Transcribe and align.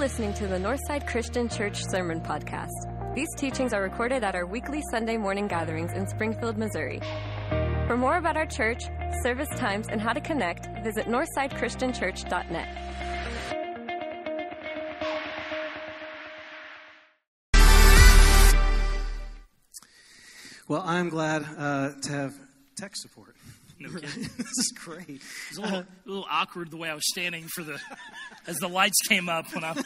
listening 0.00 0.32
to 0.32 0.46
the 0.46 0.56
Northside 0.56 1.06
Christian 1.06 1.46
Church 1.46 1.84
Sermon 1.90 2.22
Podcast. 2.22 3.14
These 3.14 3.28
teachings 3.36 3.74
are 3.74 3.82
recorded 3.82 4.24
at 4.24 4.34
our 4.34 4.46
weekly 4.46 4.82
Sunday 4.90 5.18
morning 5.18 5.46
gatherings 5.46 5.92
in 5.92 6.08
Springfield, 6.08 6.56
Missouri. 6.56 7.02
For 7.86 7.98
more 7.98 8.16
about 8.16 8.34
our 8.34 8.46
church, 8.46 8.84
service 9.22 9.50
times, 9.58 9.88
and 9.90 10.00
how 10.00 10.14
to 10.14 10.20
connect, 10.22 10.68
visit 10.82 11.04
northsidechristianchurch.net. 11.04 12.68
Well, 20.66 20.82
I'm 20.86 21.10
glad 21.10 21.44
uh, 21.58 21.90
to 22.04 22.12
have 22.12 22.34
tech 22.74 22.96
support. 22.96 23.36
No 23.80 23.88
kidding. 23.88 24.22
this 24.36 24.58
is 24.58 24.72
great. 24.84 25.08
It 25.08 25.20
was 25.48 25.58
a 25.58 25.62
little, 25.62 25.78
a 25.78 25.86
little 26.04 26.26
awkward 26.30 26.70
the 26.70 26.76
way 26.76 26.90
I 26.90 26.94
was 26.94 27.08
standing 27.10 27.48
for 27.54 27.64
the 27.64 27.80
as 28.46 28.56
the 28.58 28.68
lights 28.68 28.98
came 29.08 29.30
up 29.30 29.52
when 29.54 29.64
I. 29.64 29.72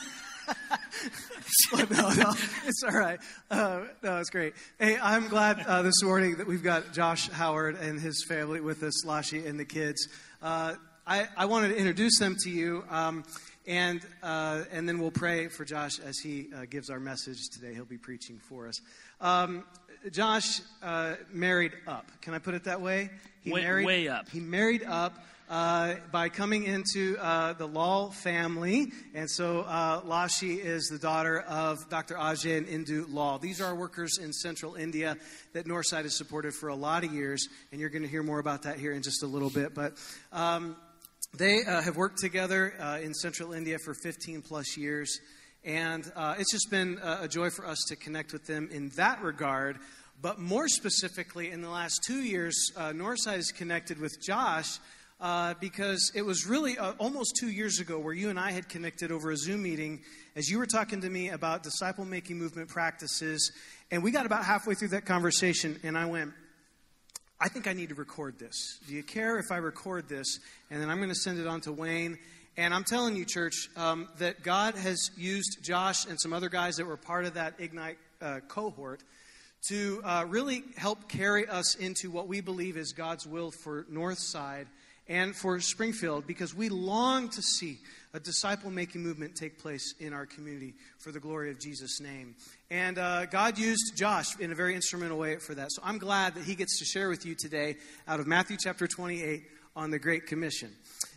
no, 1.73 2.11
no, 2.11 2.33
it's 2.67 2.83
all 2.83 2.99
right. 2.99 3.21
Uh, 3.51 3.83
no, 4.03 4.19
it's 4.19 4.31
great. 4.31 4.55
Hey, 4.81 4.99
I'm 5.01 5.29
glad 5.29 5.61
uh, 5.61 5.83
this 5.83 6.03
morning 6.03 6.37
that 6.37 6.47
we've 6.49 6.63
got 6.63 6.93
Josh 6.93 7.31
Howard 7.31 7.77
and 7.77 8.01
his 8.01 8.25
family 8.29 8.61
with 8.61 8.83
us, 8.83 9.05
Lashi 9.05 9.47
and 9.47 9.61
the 9.61 9.65
kids. 9.65 10.09
Uh, 10.43 10.75
I, 11.07 11.29
I 11.37 11.47
wanted 11.47 11.69
to 11.69 11.77
introduce 11.77 12.19
them 12.19 12.35
to 12.41 12.51
you, 12.51 12.85
um, 12.91 13.25
and 13.67 14.01
uh, 14.25 14.65
and 14.73 14.89
then 14.89 14.99
we'll 14.99 15.13
pray 15.13 15.47
for 15.47 15.65
Josh 15.65 16.01
as 16.01 16.19
he 16.19 16.49
uh, 16.55 16.65
gives 16.69 16.91
our 16.91 16.99
message 16.99 17.39
today. 17.53 17.75
He'll 17.75 17.85
be 17.85 17.99
preaching 17.99 18.41
for 18.49 18.67
us. 18.67 18.81
Um, 19.21 19.65
Josh 20.11 20.61
uh, 20.83 21.15
married 21.33 21.73
up. 21.87 22.11
Can 22.21 22.35
I 22.35 22.39
put 22.39 22.55
it 22.55 22.65
that 22.65 22.81
way? 22.81 23.11
He 23.43 23.53
Way- 23.53 23.63
married 23.63 23.87
way 23.87 24.09
up. 24.09 24.29
He 24.29 24.41
married 24.41 24.83
up 24.83 25.15
uh, 25.49 25.95
by 26.11 26.29
coming 26.29 26.65
into 26.65 27.17
uh, 27.19 27.55
the 27.55 27.67
Lal 27.67 28.11
family. 28.11 28.93
And 29.15 29.31
so 29.31 29.61
uh, 29.61 30.03
Lashi 30.03 30.59
is 30.59 30.89
the 30.89 30.99
daughter 30.99 31.41
of 31.41 31.89
Dr. 31.89 32.15
Ajay 32.17 32.59
and 32.59 32.67
Indu 32.67 33.07
Lal. 33.13 33.39
These 33.39 33.61
are 33.61 33.75
workers 33.75 34.19
in 34.19 34.33
central 34.33 34.75
India 34.75 35.17
that 35.53 35.67
Northside 35.67 36.03
has 36.03 36.17
supported 36.17 36.55
for 36.55 36.69
a 36.69 36.75
lot 36.75 37.05
of 37.05 37.13
years. 37.13 37.49
And 37.73 37.81
you're 37.81 37.91
going 37.91 38.03
to 38.03 38.09
hear 38.09 38.23
more 38.23 38.39
about 38.39 38.63
that 38.63 38.79
here 38.79 38.93
in 38.93 39.03
just 39.03 39.23
a 39.23 39.27
little 39.27 39.51
bit. 39.51 39.75
But 39.75 39.95
um, 40.33 40.77
they 41.37 41.65
uh, 41.65 41.83
have 41.83 41.97
worked 41.97 42.19
together 42.19 42.75
uh, 42.79 42.99
in 43.03 43.15
central 43.15 43.53
India 43.53 43.79
for 43.79 43.95
15 43.95 44.43
plus 44.43 44.77
years. 44.77 45.21
And 45.65 46.11
uh, 46.15 46.35
it's 46.39 46.53
just 46.53 46.71
been 46.71 46.99
a, 47.03 47.27
joy 47.27 47.49
for 47.49 47.67
us 47.67 47.79
to 47.89 47.97
connect 47.97 48.33
with 48.33 48.47
them 48.47 48.69
in 48.71 48.91
that 48.97 49.23
regard. 49.23 49.79
But 50.21 50.39
more 50.39 50.69
specifically, 50.69 51.51
in 51.51 51.63
the 51.63 51.71
last 51.71 52.01
two 52.07 52.23
years, 52.23 52.71
uh, 52.77 52.91
Northside 52.91 53.39
is 53.39 53.51
connected 53.51 53.99
with 53.99 54.21
Josh 54.21 54.79
uh, 55.21 55.55
because 55.61 56.13
it 56.15 56.23
was 56.23 56.47
really 56.47 56.77
uh, 56.77 56.93
almost 56.99 57.37
two 57.41 57.49
years 57.49 57.81
ago 57.81 57.99
where 57.99 58.13
you 58.13 58.29
and 58.29 58.39
I 58.39 58.51
had 58.51 58.69
connected 58.69 59.11
over 59.11 59.31
a 59.31 59.37
Zoom 59.37 59.63
meeting 59.63 60.03
as 60.37 60.51
you 60.51 60.59
were 60.59 60.67
talking 60.67 61.01
to 61.01 61.09
me 61.09 61.31
about 61.31 61.63
disciple 61.63 62.05
making 62.05 62.39
movement 62.39 62.69
practices. 62.69 63.51
And 63.91 64.03
we 64.03 64.11
got 64.11 64.27
about 64.27 64.45
halfway 64.45 64.75
through 64.75 64.89
that 64.89 65.07
conversation, 65.07 65.81
and 65.83 65.97
I 65.97 66.07
went, 66.07 66.33
I 67.41 67.49
think 67.49 67.67
I 67.67 67.73
need 67.73 67.89
to 67.89 67.95
record 67.95 68.39
this. 68.39 68.79
Do 68.87 68.95
you 68.95 69.03
care 69.03 69.39
if 69.39 69.51
I 69.51 69.57
record 69.57 70.09
this? 70.09 70.41
And 70.71 70.81
then 70.81 70.91
I'm 70.91 70.99
going 70.99 71.11
to 71.11 71.15
send 71.15 71.39
it 71.39 71.47
on 71.47 71.61
to 71.63 71.73
Wayne. 71.73 72.19
And 72.57 72.73
I'm 72.73 72.85
telling 72.85 73.17
you, 73.17 73.25
church, 73.25 73.69
um, 73.77 74.09
that 74.19 74.45
God 74.45 74.77
has 74.77 75.11
used 75.17 75.59
Josh 75.61 76.07
and 76.07 76.21
some 76.21 76.33
other 76.33 76.49
guys 76.49 76.77
that 76.77 76.87
were 76.87 76.97
part 76.97 77.25
of 77.25 77.35
that 77.35 77.55
Ignite 77.59 77.99
uh, 78.23 78.41
cohort 78.47 79.03
to 79.69 80.01
uh, 80.05 80.25
really 80.29 80.63
help 80.77 81.09
carry 81.09 81.49
us 81.49 81.75
into 81.75 82.13
what 82.13 82.29
we 82.29 82.41
believe 82.41 82.77
is 82.77 82.93
God's 82.93 83.27
will 83.27 83.51
for 83.51 83.85
Northside 83.93 84.67
and 85.09 85.35
for 85.35 85.59
Springfield 85.59 86.29
because 86.29 86.55
we 86.55 86.69
long 86.69 87.29
to 87.31 87.43
see 87.43 87.79
a 88.13 88.21
disciple 88.21 88.71
making 88.71 89.03
movement 89.03 89.35
take 89.35 89.59
place 89.59 89.93
in 89.99 90.13
our 90.13 90.25
community 90.25 90.75
for 90.99 91.11
the 91.11 91.19
glory 91.19 91.51
of 91.51 91.59
Jesus' 91.59 92.01
name. 92.01 92.37
And 92.71 92.99
uh, 92.99 93.27
God 93.27 93.59
used 93.59 93.97
Josh 93.97 94.39
in 94.39 94.53
a 94.53 94.55
very 94.55 94.77
instrumental 94.77 95.19
way 95.19 95.39
for 95.39 95.57
that. 95.57 95.73
So 95.73 95.83
I'm 95.85 95.99
glad 95.99 96.37
that 96.37 96.45
he 96.45 96.55
gets 96.55 96.79
to 96.79 96.85
share 96.85 97.09
with 97.09 97.27
you 97.27 97.35
today 97.35 97.77
out 98.07 98.21
of 98.21 98.29
Matthew 98.29 98.57
chapter 98.61 98.87
28 98.87 99.43
on 99.77 99.91
the 99.91 99.99
Great 99.99 100.27
Commission. 100.27 100.71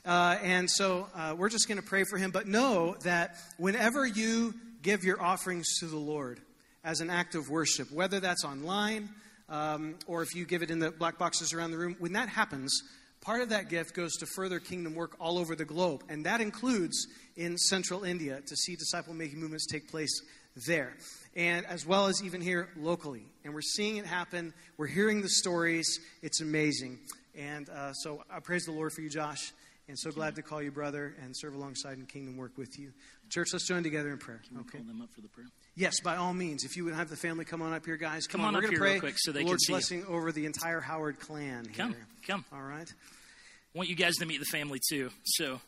Uh, 0.06 0.38
and 0.42 0.70
so 0.70 1.08
uh, 1.16 1.36
we're 1.38 1.50
just 1.50 1.68
going 1.68 1.80
to 1.80 1.86
pray 1.86 2.04
for 2.04 2.18
him, 2.18 2.32
but 2.32 2.48
know 2.48 2.96
that 3.04 3.38
whenever 3.58 4.06
you 4.06 4.54
give 4.82 5.04
your 5.04 5.22
offerings 5.22 5.80
to 5.80 5.86
the 5.86 5.98
Lord, 5.98 6.40
as 6.88 7.02
an 7.02 7.10
act 7.10 7.36
of 7.36 7.50
worship, 7.50 7.92
whether 7.92 8.22
that's 8.22 8.46
online 8.46 9.10
um, 9.50 9.96
or 10.08 10.24
if 10.24 10.34
you 10.34 10.46
give 10.46 10.64
it 10.64 10.72
in 10.72 10.80
the 10.80 10.90
black 10.90 11.18
boxes 11.18 11.54
around 11.54 11.72
the 11.72 11.78
room. 11.78 11.98
When 12.00 12.14
that 12.14 12.30
happens, 12.30 12.82
part 13.20 13.42
of 13.42 13.50
that 13.50 13.70
gift 13.70 13.94
goes 13.94 14.16
to 14.18 14.26
further 14.26 14.60
kingdom 14.60 14.96
work 14.96 15.16
all 15.20 15.38
over 15.38 15.54
the 15.54 15.66
globe, 15.66 16.04
and 16.08 16.26
that 16.26 16.40
includes 16.40 17.08
in 17.36 17.58
central 17.58 18.06
India 18.06 18.42
to 18.46 18.56
see 18.56 18.76
disciple 18.76 19.14
making 19.14 19.40
movements 19.40 19.68
take 19.68 19.90
place 19.90 20.22
there, 20.66 20.94
and 21.36 21.66
as 21.66 21.86
well 21.86 22.08
as 22.08 22.24
even 22.24 22.42
here 22.42 22.70
locally. 22.78 23.26
And 23.44 23.54
we're 23.54 23.62
seeing 23.62 23.98
it 23.98 24.06
happen, 24.06 24.54
we're 24.78 24.88
hearing 24.88 25.22
the 25.22 25.30
stories, 25.30 26.00
it's 26.22 26.42
amazing. 26.42 27.00
And 27.38 27.70
uh, 27.70 27.94
so 27.94 28.24
I 28.32 28.40
praise 28.40 28.66
the 28.66 28.72
Lord 28.72 28.92
for 28.94 29.02
you, 29.02 29.10
Josh. 29.10 29.52
And 29.90 29.98
so 29.98 30.12
glad 30.12 30.36
to 30.36 30.42
call 30.42 30.62
you 30.62 30.70
brother 30.70 31.16
and 31.24 31.34
serve 31.38 31.54
alongside 31.54 31.98
in 31.98 32.06
kingdom 32.08 32.36
work 32.36 32.58
with 32.58 32.78
you. 32.78 32.92
Church, 33.30 33.50
let's 33.54 33.66
join 33.66 33.84
together 33.84 34.10
in 34.10 34.18
prayer. 34.18 34.42
Can 34.46 34.58
we 34.58 34.62
Okay. 34.64 34.80
call 34.80 34.88
them 34.88 35.02
up 35.02 35.10
for 35.16 35.22
the 35.22 35.30
prayer? 35.30 35.48
Yes, 35.76 36.02
by 36.02 36.18
all 36.18 36.34
means. 36.34 36.66
If 36.66 36.76
you 36.76 36.84
would 36.84 36.94
have 36.94 37.10
the 37.10 37.16
family 37.16 37.46
come 37.46 37.62
on 37.62 37.72
up 37.74 37.86
here, 37.86 37.96
guys. 37.96 38.28
Come, 38.28 38.42
Come 38.42 38.48
on 38.48 38.54
We're 38.54 38.58
up 38.58 38.62
going 38.64 38.74
to 38.74 38.76
here 38.76 38.84
pray 38.84 38.92
real 38.94 39.00
quick 39.00 39.16
so 39.18 39.32
they 39.32 39.40
the 39.40 39.44
can 39.44 39.48
Lord's 39.48 39.66
see 39.66 39.72
you. 39.72 39.78
blessing 39.78 40.06
over 40.08 40.32
the 40.34 40.46
entire 40.46 40.82
Howard 40.82 41.20
clan 41.22 41.66
here. 41.66 41.74
Come, 41.78 41.96
come. 42.28 42.46
All 42.52 42.62
right. 42.62 42.92
I 42.92 43.78
want 43.78 43.88
you 43.90 43.96
guys 43.96 44.16
to 44.16 44.26
meet 44.26 44.40
the 44.40 44.46
family 44.46 44.82
too, 44.90 45.10
so 45.24 45.62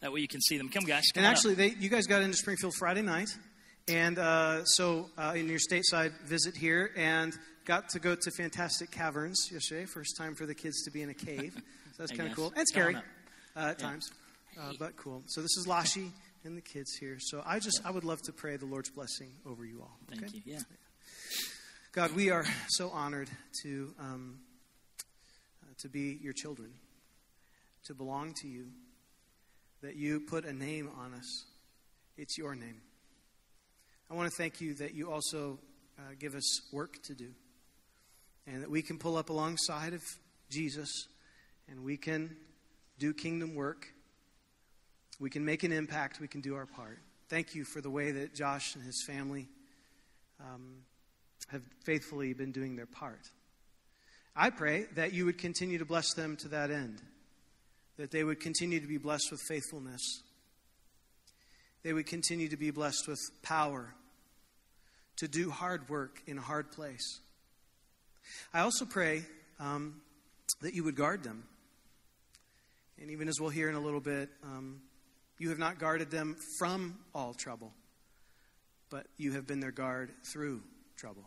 that 0.00 0.10
way 0.12 0.20
you 0.20 0.28
can 0.28 0.40
see 0.40 0.56
them. 0.56 0.70
Come, 0.70 0.84
guys. 0.84 1.02
Come 1.12 1.24
And 1.24 1.26
actually, 1.30 1.54
they, 1.54 1.68
you 1.70 1.90
guys 1.90 2.06
got 2.06 2.22
into 2.22 2.36
Springfield 2.36 2.74
Friday 2.78 3.02
night, 3.02 3.28
and 3.88 4.18
uh, 4.18 4.64
so 4.64 5.10
uh, 5.18 5.32
in 5.36 5.48
your 5.48 5.58
stateside 5.58 6.12
visit 6.24 6.56
here, 6.56 6.92
and 6.96 7.36
got 7.66 7.88
to 7.90 7.98
go 7.98 8.14
to 8.14 8.30
Fantastic 8.30 8.92
Caverns 8.92 9.50
yesterday. 9.52 9.84
First 9.84 10.16
time 10.16 10.34
for 10.36 10.46
the 10.46 10.54
kids 10.54 10.82
to 10.84 10.90
be 10.90 11.02
in 11.02 11.10
a 11.10 11.14
cave. 11.14 11.54
So 11.96 12.02
that's 12.02 12.12
kind 12.12 12.28
of 12.28 12.36
cool. 12.36 12.52
And 12.54 12.68
scary 12.68 12.94
uh, 12.94 13.68
at 13.70 13.78
times, 13.78 14.10
uh, 14.60 14.74
but 14.78 14.98
cool. 14.98 15.22
So 15.28 15.40
this 15.40 15.56
is 15.56 15.66
Lashi 15.66 16.10
and 16.44 16.54
the 16.54 16.60
kids 16.60 16.94
here. 17.00 17.16
So 17.18 17.42
I 17.46 17.58
just 17.58 17.80
I 17.86 17.90
would 17.90 18.04
love 18.04 18.20
to 18.26 18.34
pray 18.34 18.58
the 18.58 18.66
Lord's 18.66 18.90
blessing 18.90 19.30
over 19.46 19.64
you 19.64 19.80
all. 19.80 19.96
Thank 20.10 20.34
you. 20.34 20.42
Yeah. 20.44 20.58
God, 21.92 22.12
we 22.12 22.28
are 22.28 22.44
so 22.68 22.90
honored 22.90 23.30
to, 23.62 23.94
um, 23.98 24.40
uh, 25.62 25.72
to 25.78 25.88
be 25.88 26.18
your 26.20 26.34
children, 26.34 26.70
to 27.86 27.94
belong 27.94 28.34
to 28.42 28.46
you, 28.46 28.66
that 29.80 29.96
you 29.96 30.20
put 30.20 30.44
a 30.44 30.52
name 30.52 30.90
on 30.98 31.14
us. 31.14 31.46
It's 32.18 32.36
your 32.36 32.54
name. 32.54 32.82
I 34.10 34.14
want 34.14 34.30
to 34.30 34.36
thank 34.36 34.60
you 34.60 34.74
that 34.74 34.92
you 34.94 35.10
also 35.10 35.58
uh, 35.98 36.02
give 36.18 36.34
us 36.34 36.60
work 36.74 37.02
to 37.04 37.14
do, 37.14 37.30
and 38.46 38.62
that 38.62 38.70
we 38.70 38.82
can 38.82 38.98
pull 38.98 39.16
up 39.16 39.30
alongside 39.30 39.92
of 39.92 40.02
Jesus 40.50 41.08
and 41.68 41.82
we 41.82 41.96
can 41.96 42.36
do 42.98 43.12
kingdom 43.12 43.54
work. 43.54 43.86
We 45.18 45.30
can 45.30 45.44
make 45.44 45.62
an 45.62 45.72
impact. 45.72 46.20
We 46.20 46.28
can 46.28 46.40
do 46.40 46.54
our 46.54 46.66
part. 46.66 46.98
Thank 47.28 47.54
you 47.54 47.64
for 47.64 47.80
the 47.80 47.90
way 47.90 48.12
that 48.12 48.34
Josh 48.34 48.74
and 48.74 48.84
his 48.84 49.02
family. 49.06 49.48
Um, 50.40 50.84
have 51.48 51.62
faithfully 51.84 52.32
been 52.32 52.52
doing 52.52 52.76
their 52.76 52.86
part. 52.86 53.30
I 54.34 54.50
pray 54.50 54.86
that 54.96 55.12
you 55.12 55.24
would 55.26 55.38
continue 55.38 55.78
to 55.78 55.84
bless 55.84 56.12
them 56.14 56.36
to 56.38 56.48
that 56.48 56.70
end, 56.70 57.00
that 57.96 58.10
they 58.10 58.24
would 58.24 58.40
continue 58.40 58.80
to 58.80 58.86
be 58.86 58.98
blessed 58.98 59.30
with 59.30 59.40
faithfulness, 59.48 60.22
they 61.82 61.92
would 61.92 62.06
continue 62.06 62.48
to 62.48 62.56
be 62.56 62.70
blessed 62.70 63.06
with 63.06 63.20
power 63.42 63.94
to 65.16 65.28
do 65.28 65.50
hard 65.50 65.88
work 65.88 66.20
in 66.26 66.36
a 66.36 66.42
hard 66.42 66.72
place. 66.72 67.20
I 68.52 68.60
also 68.60 68.84
pray 68.84 69.24
um, 69.60 70.00
that 70.60 70.74
you 70.74 70.84
would 70.84 70.96
guard 70.96 71.22
them. 71.22 71.44
And 73.00 73.10
even 73.10 73.28
as 73.28 73.40
we'll 73.40 73.50
hear 73.50 73.68
in 73.68 73.74
a 73.74 73.80
little 73.80 74.00
bit, 74.00 74.30
um, 74.42 74.80
you 75.38 75.50
have 75.50 75.58
not 75.58 75.78
guarded 75.78 76.10
them 76.10 76.36
from 76.58 76.98
all 77.14 77.34
trouble, 77.34 77.72
but 78.90 79.06
you 79.18 79.32
have 79.32 79.46
been 79.46 79.60
their 79.60 79.72
guard 79.72 80.10
through 80.32 80.62
trouble. 80.96 81.24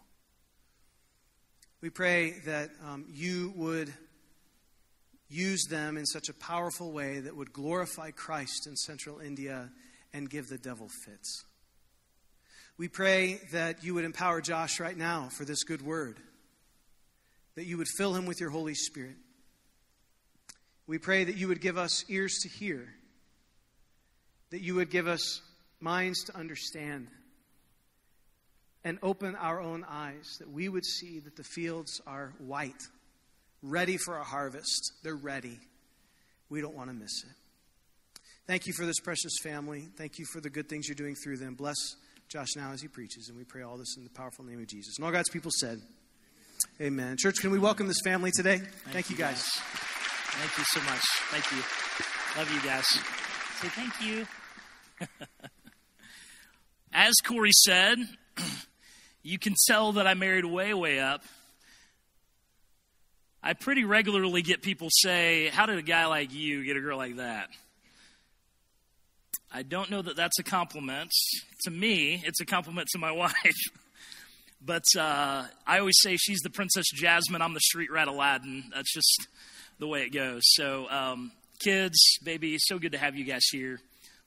We 1.81 1.89
pray 1.89 2.31
that 2.45 2.71
um, 2.85 3.05
you 3.13 3.53
would 3.55 3.93
use 5.29 5.65
them 5.69 5.95
in 5.95 6.05
such 6.05 6.27
a 6.27 6.33
powerful 6.33 6.91
way 6.91 7.19
that 7.19 7.35
would 7.35 7.53
glorify 7.53 8.11
Christ 8.11 8.67
in 8.67 8.75
central 8.75 9.19
India 9.19 9.69
and 10.11 10.29
give 10.29 10.47
the 10.47 10.57
devil 10.57 10.89
fits. 11.05 11.45
We 12.77 12.87
pray 12.87 13.39
that 13.51 13.83
you 13.83 13.93
would 13.93 14.05
empower 14.05 14.41
Josh 14.41 14.79
right 14.79 14.97
now 14.97 15.29
for 15.29 15.45
this 15.45 15.63
good 15.63 15.81
word, 15.81 16.17
that 17.59 17.65
you 17.65 17.77
would 17.77 17.89
fill 17.89 18.15
him 18.15 18.25
with 18.25 18.39
your 18.39 18.51
Holy 18.51 18.73
Spirit. 18.73 19.17
We 20.87 20.97
pray 20.97 21.25
that 21.25 21.35
you 21.35 21.49
would 21.49 21.59
give 21.59 21.77
us 21.77 22.05
ears 22.07 22.37
to 22.43 22.47
hear, 22.47 22.87
that 24.51 24.61
you 24.61 24.75
would 24.75 24.89
give 24.89 25.07
us 25.07 25.41
minds 25.81 26.23
to 26.23 26.37
understand 26.37 27.09
and 28.85 28.97
open 29.03 29.35
our 29.35 29.59
own 29.59 29.85
eyes 29.89 30.37
that 30.39 30.49
we 30.49 30.69
would 30.69 30.85
see 30.85 31.19
that 31.19 31.35
the 31.35 31.43
fields 31.43 31.99
are 32.07 32.33
white, 32.37 32.81
ready 33.61 33.97
for 33.97 34.15
a 34.15 34.23
harvest. 34.23 34.93
They're 35.03 35.13
ready. 35.13 35.59
We 36.49 36.61
don't 36.61 36.77
want 36.77 36.89
to 36.89 36.95
miss 36.95 37.25
it. 37.25 38.21
Thank 38.47 38.67
you 38.67 38.73
for 38.73 38.85
this 38.85 39.01
precious 39.01 39.33
family. 39.43 39.89
Thank 39.97 40.17
you 40.17 40.23
for 40.31 40.39
the 40.39 40.49
good 40.49 40.69
things 40.69 40.87
you're 40.87 40.95
doing 40.95 41.15
through 41.21 41.39
them. 41.39 41.55
Bless 41.55 41.75
Josh 42.29 42.55
now 42.55 42.71
as 42.71 42.81
he 42.81 42.87
preaches, 42.87 43.27
and 43.27 43.37
we 43.37 43.43
pray 43.43 43.63
all 43.63 43.75
this 43.75 43.97
in 43.97 44.05
the 44.05 44.09
powerful 44.11 44.45
name 44.45 44.61
of 44.61 44.67
Jesus. 44.67 44.95
And 44.97 45.05
all 45.05 45.11
God's 45.11 45.29
people 45.29 45.51
said, 45.53 45.81
Amen. 46.81 47.17
Church, 47.17 47.39
can 47.39 47.51
we 47.51 47.59
welcome 47.59 47.87
this 47.87 48.01
family 48.03 48.31
today? 48.31 48.57
Thank, 48.57 48.93
thank 48.93 49.09
you, 49.09 49.15
guys. 49.15 49.43
guys. 49.43 49.63
Thank 50.31 50.57
you 50.57 50.63
so 50.65 50.79
much. 50.81 51.01
Thank 51.31 51.51
you. 51.51 51.57
Love 52.37 52.53
you 52.53 52.69
guys. 52.69 52.85
Say 53.59 53.67
thank 53.69 54.01
you. 54.01 54.27
As 56.93 57.15
Corey 57.23 57.51
said, 57.51 57.97
you 59.23 59.37
can 59.39 59.55
tell 59.67 59.93
that 59.93 60.07
I 60.07 60.13
married 60.13 60.45
way, 60.45 60.73
way 60.73 60.99
up. 60.99 61.23
I 63.41 63.53
pretty 63.53 63.85
regularly 63.85 64.41
get 64.41 64.61
people 64.61 64.89
say, 64.91 65.47
How 65.47 65.65
did 65.65 65.77
a 65.77 65.81
guy 65.81 66.05
like 66.07 66.33
you 66.33 66.63
get 66.65 66.77
a 66.77 66.81
girl 66.81 66.97
like 66.97 67.17
that? 67.17 67.49
I 69.51 69.63
don't 69.63 69.89
know 69.89 70.01
that 70.01 70.15
that's 70.15 70.37
a 70.39 70.43
compliment. 70.43 71.11
To 71.63 71.71
me, 71.71 72.21
it's 72.25 72.39
a 72.39 72.45
compliment 72.45 72.87
to 72.91 72.99
my 72.99 73.11
wife. 73.13 73.33
But 74.61 74.83
uh, 74.97 75.45
I 75.65 75.79
always 75.79 75.97
say 76.01 76.17
she's 76.17 76.39
the 76.39 76.49
Princess 76.49 76.85
Jasmine, 76.93 77.41
I'm 77.41 77.53
the 77.53 77.59
street 77.61 77.91
rat 77.91 78.07
Aladdin. 78.07 78.65
That's 78.73 78.93
just 78.93 79.27
the 79.79 79.87
way 79.87 80.03
it 80.03 80.09
goes. 80.09 80.41
So, 80.43 80.89
um, 80.89 81.31
kids, 81.59 81.97
baby, 82.23 82.57
so 82.59 82.77
good 82.77 82.91
to 82.91 82.97
have 82.97 83.15
you 83.15 83.23
guys 83.23 83.43
here. 83.51 83.79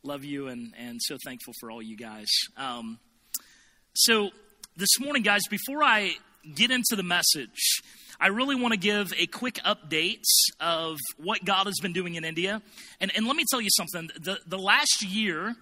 Love 0.03 0.25
you 0.25 0.49
and, 0.49 0.73
and 0.79 1.01
so 1.01 1.17
thankful 1.25 1.53
for 1.61 1.71
all 1.71 1.83
you 1.83 1.97
guys. 1.97 2.29
Um, 2.57 2.99
so, 3.95 4.31
this 4.77 4.99
morning, 4.99 5.23
guys, 5.23 5.43
before 5.51 5.83
I 5.83 6.15
get 6.55 6.71
into 6.71 6.97
the 6.97 7.03
message, 7.03 7.83
I 8.19 8.29
really 8.29 8.57
want 8.57 8.73
to 8.73 8.79
give 8.79 9.13
a 9.19 9.27
quick 9.27 9.57
update 9.67 10.25
of 10.61 10.99
what 11.19 11.45
God 11.45 11.67
has 11.67 11.79
been 11.81 11.93
doing 11.93 12.15
in 12.15 12.25
India. 12.25 12.63
And, 13.01 13.13
and 13.15 13.27
let 13.27 13.37
me 13.37 13.45
tell 13.51 13.61
you 13.61 13.69
something 13.77 14.11
the, 14.19 14.39
the 14.47 14.59
last 14.59 15.05
year 15.05 15.55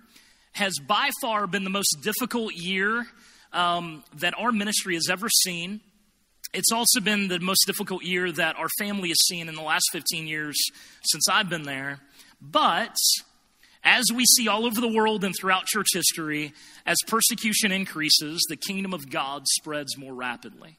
has 0.53 0.79
by 0.79 1.11
far 1.21 1.47
been 1.47 1.65
the 1.65 1.71
most 1.71 1.99
difficult 2.03 2.55
year 2.55 3.07
um, 3.53 4.05
that 4.17 4.35
our 4.39 4.53
ministry 4.53 4.95
has 4.95 5.09
ever 5.11 5.29
seen. 5.29 5.81
It's 6.53 6.73
also 6.73 7.01
been 7.01 7.29
the 7.29 7.39
most 7.39 7.65
difficult 7.67 8.03
year 8.03 8.31
that 8.33 8.57
our 8.57 8.69
family 8.79 9.09
has 9.09 9.27
seen 9.27 9.49
in 9.49 9.55
the 9.55 9.63
last 9.63 9.85
15 9.93 10.27
years 10.27 10.57
since 11.03 11.29
I've 11.29 11.49
been 11.49 11.63
there. 11.63 12.01
But 12.41 12.97
as 13.85 14.05
we 14.13 14.25
see 14.25 14.49
all 14.49 14.67
over 14.67 14.81
the 14.81 14.89
world 14.89 15.25
and 15.25 15.35
throughout 15.39 15.67
church 15.67 15.89
history, 15.93 16.53
as 16.87 16.97
persecution 17.07 17.73
increases, 17.73 18.45
the 18.49 18.57
kingdom 18.57 18.93
of 18.93 19.11
God 19.11 19.47
spreads 19.47 19.97
more 19.97 20.13
rapidly. 20.13 20.77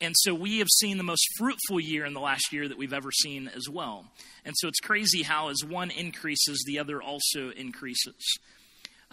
And 0.00 0.14
so 0.18 0.34
we 0.34 0.58
have 0.58 0.68
seen 0.68 0.98
the 0.98 1.04
most 1.04 1.24
fruitful 1.38 1.78
year 1.78 2.04
in 2.04 2.12
the 2.12 2.20
last 2.20 2.52
year 2.52 2.66
that 2.66 2.76
we've 2.76 2.92
ever 2.92 3.12
seen 3.12 3.48
as 3.54 3.68
well. 3.68 4.06
And 4.44 4.52
so 4.58 4.66
it's 4.66 4.80
crazy 4.80 5.22
how, 5.22 5.48
as 5.48 5.64
one 5.64 5.92
increases, 5.92 6.64
the 6.66 6.80
other 6.80 7.00
also 7.00 7.50
increases. 7.50 8.38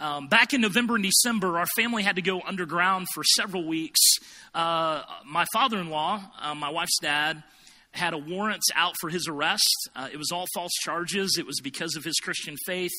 Um, 0.00 0.28
back 0.28 0.54
in 0.54 0.62
November 0.62 0.94
and 0.94 1.04
December, 1.04 1.58
our 1.58 1.66
family 1.76 2.02
had 2.02 2.16
to 2.16 2.22
go 2.22 2.40
underground 2.40 3.06
for 3.12 3.22
several 3.22 3.66
weeks. 3.66 4.00
Uh, 4.54 5.02
my 5.26 5.44
father 5.52 5.78
in 5.78 5.90
law, 5.90 6.22
uh, 6.40 6.54
my 6.54 6.70
wife's 6.70 6.98
dad, 7.02 7.42
had 7.92 8.14
a 8.14 8.18
warrant 8.18 8.62
out 8.74 8.94
for 9.00 9.10
his 9.10 9.26
arrest. 9.26 9.90
Uh, 9.96 10.08
it 10.12 10.16
was 10.16 10.30
all 10.30 10.46
false 10.54 10.72
charges. 10.82 11.36
It 11.38 11.46
was 11.46 11.60
because 11.60 11.96
of 11.96 12.04
his 12.04 12.16
Christian 12.16 12.56
faith, 12.64 12.92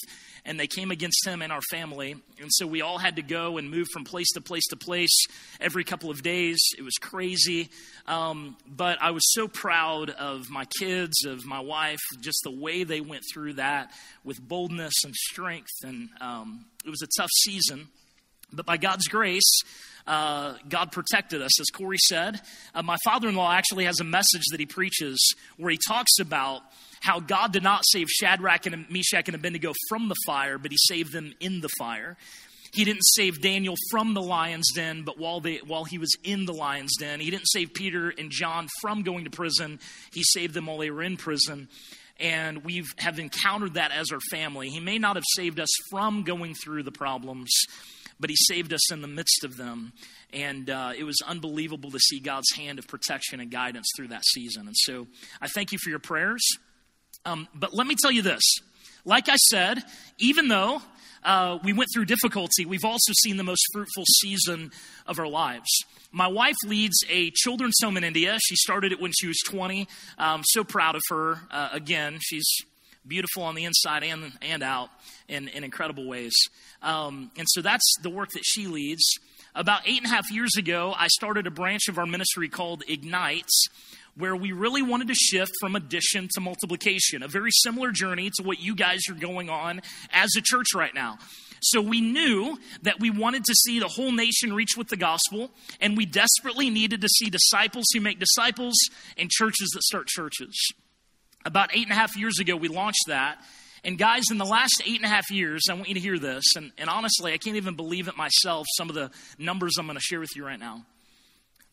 and 0.46 0.60
they 0.60 0.68
came 0.68 0.92
against 0.92 1.26
him 1.26 1.42
and 1.42 1.52
our 1.52 1.62
family. 1.72 2.12
And 2.40 2.50
so 2.50 2.68
we 2.68 2.82
all 2.82 2.98
had 2.98 3.16
to 3.16 3.22
go 3.22 3.58
and 3.58 3.70
move 3.70 3.88
from 3.94 4.04
place 4.04 4.30
to 4.34 4.42
place 4.42 4.68
to 4.68 4.76
place 4.76 5.26
every 5.60 5.84
couple 5.84 6.10
of 6.10 6.24
days. 6.24 6.60
It 6.78 6.82
was 6.82 6.96
crazy. 6.96 7.70
Um, 8.08 8.58
but 8.68 9.02
I 9.02 9.12
was 9.12 9.24
so 9.34 9.48
proud 9.48 10.10
of 10.10 10.50
my 10.50 10.66
kids, 10.80 11.24
of 11.26 11.46
my 11.46 11.62
wife, 11.62 12.02
just 12.20 12.42
the 12.44 12.52
way 12.52 12.84
they 12.84 13.02
went 13.02 13.24
through 13.34 13.54
that 13.54 13.92
with 14.24 14.42
boldness 14.42 14.94
and 15.06 15.16
strength. 15.16 15.84
And 15.84 16.10
um, 16.20 16.66
it 16.86 16.90
was 16.90 17.02
a 17.02 17.08
tough 17.18 17.32
season. 17.44 17.88
But 18.54 18.66
by 18.66 18.78
God's 18.78 19.08
grace, 19.08 19.62
uh, 20.08 20.56
God 20.68 20.92
protected 20.92 21.42
us. 21.42 21.60
As 21.60 21.68
Corey 21.70 21.98
said, 21.98 22.42
uh, 22.74 22.84
my 22.84 22.98
father 23.06 23.30
in 23.30 23.36
law 23.36 23.52
actually 23.52 23.86
has 23.86 24.00
a 24.00 24.04
message 24.04 24.44
that 24.52 24.60
he 24.60 24.66
preaches 24.66 25.36
where 25.58 25.72
he 25.72 25.80
talks 25.88 26.20
about 26.20 26.62
how 27.02 27.20
God 27.20 27.52
did 27.52 27.64
not 27.64 27.82
save 27.86 28.10
Shadrach 28.10 28.66
and 28.66 28.90
Meshach 28.90 29.28
and 29.28 29.36
Abednego 29.36 29.74
from 29.90 30.08
the 30.08 30.16
fire, 30.26 30.58
but 30.58 30.72
he 30.72 30.78
saved 30.80 31.14
them 31.14 31.34
in 31.40 31.62
the 31.62 31.70
fire. 31.80 32.18
He 32.74 32.86
didn't 32.86 33.04
save 33.04 33.42
Daniel 33.42 33.76
from 33.90 34.14
the 34.14 34.22
lion's 34.22 34.72
den, 34.74 35.04
but 35.04 35.18
while, 35.18 35.42
they, 35.42 35.58
while 35.58 35.84
he 35.84 35.98
was 35.98 36.16
in 36.24 36.46
the 36.46 36.54
lion's 36.54 36.96
den. 36.98 37.20
He 37.20 37.30
didn't 37.30 37.48
save 37.48 37.74
Peter 37.74 38.10
and 38.10 38.32
John 38.32 38.68
from 38.82 39.02
going 39.02 39.26
to 39.26 39.30
prison, 39.30 39.80
he 40.14 40.24
saved 40.24 40.54
them 40.54 40.68
while 40.68 40.78
they 40.78 40.92
were 40.92 41.04
in 41.04 41.18
prison 41.18 41.68
and 42.22 42.64
we 42.64 42.86
have 43.00 43.20
encountered 43.20 43.74
that 43.74 43.92
as 43.92 44.12
our 44.12 44.20
family. 44.30 44.70
He 44.70 44.80
may 44.80 45.00
not 45.00 45.16
have 45.16 45.26
saved 45.36 45.60
us 45.60 45.70
from 45.90 46.24
going 46.24 46.54
through 46.54 46.84
the 46.84 46.92
problems, 46.92 47.52
but 48.22 48.30
He 48.30 48.38
saved 48.38 48.72
us 48.72 48.92
in 48.92 49.02
the 49.02 49.08
midst 49.08 49.44
of 49.44 49.58
them. 49.58 49.92
And 50.32 50.70
uh, 50.70 50.94
it 50.98 51.04
was 51.04 51.18
unbelievable 51.28 51.92
to 51.92 52.00
see 52.00 52.20
God's 52.20 52.56
hand 52.56 52.80
of 52.80 52.88
protection 52.88 53.42
and 53.42 53.52
guidance 53.52 53.88
through 53.98 54.10
that 54.10 54.24
season. 54.24 54.68
And 54.68 54.78
so 54.78 55.08
I 55.42 55.48
thank 55.48 55.74
you 55.74 55.78
for 55.80 55.90
your 55.90 56.00
prayers. 56.00 56.46
Um, 57.26 57.48
but 57.54 57.74
let 57.74 57.86
me 57.86 57.96
tell 58.02 58.12
you 58.12 58.22
this 58.22 58.44
like 59.04 59.30
I 59.30 59.36
said, 59.36 59.80
even 60.20 60.48
though 60.48 60.82
uh, 61.24 61.60
we 61.64 61.74
went 61.74 61.90
through 61.94 62.06
difficulty, 62.06 62.66
we've 62.66 62.86
also 62.86 63.14
seen 63.24 63.38
the 63.38 63.44
most 63.44 63.64
fruitful 63.74 64.04
season 64.22 64.72
of 65.08 65.20
our 65.20 65.28
lives. 65.28 65.70
My 66.12 66.28
wife 66.28 66.56
leads 66.66 66.98
a 67.10 67.32
children's 67.32 67.76
home 67.82 67.98
in 67.98 68.04
India. 68.04 68.38
She 68.44 68.56
started 68.56 68.92
it 68.92 69.00
when 69.00 69.12
she 69.18 69.28
was 69.28 69.40
20. 69.46 69.88
I'm 70.18 70.44
so 70.44 70.64
proud 70.64 70.96
of 70.96 71.02
her. 71.10 71.40
Uh, 71.50 71.70
again, 71.72 72.20
she's 72.22 72.46
beautiful 73.08 73.44
on 73.44 73.56
the 73.56 73.64
inside 73.64 74.04
and, 74.04 74.34
and 74.42 74.62
out 74.62 74.90
in, 75.28 75.48
in 75.48 75.64
incredible 75.64 76.08
ways. 76.08 76.34
Um, 76.82 77.32
and 77.38 77.48
so 77.50 77.62
that's 77.62 77.96
the 78.02 78.10
work 78.10 78.30
that 78.34 78.44
she 78.44 78.68
leads. 78.68 79.04
About 79.54 79.82
eight 79.86 79.98
and 79.98 80.06
a 80.06 80.10
half 80.10 80.32
years 80.32 80.56
ago, 80.58 80.94
I 80.98 81.08
started 81.08 81.46
a 81.46 81.52
branch 81.52 81.88
of 81.90 81.98
our 81.98 82.06
ministry 82.06 82.48
called 82.48 82.84
Ignites, 82.88 83.68
where 84.16 84.36
we 84.36 84.52
really 84.52 84.82
wanted 84.82 85.08
to 85.10 85.14
shift 85.14 85.52
from 85.60 85.76
addition 85.76 86.28
to 86.34 86.42
multiplication, 86.42 87.24
a 87.24 87.28
very 87.28 87.52
similar 87.52 87.92
journey 87.92 88.30
to 88.38 88.44
what 88.44 88.60
you 88.60 88.76
guys 88.76 89.02
are 89.10 89.16
going 89.16 89.50
on 89.50 89.82
as 90.12 90.30
a 90.38 90.42
church 90.42 90.68
right 90.74 90.94
now. 90.94 91.18
So 91.64 91.80
we 91.80 92.02
knew 92.02 92.58
that 92.82 93.00
we 93.00 93.12
wanted 93.12 93.44
to 93.46 93.54
see 93.54 93.80
the 93.80 93.88
whole 93.88 94.12
nation 94.12 94.52
reach 94.54 94.76
with 94.76 94.88
the 94.88 94.98
gospel, 94.98 95.52
and 95.80 95.96
we 95.96 96.06
desperately 96.06 96.70
needed 96.70 97.02
to 97.02 97.08
see 97.08 97.30
disciples 97.30 97.86
who 97.94 98.02
make 98.02 98.20
disciples 98.20 98.74
and 99.18 99.30
churches 99.30 99.70
that 99.74 99.84
start 99.84 100.08
churches. 100.08 100.56
About 101.46 101.76
eight 101.76 101.84
and 101.84 101.92
a 101.92 101.96
half 101.96 102.18
years 102.18 102.40
ago, 102.40 102.56
we 102.56 102.68
launched 102.68 103.04
that. 103.08 103.38
And 103.84 103.98
guys, 103.98 104.24
in 104.30 104.38
the 104.38 104.46
last 104.46 104.84
eight 104.86 104.98
and 104.98 105.06
a 105.06 105.10
half 105.10 105.32
years, 105.32 105.64
I 105.70 105.74
want 105.74 105.88
you 105.88 105.96
to 105.96 106.00
hear 106.00 106.20
this. 106.20 106.44
And, 106.56 106.72
and 106.78 106.90
honestly, 106.90 107.34
I 107.34 107.38
can't 107.38 107.56
even 107.56 107.76
believe 107.76 108.08
it 108.08 108.16
myself, 108.16 108.68
some 108.78 108.90
of 108.90 108.96
the 108.96 109.10
numbers 109.40 109.74
I'm 109.80 109.88
going 109.88 109.98
to 109.98 110.02
share 110.02 110.20
with 110.20 110.36
you 110.36 110.46
right 110.46 110.60
now. 110.60 110.86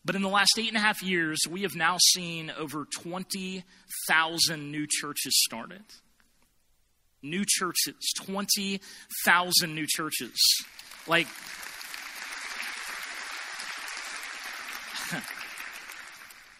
But 0.05 0.15
in 0.15 0.21
the 0.23 0.29
last 0.29 0.57
eight 0.57 0.69
and 0.69 0.77
a 0.77 0.79
half 0.79 1.03
years, 1.03 1.39
we 1.47 1.61
have 1.61 1.75
now 1.75 1.97
seen 2.13 2.51
over 2.57 2.85
20,000 2.91 4.71
new 4.71 4.87
churches 4.89 5.33
started. 5.45 5.83
New 7.21 7.43
churches, 7.47 8.13
20,000 8.21 9.75
new 9.75 9.85
churches. 9.87 10.39
Like, 11.05 11.27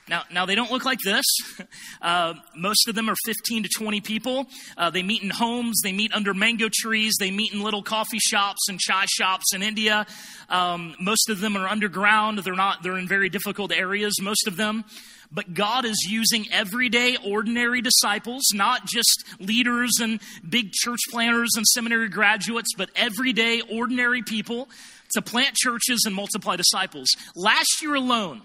Now, 0.10 0.24
now 0.32 0.46
they 0.46 0.56
don't 0.56 0.72
look 0.72 0.86
like 0.86 1.00
this. 1.00 1.26
Uh, 2.02 2.34
most 2.56 2.88
of 2.88 2.96
them 2.96 3.10
are 3.10 3.16
15 3.26 3.64
to 3.64 3.70
20 3.70 4.00
people. 4.00 4.48
Uh, 4.78 4.90
they 4.90 5.04
meet 5.04 5.22
in 5.22 5.30
homes, 5.30 5.82
they 5.84 5.92
meet 5.92 6.14
under 6.14 6.34
mango 6.34 6.70
trees, 6.72 7.14
they 7.20 7.30
meet 7.30 7.54
in 7.54 7.62
little 7.62 7.84
coffee 7.84 8.20
shops 8.20 8.70
and 8.70 8.80
chai 8.80 9.06
shops 9.06 9.54
in 9.54 9.62
India. 9.62 10.06
Um, 10.48 10.96
most 11.00 11.30
of 11.30 11.42
them 11.42 11.58
are 11.58 11.68
underground. 11.68 12.40
They're 12.40 12.56
not. 12.56 12.84
They're 12.84 12.98
in 12.98 13.08
very 13.08 13.30
difficult 13.30 13.74
areas. 13.74 14.22
Most 14.22 14.48
of 14.48 14.56
them. 14.56 14.86
But 15.32 15.54
God 15.54 15.86
is 15.86 16.08
using 16.10 16.46
everyday, 16.52 17.18
ordinary 17.18 17.82
disciples, 17.82 18.44
not 18.54 18.86
just 18.86 19.26
leaders 19.40 19.92
and 20.02 20.20
big 20.48 20.72
church 20.72 21.02
planners 21.12 21.50
and 21.56 21.66
seminary 21.68 22.10
graduates, 22.10 22.74
but 22.76 22.90
everyday, 22.96 23.62
ordinary 23.62 24.24
people 24.24 24.70
to 25.14 25.22
plant 25.22 25.56
churches 25.56 26.04
and 26.06 26.16
multiply 26.16 26.56
disciples. 26.56 27.10
Last 27.36 27.82
year 27.82 27.96
alone, 27.96 28.42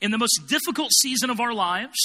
in 0.00 0.10
the 0.10 0.18
most 0.18 0.46
difficult 0.48 0.92
season 0.92 1.30
of 1.30 1.40
our 1.40 1.52
lives, 1.52 1.98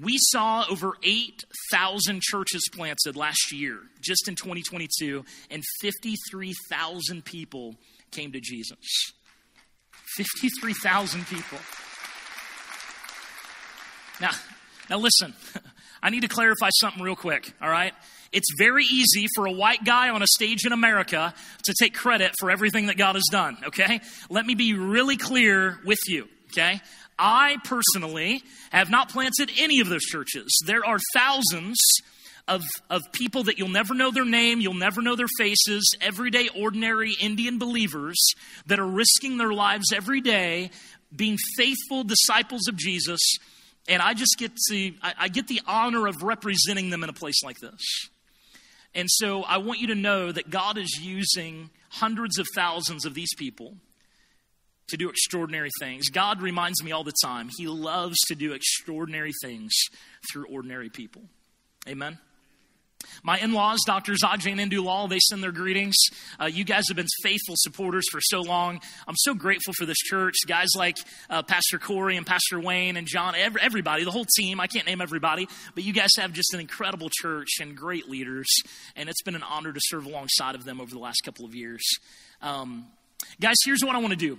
we 0.00 0.18
saw 0.18 0.64
over 0.70 0.92
8,000 1.02 2.20
churches 2.20 2.62
planted 2.74 3.16
last 3.16 3.50
year, 3.50 3.78
just 4.00 4.28
in 4.28 4.34
2022, 4.34 5.24
and 5.50 5.62
53,000 5.80 7.24
people 7.24 7.76
came 8.10 8.32
to 8.32 8.40
Jesus. 8.40 8.76
53,000 10.16 11.26
people. 11.26 11.58
Now, 14.20 14.30
now 14.88 14.98
listen, 14.98 15.34
I 16.02 16.10
need 16.10 16.20
to 16.20 16.28
clarify 16.28 16.68
something 16.78 17.02
real 17.02 17.16
quick, 17.16 17.52
all 17.60 17.70
right? 17.70 17.92
It's 18.32 18.48
very 18.58 18.84
easy 18.84 19.26
for 19.34 19.46
a 19.46 19.52
white 19.52 19.84
guy 19.84 20.10
on 20.10 20.22
a 20.22 20.26
stage 20.26 20.66
in 20.66 20.72
America 20.72 21.34
to 21.64 21.74
take 21.80 21.94
credit 21.94 22.32
for 22.38 22.50
everything 22.50 22.86
that 22.86 22.98
God 22.98 23.14
has 23.14 23.24
done, 23.30 23.56
okay? 23.68 24.00
Let 24.28 24.44
me 24.44 24.54
be 24.54 24.74
really 24.74 25.16
clear 25.16 25.80
with 25.84 25.98
you 26.06 26.28
okay? 26.50 26.80
I 27.18 27.56
personally 27.64 28.42
have 28.70 28.90
not 28.90 29.08
planted 29.08 29.50
any 29.58 29.80
of 29.80 29.88
those 29.88 30.02
churches. 30.02 30.54
There 30.66 30.84
are 30.84 30.98
thousands 31.14 31.78
of, 32.48 32.64
of 32.90 33.02
people 33.12 33.44
that 33.44 33.58
you'll 33.58 33.68
never 33.68 33.94
know 33.94 34.10
their 34.10 34.24
name, 34.24 34.60
you'll 34.60 34.74
never 34.74 35.02
know 35.02 35.16
their 35.16 35.26
faces, 35.38 35.96
everyday, 36.00 36.48
ordinary 36.56 37.14
Indian 37.20 37.58
believers 37.58 38.16
that 38.66 38.78
are 38.78 38.86
risking 38.86 39.38
their 39.38 39.52
lives 39.52 39.92
every 39.92 40.20
day, 40.20 40.70
being 41.14 41.38
faithful 41.56 42.04
disciples 42.04 42.68
of 42.68 42.76
Jesus. 42.76 43.20
And 43.88 44.02
I 44.02 44.14
just 44.14 44.36
get 44.38 44.52
to, 44.70 44.92
I, 45.02 45.14
I 45.20 45.28
get 45.28 45.48
the 45.48 45.60
honor 45.66 46.06
of 46.06 46.22
representing 46.22 46.90
them 46.90 47.02
in 47.02 47.10
a 47.10 47.14
place 47.14 47.42
like 47.42 47.58
this. 47.58 47.80
And 48.94 49.08
so 49.10 49.42
I 49.42 49.58
want 49.58 49.80
you 49.80 49.88
to 49.88 49.94
know 49.94 50.32
that 50.32 50.50
God 50.50 50.78
is 50.78 50.98
using 51.00 51.70
hundreds 51.90 52.38
of 52.38 52.46
thousands 52.54 53.04
of 53.04 53.14
these 53.14 53.32
people 53.36 53.76
to 54.88 54.96
do 54.96 55.08
extraordinary 55.08 55.70
things. 55.80 56.08
God 56.08 56.40
reminds 56.40 56.82
me 56.82 56.92
all 56.92 57.04
the 57.04 57.14
time, 57.22 57.48
He 57.56 57.66
loves 57.66 58.16
to 58.28 58.34
do 58.34 58.52
extraordinary 58.52 59.32
things 59.42 59.72
through 60.30 60.46
ordinary 60.46 60.90
people. 60.90 61.22
Amen. 61.88 62.18
My 63.22 63.38
in 63.38 63.52
laws, 63.52 63.80
Doctors 63.86 64.20
Ajay 64.22 64.52
and 64.52 64.60
Indu 64.60 64.82
Lal, 64.84 65.08
they 65.08 65.18
send 65.18 65.42
their 65.42 65.52
greetings. 65.52 65.94
Uh, 66.40 66.46
you 66.46 66.64
guys 66.64 66.84
have 66.88 66.96
been 66.96 67.06
faithful 67.22 67.54
supporters 67.56 68.06
for 68.10 68.20
so 68.20 68.40
long. 68.40 68.80
I'm 69.06 69.14
so 69.16 69.34
grateful 69.34 69.74
for 69.74 69.86
this 69.86 69.98
church. 69.98 70.34
Guys 70.46 70.68
like 70.76 70.98
uh, 71.28 71.42
Pastor 71.42 71.78
Corey 71.78 72.16
and 72.16 72.26
Pastor 72.26 72.58
Wayne 72.58 72.96
and 72.96 73.06
John, 73.06 73.34
every, 73.34 73.60
everybody, 73.60 74.04
the 74.04 74.10
whole 74.10 74.26
team. 74.36 74.60
I 74.60 74.66
can't 74.66 74.86
name 74.86 75.00
everybody, 75.00 75.48
but 75.74 75.84
you 75.84 75.92
guys 75.92 76.10
have 76.18 76.32
just 76.32 76.54
an 76.54 76.60
incredible 76.60 77.10
church 77.10 77.60
and 77.60 77.76
great 77.76 78.08
leaders. 78.08 78.48
And 78.96 79.08
it's 79.08 79.22
been 79.22 79.34
an 79.36 79.42
honor 79.42 79.72
to 79.72 79.80
serve 79.82 80.06
alongside 80.06 80.54
of 80.54 80.64
them 80.64 80.80
over 80.80 80.90
the 80.90 81.00
last 81.00 81.20
couple 81.24 81.44
of 81.44 81.54
years. 81.54 81.84
Um, 82.42 82.86
guys, 83.40 83.56
here's 83.64 83.84
what 83.84 83.94
I 83.94 83.98
want 83.98 84.12
to 84.12 84.16
do 84.16 84.38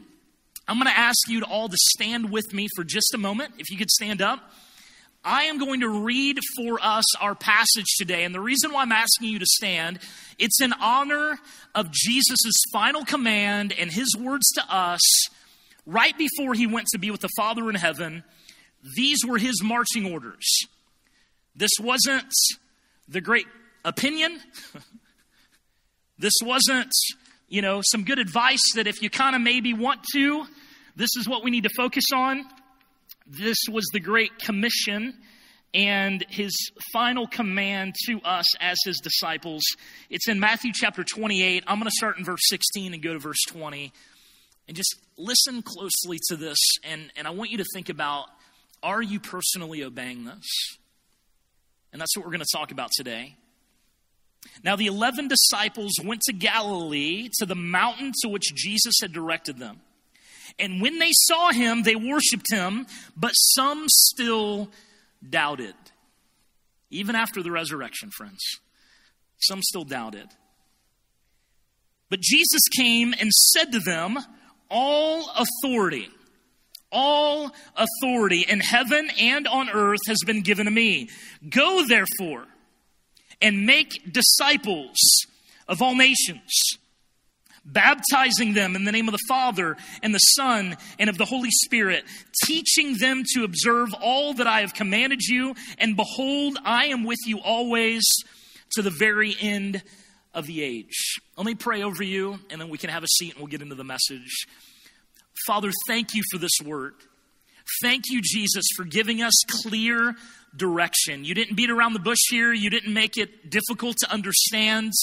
I'm 0.67 0.77
going 0.77 0.87
to 0.87 0.97
ask 0.97 1.17
you 1.29 1.39
to 1.39 1.45
all 1.45 1.69
to 1.69 1.77
stand 1.77 2.29
with 2.29 2.53
me 2.53 2.67
for 2.75 2.83
just 2.83 3.13
a 3.13 3.17
moment. 3.17 3.53
If 3.57 3.69
you 3.69 3.77
could 3.77 3.89
stand 3.89 4.21
up. 4.21 4.39
I 5.23 5.43
am 5.43 5.57
going 5.57 5.81
to 5.81 5.89
read 5.89 6.39
for 6.55 6.79
us 6.81 7.03
our 7.19 7.35
passage 7.35 7.95
today. 7.97 8.23
And 8.23 8.33
the 8.33 8.39
reason 8.39 8.71
why 8.71 8.81
I'm 8.81 8.91
asking 8.91 9.29
you 9.29 9.39
to 9.39 9.45
stand, 9.45 9.99
it's 10.37 10.61
in 10.61 10.73
honor 10.73 11.37
of 11.75 11.91
Jesus' 11.91 12.53
final 12.71 13.03
command 13.03 13.73
and 13.77 13.91
his 13.91 14.15
words 14.17 14.47
to 14.55 14.63
us 14.69 15.01
right 15.85 16.17
before 16.17 16.53
he 16.53 16.67
went 16.67 16.87
to 16.93 16.99
be 16.99 17.11
with 17.11 17.21
the 17.21 17.29
Father 17.35 17.69
in 17.69 17.75
heaven. 17.75 18.23
These 18.95 19.25
were 19.25 19.37
his 19.37 19.61
marching 19.63 20.11
orders. 20.11 20.45
This 21.55 21.71
wasn't 21.79 22.31
the 23.07 23.21
great 23.21 23.47
opinion. 23.83 24.39
this 26.19 26.33
wasn't, 26.41 26.91
you 27.49 27.61
know, 27.61 27.81
some 27.83 28.03
good 28.03 28.19
advice 28.19 28.63
that 28.75 28.87
if 28.87 29.01
you 29.01 29.09
kind 29.09 29.35
of 29.35 29.41
maybe 29.41 29.73
want 29.73 30.01
to, 30.13 30.45
this 30.97 31.11
is 31.15 31.29
what 31.29 31.43
we 31.43 31.51
need 31.51 31.63
to 31.63 31.69
focus 31.77 32.05
on. 32.11 32.43
This 33.27 33.57
was 33.71 33.85
the 33.93 33.99
Great 33.99 34.39
Commission 34.39 35.13
and 35.71 36.25
his 36.27 36.55
final 36.91 37.27
command 37.27 37.93
to 38.07 38.19
us 38.21 38.45
as 38.59 38.77
his 38.83 38.99
disciples. 38.99 39.61
It's 40.09 40.27
in 40.27 40.39
Matthew 40.39 40.71
chapter 40.73 41.03
28. 41.03 41.65
I'm 41.67 41.77
going 41.77 41.85
to 41.85 41.95
start 41.95 42.17
in 42.17 42.25
verse 42.25 42.41
16 42.47 42.95
and 42.95 43.03
go 43.03 43.13
to 43.13 43.19
verse 43.19 43.43
20. 43.47 43.93
And 44.67 44.75
just 44.75 44.95
listen 45.17 45.61
closely 45.61 46.17
to 46.29 46.35
this. 46.35 46.57
And, 46.83 47.11
and 47.15 47.27
I 47.27 47.29
want 47.29 47.51
you 47.51 47.59
to 47.59 47.65
think 47.75 47.89
about 47.89 48.25
are 48.81 49.01
you 49.01 49.19
personally 49.19 49.83
obeying 49.83 50.25
this? 50.25 50.47
And 51.93 52.01
that's 52.01 52.17
what 52.17 52.25
we're 52.25 52.31
going 52.31 52.45
to 52.45 52.57
talk 52.57 52.71
about 52.71 52.89
today. 52.91 53.35
Now, 54.63 54.75
the 54.75 54.87
11 54.87 55.27
disciples 55.27 55.91
went 56.03 56.21
to 56.21 56.33
Galilee 56.33 57.29
to 57.37 57.45
the 57.45 57.55
mountain 57.55 58.13
to 58.21 58.29
which 58.29 58.55
Jesus 58.55 58.95
had 58.99 59.13
directed 59.13 59.59
them. 59.59 59.81
And 60.59 60.81
when 60.81 60.99
they 60.99 61.11
saw 61.11 61.51
him, 61.51 61.83
they 61.83 61.95
worshiped 61.95 62.51
him, 62.51 62.87
but 63.15 63.31
some 63.31 63.85
still 63.87 64.69
doubted. 65.27 65.75
Even 66.89 67.15
after 67.15 67.43
the 67.43 67.51
resurrection, 67.51 68.09
friends. 68.15 68.41
Some 69.39 69.61
still 69.61 69.83
doubted. 69.83 70.27
But 72.09 72.21
Jesus 72.21 72.61
came 72.75 73.13
and 73.19 73.31
said 73.31 73.71
to 73.73 73.79
them, 73.79 74.17
All 74.71 75.29
authority, 75.37 76.09
all 76.91 77.51
authority 77.75 78.45
in 78.47 78.59
heaven 78.61 79.09
and 79.19 79.47
on 79.47 79.69
earth 79.69 79.99
has 80.07 80.19
been 80.25 80.41
given 80.41 80.65
to 80.65 80.71
me. 80.71 81.09
Go 81.49 81.85
therefore 81.85 82.45
and 83.41 83.65
make 83.65 84.11
disciples 84.11 84.97
of 85.67 85.81
all 85.81 85.95
nations 85.95 86.77
baptizing 87.67 88.53
them 88.53 88.75
in 88.75 88.85
the 88.85 88.91
name 88.91 89.07
of 89.07 89.11
the 89.11 89.25
Father 89.27 89.77
and 90.01 90.13
the 90.13 90.19
Son 90.19 90.77
and 90.97 91.09
of 91.09 91.17
the 91.17 91.25
Holy 91.25 91.51
Spirit, 91.65 92.05
teaching 92.45 92.97
them 92.97 93.23
to 93.33 93.43
observe 93.43 93.93
all 94.01 94.33
that 94.35 94.47
I 94.47 94.61
have 94.61 94.73
commanded 94.73 95.21
you. 95.21 95.53
And 95.77 95.95
behold, 95.95 96.57
I 96.63 96.85
am 96.87 97.03
with 97.03 97.19
you 97.25 97.39
always 97.39 98.03
to 98.71 98.81
the 98.81 98.89
very 98.89 99.35
end 99.39 99.83
of 100.33 100.45
the 100.45 100.61
age. 100.63 101.19
Let 101.35 101.45
me 101.45 101.55
pray 101.55 101.83
over 101.83 102.03
you, 102.03 102.39
and 102.49 102.59
then 102.61 102.69
we 102.69 102.77
can 102.77 102.89
have 102.89 103.03
a 103.03 103.07
seat 103.07 103.33
and 103.33 103.39
we'll 103.39 103.47
get 103.47 103.61
into 103.61 103.75
the 103.75 103.83
message. 103.83 104.45
Father, 105.45 105.71
thank 105.87 106.13
you 106.13 106.23
for 106.31 106.37
this 106.37 106.59
word. 106.63 106.93
Thank 107.81 108.05
you, 108.09 108.21
Jesus, 108.23 108.65
for 108.75 108.85
giving 108.85 109.21
us 109.21 109.33
clear 109.63 110.15
direction. 110.55 111.25
You 111.25 111.35
didn't 111.35 111.55
beat 111.55 111.69
around 111.69 111.93
the 111.93 111.99
bush 111.99 112.19
here, 112.29 112.53
you 112.53 112.69
didn't 112.69 112.93
make 112.93 113.17
it 113.17 113.49
difficult 113.49 113.97
to 113.97 114.11
understand 114.11 114.93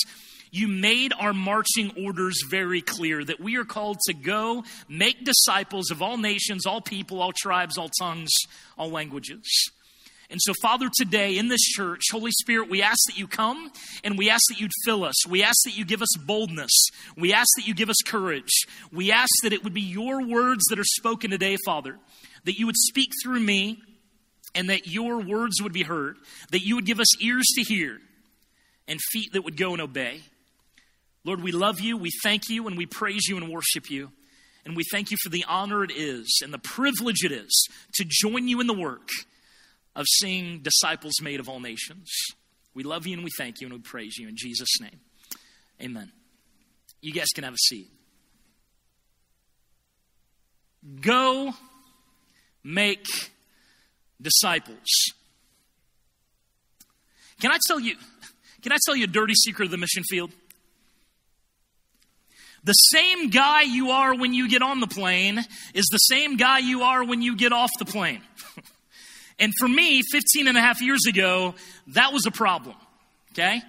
you 0.55 0.69
made 0.69 1.13
our 1.19 1.33
marching 1.33 1.91
orders 2.05 2.41
very 2.49 2.81
clear 2.81 3.25
that 3.25 3.41
we 3.41 3.57
are 3.57 3.65
called 3.65 3.99
to 4.07 4.15
go 4.15 4.63
make 4.89 5.25
disciples 5.25 5.91
of 5.91 6.01
all 6.01 6.17
nations, 6.17 6.65
all 6.65 6.81
people, 6.81 7.21
all 7.21 7.33
tribes, 7.33 7.77
all 7.77 7.91
tongues, 7.99 8.31
all 8.79 8.89
languages. 8.89 9.73
And 10.31 10.41
so, 10.41 10.53
Father, 10.63 10.89
today 10.97 11.39
in 11.39 11.49
this 11.49 11.61
church, 11.61 12.03
Holy 12.13 12.31
Spirit, 12.31 12.71
we 12.71 12.83
ask 12.83 12.99
that 13.09 13.19
you 13.19 13.27
come 13.27 13.69
and 14.05 14.17
we 14.17 14.31
ask 14.31 14.43
that 14.49 14.61
you'd 14.61 14.71
fill 14.85 15.03
us. 15.03 15.27
We 15.27 15.43
ask 15.43 15.57
that 15.65 15.77
you 15.77 15.85
give 15.85 16.03
us 16.03 16.17
boldness. 16.25 16.87
We 17.17 17.33
ask 17.33 17.49
that 17.57 17.67
you 17.67 17.75
give 17.75 17.91
us 17.91 18.01
courage. 18.07 18.65
We 18.93 19.11
ask 19.11 19.31
that 19.43 19.53
it 19.53 19.65
would 19.65 19.75
be 19.75 19.83
your 19.83 20.25
words 20.25 20.63
that 20.71 20.79
are 20.79 20.85
spoken 20.85 21.33
today, 21.33 21.57
Father, 21.65 21.99
that 22.45 22.57
you 22.57 22.67
would 22.67 22.77
speak 22.77 23.11
through 23.25 23.41
me 23.41 23.83
and 24.55 24.71
that 24.71 24.87
your 24.87 25.21
words 25.21 25.61
would 25.61 25.73
be 25.73 25.83
heard, 25.83 26.17
that 26.53 26.65
you 26.65 26.77
would 26.77 26.87
give 26.87 27.01
us 27.01 27.21
ears 27.21 27.47
to 27.57 27.63
hear 27.63 27.99
and 28.87 29.01
feet 29.01 29.33
that 29.33 29.43
would 29.43 29.57
go 29.57 29.73
and 29.73 29.83
obey. 29.83 30.21
Lord, 31.25 31.43
we 31.43 31.52
love 31.52 31.81
you, 31.81 31.97
we 31.97 32.11
thank 32.23 32.49
you, 32.49 32.66
and 32.66 32.76
we 32.76 32.87
praise 32.87 33.26
you 33.26 33.37
and 33.37 33.50
worship 33.50 33.90
you. 33.90 34.12
And 34.66 34.76
we 34.76 34.85
thank 34.90 35.11
you 35.11 35.16
for 35.23 35.28
the 35.28 35.45
honor 35.47 35.85
it 35.85 35.90
is 35.90 36.40
and 36.43 36.52
the 36.52 36.59
privilege 36.59 37.23
it 37.23 37.33
is 37.33 37.69
to 37.95 38.04
join 38.09 38.49
you 38.49 38.61
in 38.61 38.66
the 38.66 38.75
work 38.75 39.09
of 39.95 40.07
seeing 40.09 40.61
disciples 40.61 41.14
made 41.23 41.38
of 41.38 41.49
all 41.49 41.61
nations. 41.61 42.11
We 42.75 42.83
love 42.83 43.07
you 43.07 43.14
and 43.14 43.25
we 43.25 43.31
thank 43.37 43.61
you 43.61 43.66
and 43.66 43.75
we 43.75 43.81
praise 43.81 44.16
you 44.16 44.26
in 44.26 44.37
Jesus' 44.37 44.81
name. 44.81 45.00
Amen. 45.83 46.11
You 47.02 47.12
guys 47.12 47.28
can 47.35 47.45
have 47.45 47.54
a 47.54 47.59
seat. 47.59 47.90
Go 51.00 51.52
make 52.62 53.07
disciples. 54.21 54.88
Can 57.40 57.50
I 57.50 57.59
tell 57.66 57.78
you 57.78 57.97
can 58.62 58.73
I 58.73 58.76
tell 58.87 58.97
you 58.97 59.04
a 59.04 59.09
dirty 59.09 59.35
secret 59.35 59.66
of 59.66 59.71
the 59.71 59.76
mission 59.76 60.02
field? 60.09 60.31
The 62.64 62.73
same 62.73 63.28
guy 63.28 63.62
you 63.62 63.90
are 63.90 64.14
when 64.14 64.33
you 64.33 64.49
get 64.49 64.62
on 64.62 64.80
the 64.80 64.87
plane 64.87 65.38
is 65.75 65.87
the 65.92 65.99
same 65.99 66.37
guy 66.37 66.59
you 66.59 66.83
are 66.83 67.04
when 67.04 67.21
you 67.21 67.37
get 67.37 67.52
off 67.52 67.71
the 67.78 67.85
plane. 67.85 68.23
and 69.38 69.52
for 69.59 69.68
me, 69.68 70.00
15 70.11 70.49
and 70.49 70.56
a 70.56 70.61
half 70.61 70.80
years 70.80 71.06
ago, 71.06 71.54
that 71.88 72.12
was 72.12 72.25
a 72.25 72.30
problem. 72.30 72.76
Okay? 73.33 73.61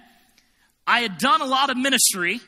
I 0.86 1.00
had 1.00 1.18
done 1.18 1.42
a 1.42 1.46
lot 1.46 1.68
of 1.68 1.76
ministry, 1.76 2.40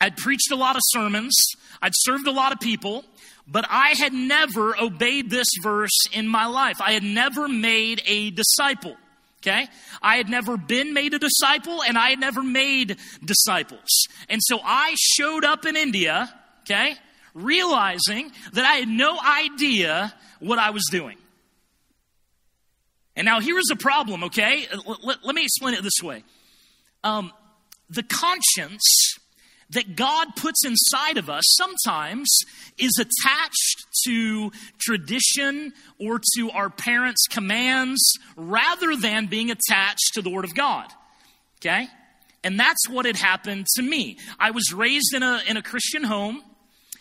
I'd 0.00 0.16
preached 0.16 0.50
a 0.50 0.56
lot 0.56 0.76
of 0.76 0.82
sermons, 0.86 1.36
I'd 1.80 1.92
served 1.94 2.26
a 2.26 2.32
lot 2.32 2.52
of 2.52 2.58
people, 2.58 3.04
but 3.46 3.64
I 3.68 3.90
had 3.90 4.12
never 4.12 4.76
obeyed 4.80 5.30
this 5.30 5.48
verse 5.62 6.06
in 6.12 6.26
my 6.26 6.46
life. 6.46 6.80
I 6.80 6.92
had 6.92 7.02
never 7.02 7.48
made 7.48 8.02
a 8.06 8.30
disciple. 8.30 8.96
Okay? 9.42 9.68
I 10.02 10.16
had 10.16 10.28
never 10.28 10.56
been 10.56 10.92
made 10.92 11.14
a 11.14 11.18
disciple 11.18 11.82
and 11.82 11.96
I 11.96 12.10
had 12.10 12.20
never 12.20 12.42
made 12.42 12.98
disciples. 13.24 14.06
And 14.28 14.40
so 14.44 14.60
I 14.62 14.94
showed 14.98 15.44
up 15.44 15.64
in 15.64 15.76
India, 15.76 16.32
okay, 16.62 16.94
realizing 17.32 18.32
that 18.52 18.64
I 18.66 18.74
had 18.74 18.88
no 18.88 19.18
idea 19.18 20.14
what 20.40 20.58
I 20.58 20.70
was 20.70 20.84
doing. 20.90 21.16
And 23.16 23.24
now 23.24 23.40
here's 23.40 23.70
a 23.70 23.76
problem, 23.76 24.24
okay? 24.24 24.66
Let, 24.86 25.04
let, 25.04 25.24
let 25.24 25.34
me 25.34 25.42
explain 25.44 25.74
it 25.74 25.82
this 25.82 26.02
way. 26.02 26.22
Um, 27.02 27.32
the 27.88 28.02
conscience 28.02 29.18
that 29.70 29.96
God 29.96 30.28
puts 30.36 30.64
inside 30.64 31.16
of 31.16 31.30
us 31.30 31.44
sometimes 31.56 32.28
is 32.78 32.92
attached 32.98 33.86
to 34.04 34.50
tradition 34.80 35.72
or 35.98 36.20
to 36.36 36.50
our 36.50 36.70
parents' 36.70 37.26
commands 37.28 38.00
rather 38.36 38.96
than 38.96 39.26
being 39.26 39.50
attached 39.50 40.14
to 40.14 40.22
the 40.22 40.30
Word 40.30 40.44
of 40.44 40.54
God. 40.54 40.88
Okay? 41.58 41.88
And 42.42 42.58
that's 42.58 42.88
what 42.88 43.06
had 43.06 43.16
happened 43.16 43.66
to 43.76 43.82
me. 43.82 44.18
I 44.38 44.50
was 44.50 44.72
raised 44.72 45.14
in 45.14 45.22
a, 45.22 45.42
in 45.46 45.56
a 45.56 45.62
Christian 45.62 46.02
home. 46.02 46.42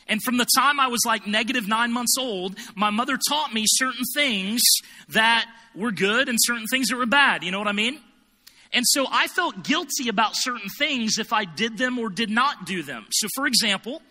And 0.07 0.21
from 0.23 0.37
the 0.37 0.47
time 0.57 0.79
I 0.79 0.87
was 0.87 1.01
like 1.05 1.27
negative 1.27 1.67
nine 1.67 1.93
months 1.93 2.15
old, 2.19 2.57
my 2.75 2.89
mother 2.89 3.17
taught 3.29 3.53
me 3.53 3.65
certain 3.67 4.03
things 4.15 4.61
that 5.09 5.45
were 5.75 5.91
good 5.91 6.27
and 6.27 6.37
certain 6.41 6.65
things 6.65 6.87
that 6.87 6.97
were 6.97 7.05
bad. 7.05 7.43
You 7.43 7.51
know 7.51 7.59
what 7.59 7.67
I 7.67 7.73
mean? 7.73 7.99
And 8.71 8.85
so 8.87 9.07
I 9.09 9.27
felt 9.27 9.63
guilty 9.63 10.09
about 10.09 10.31
certain 10.35 10.69
things 10.77 11.17
if 11.17 11.33
I 11.33 11.45
did 11.45 11.77
them 11.77 11.97
or 11.97 12.09
did 12.09 12.29
not 12.29 12.65
do 12.65 12.83
them. 12.83 13.07
So, 13.11 13.27
for 13.35 13.47
example, 13.47 14.01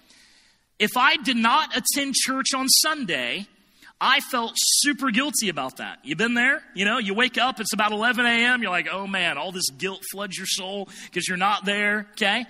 if 0.78 0.96
I 0.96 1.16
did 1.16 1.36
not 1.36 1.76
attend 1.76 2.14
church 2.14 2.54
on 2.54 2.68
Sunday, 2.68 3.46
I 4.00 4.20
felt 4.20 4.52
super 4.56 5.10
guilty 5.10 5.48
about 5.48 5.78
that. 5.78 5.98
You've 6.04 6.18
been 6.18 6.34
there? 6.34 6.62
You 6.74 6.84
know, 6.84 6.98
you 6.98 7.14
wake 7.14 7.36
up, 7.36 7.58
it's 7.60 7.72
about 7.72 7.92
11 7.92 8.26
a.m., 8.26 8.62
you're 8.62 8.70
like, 8.70 8.88
oh 8.90 9.06
man, 9.06 9.38
all 9.38 9.50
this 9.50 9.68
guilt 9.70 10.02
floods 10.10 10.36
your 10.36 10.46
soul 10.46 10.88
because 11.06 11.26
you're 11.26 11.36
not 11.36 11.64
there, 11.64 12.06
okay? 12.12 12.46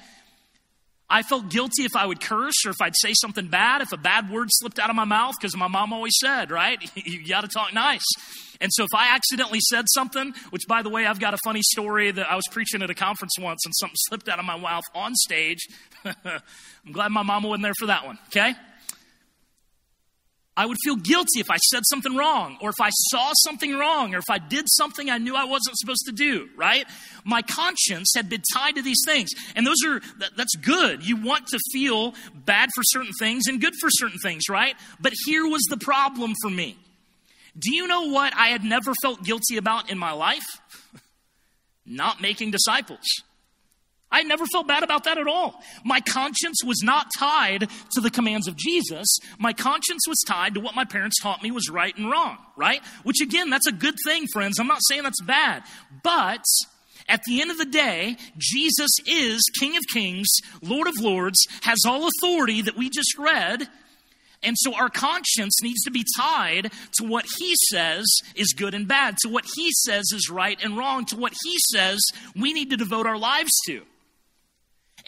I 1.11 1.23
felt 1.23 1.49
guilty 1.49 1.85
if 1.85 1.97
I 1.97 2.05
would 2.05 2.21
curse 2.21 2.67
or 2.67 2.71
if 2.71 2.77
I'd 2.83 2.95
say 2.97 3.15
something 3.15 3.49
bad, 3.49 3.81
if 3.81 3.93
a 3.93 3.97
bad 3.97 4.31
word 4.31 4.49
slipped 4.51 4.79
out 4.79 4.91
of 4.91 4.97
my 4.97 5.05
mouth, 5.05 5.35
because 5.41 5.57
my 5.57 5.69
mom 5.69 5.93
always 5.93 6.13
said, 6.21 6.51
right? 6.51 6.79
you 6.97 7.27
got 7.27 7.43
to 7.43 7.49
talk 7.49 7.73
nice. 7.73 8.05
And 8.61 8.71
so 8.75 8.85
if 8.85 8.91
I 8.95 9.15
accidentally 9.15 9.61
said 9.71 9.87
something, 9.89 10.35
which 10.51 10.67
by 10.69 10.83
the 10.83 10.91
way, 10.91 11.07
I've 11.07 11.21
got 11.21 11.33
a 11.33 11.39
funny 11.45 11.63
story 11.63 12.11
that 12.11 12.31
I 12.31 12.35
was 12.35 12.45
preaching 12.51 12.83
at 12.83 12.91
a 12.91 12.95
conference 12.95 13.33
once 13.41 13.65
and 13.65 13.75
something 13.77 13.97
slipped 14.09 14.29
out 14.29 14.39
of 14.39 14.45
my 14.45 14.59
mouth 14.59 14.85
on 14.95 15.15
stage. 15.15 15.67
I'm 16.05 16.93
glad 16.93 17.11
my 17.11 17.23
mama 17.23 17.49
wasn't 17.49 17.63
there 17.63 17.75
for 17.79 17.87
that 17.87 18.05
one, 18.05 18.19
okay? 18.29 18.55
I 20.59 20.67
would 20.67 20.77
feel 20.83 20.97
guilty 20.97 21.39
if 21.39 21.53
I 21.53 21.57
said 21.57 21.85
something 21.89 22.17
wrong, 22.17 22.59
or 22.61 22.71
if 22.71 22.81
I 22.81 22.91
saw 22.91 23.31
something 23.45 23.79
wrong, 23.79 24.13
or 24.13 24.19
if 24.19 24.29
I 24.29 24.39
did 24.39 24.65
something 24.69 25.09
I 25.09 25.19
knew 25.19 25.37
I 25.37 25.45
wasn't 25.45 25.79
supposed 25.79 26.05
to 26.07 26.13
do, 26.13 26.49
right? 26.57 26.85
My 27.25 27.43
conscience 27.43 28.11
had 28.17 28.29
been 28.29 28.43
tied 28.53 28.75
to 28.75 28.83
these 28.83 29.01
things. 29.07 29.31
And 29.55 29.65
those 29.65 29.77
are, 29.87 30.01
that, 30.19 30.31
that's 30.37 30.57
good. 30.57 31.07
You 31.07 31.15
want 31.15 31.47
to 31.47 31.61
feel 31.71 32.13
bad 32.35 32.71
for 32.75 32.83
certain 32.87 33.13
things 33.21 33.45
and 33.47 33.61
good 33.61 33.75
for 33.81 33.89
certain 33.89 34.19
things, 34.19 34.49
right? 34.51 34.75
But 34.99 35.13
here 35.27 35.47
was 35.47 35.63
the 35.71 35.77
problem 35.77 36.35
for 36.43 36.51
me. 36.51 36.77
Do 37.57 37.73
you 37.73 37.87
know 37.87 38.09
what 38.09 38.35
I 38.35 38.49
had 38.49 38.65
never 38.65 38.95
felt 39.01 39.23
guilty 39.23 39.59
about 39.59 39.93
in 39.93 39.97
my 39.97 40.11
life? 40.11 40.47
Not 41.87 42.21
making 42.21 42.51
disciples. 42.51 43.07
I 44.11 44.23
never 44.23 44.47
felt 44.47 44.67
bad 44.67 44.83
about 44.83 45.05
that 45.05 45.19
at 45.19 45.27
all. 45.27 45.63
My 45.85 46.01
conscience 46.01 46.65
was 46.65 46.83
not 46.83 47.09
tied 47.19 47.69
to 47.93 48.01
the 48.01 48.11
commands 48.11 48.49
of 48.49 48.57
Jesus. 48.57 49.19
My 49.39 49.53
conscience 49.53 50.07
was 50.09 50.19
tied 50.27 50.55
to 50.55 50.61
what 50.61 50.75
my 50.75 50.85
parents 50.85 51.21
taught 51.21 51.43
me 51.43 51.51
was 51.51 51.69
right 51.69 51.97
and 51.97 52.11
wrong, 52.11 52.39
right? 52.57 52.81
Which 53.03 53.21
again, 53.21 53.51
that's 53.51 53.67
a 53.67 53.73
good 53.73 53.97
thing, 54.07 54.27
friends. 54.33 54.59
I'm 54.59 54.67
not 54.67 54.81
saying 54.89 55.03
that's 55.03 55.23
bad. 55.23 55.63
But 56.03 56.45
at 57.07 57.23
the 57.25 57.43
end 57.43 57.51
of 57.51 57.59
the 57.59 57.67
day, 57.67 58.17
Jesus 58.39 58.91
is 59.07 59.43
King 59.61 59.77
of 59.77 59.83
Kings, 59.93 60.27
Lord 60.63 60.89
of 60.89 60.99
Lords, 61.01 61.47
has 61.63 61.79
all 61.87 62.09
authority 62.09 62.63
that 62.63 62.77
we 62.77 62.89
just 62.89 63.19
read. 63.19 63.69
And 64.43 64.57
so 64.59 64.75
our 64.75 64.89
conscience 64.89 65.63
needs 65.63 65.83
to 65.83 65.91
be 65.91 66.05
tied 66.17 66.71
to 66.99 67.07
what 67.07 67.27
he 67.39 67.55
says 67.71 68.07
is 68.35 68.55
good 68.57 68.73
and 68.73 68.89
bad, 68.89 69.17
to 69.23 69.29
what 69.29 69.45
he 69.57 69.71
says 69.85 70.05
is 70.15 70.31
right 70.31 70.59
and 70.63 70.79
wrong, 70.79 71.05
to 71.07 71.17
what 71.17 71.35
he 71.45 71.57
says 71.73 71.99
we 72.37 72.55
need 72.55 72.71
to 72.71 72.77
devote 72.77 73.07
our 73.07 73.19
lives 73.19 73.53
to. 73.67 73.83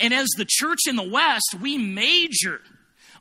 And 0.00 0.14
as 0.14 0.28
the 0.37 0.47
church 0.49 0.80
in 0.88 0.97
the 0.97 1.09
West, 1.09 1.57
we 1.61 1.76
major 1.78 2.62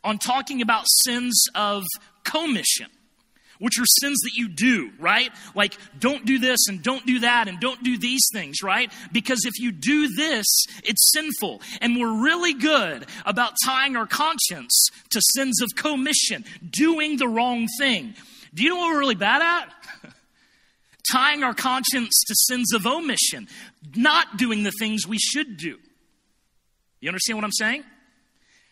on 0.03 0.17
talking 0.17 0.62
about 0.62 0.86
sins 1.03 1.43
of 1.53 1.83
commission, 2.24 2.88
which 3.59 3.77
are 3.77 3.86
sins 4.00 4.17
that 4.24 4.33
you 4.33 4.48
do, 4.48 4.91
right? 4.98 5.29
Like, 5.53 5.75
don't 6.00 6.25
do 6.25 6.39
this 6.39 6.67
and 6.69 6.81
don't 6.81 7.05
do 7.05 7.19
that 7.19 7.50
and 7.50 7.59
don't 7.59 7.83
do 7.83 7.98
these 7.98 8.21
things, 8.31 8.63
right? 8.63 8.91
Because 9.12 9.45
if 9.45 9.59
you 9.59 9.74
do 9.74 10.07
this, 10.15 10.45
it's 10.83 11.12
sinful. 11.13 11.62
And 11.81 11.98
we're 11.98 12.24
really 12.24 12.53
good 12.53 13.05
about 13.25 13.53
tying 13.65 13.98
our 13.98 14.07
conscience 14.07 14.88
to 15.09 15.21
sins 15.36 15.62
of 15.62 15.69
commission, 15.75 16.45
doing 16.69 17.17
the 17.17 17.27
wrong 17.27 17.67
thing. 17.77 18.15
Do 18.53 18.63
you 18.63 18.69
know 18.69 18.77
what 18.77 18.93
we're 18.93 19.00
really 19.00 19.15
bad 19.15 19.41
at? 19.41 20.13
tying 21.12 21.43
our 21.43 21.53
conscience 21.53 22.21
to 22.27 22.36
sins 22.36 22.74
of 22.74 22.86
omission, 22.86 23.48
not 23.95 24.38
doing 24.38 24.63
the 24.63 24.71
things 24.71 25.07
we 25.07 25.17
should 25.17 25.57
do. 25.57 25.77
You 27.01 27.10
understand 27.10 27.38
what 27.38 27.46
I'm 27.46 27.51
saying? 27.51 27.84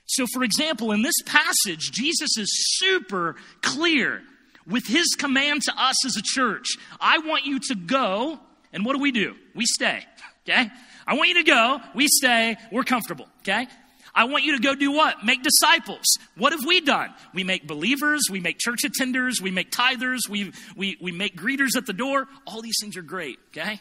So, 0.06 0.26
for 0.34 0.44
example, 0.44 0.92
in 0.92 1.02
this 1.02 1.22
passage, 1.26 1.92
Jesus 1.92 2.38
is 2.38 2.50
super 2.78 3.36
clear 3.62 4.22
with 4.66 4.86
his 4.88 5.16
command 5.18 5.64
to 5.64 5.74
us 5.78 6.06
as 6.06 6.16
a 6.18 6.22
church. 6.24 6.68
I 7.00 7.20
want 7.20 7.46
you 7.46 7.60
to 7.60 7.76
go, 7.76 8.40
and 8.74 8.86
what 8.86 8.96
do 8.96 9.02
we 9.02 9.12
do? 9.12 9.36
We 9.56 9.66
stay, 9.66 10.04
okay? 10.48 10.70
I 11.06 11.16
want 11.16 11.30
you 11.30 11.36
to 11.36 11.44
go, 11.44 11.80
we 11.94 12.08
stay, 12.08 12.58
we're 12.72 12.84
comfortable, 12.84 13.28
okay? 13.42 13.68
I 14.14 14.26
want 14.26 14.44
you 14.44 14.54
to 14.54 14.62
go 14.62 14.76
do 14.76 14.92
what? 14.92 15.24
Make 15.24 15.44
disciples. 15.44 16.06
What 16.36 16.52
have 16.52 16.66
we 16.66 16.82
done? 16.82 17.14
We 17.34 17.44
make 17.44 17.68
believers, 17.68 18.24
we 18.32 18.40
make 18.40 18.58
church 18.60 18.80
attenders, 18.84 19.42
we 19.42 19.52
make 19.52 19.72
tithers, 19.72 20.28
we, 20.30 20.52
we, 20.76 20.98
we 21.00 21.12
make 21.12 21.38
greeters 21.38 21.76
at 21.78 21.86
the 21.86 21.94
door. 21.94 22.28
All 22.46 22.62
these 22.62 22.78
things 22.82 22.98
are 22.98 23.04
great, 23.04 23.40
okay? 23.50 23.80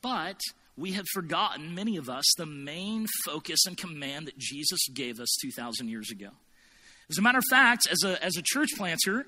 But 0.00 0.40
we 0.80 0.92
have 0.92 1.06
forgotten, 1.12 1.74
many 1.74 1.98
of 1.98 2.08
us, 2.08 2.24
the 2.38 2.46
main 2.46 3.06
focus 3.26 3.66
and 3.66 3.76
command 3.76 4.26
that 4.26 4.38
Jesus 4.38 4.80
gave 4.94 5.20
us 5.20 5.28
2,000 5.42 5.88
years 5.88 6.10
ago. 6.10 6.30
As 7.10 7.18
a 7.18 7.22
matter 7.22 7.38
of 7.38 7.44
fact, 7.50 7.86
as 7.90 8.02
a, 8.02 8.22
as 8.24 8.36
a 8.36 8.42
church 8.42 8.70
planter, 8.76 9.26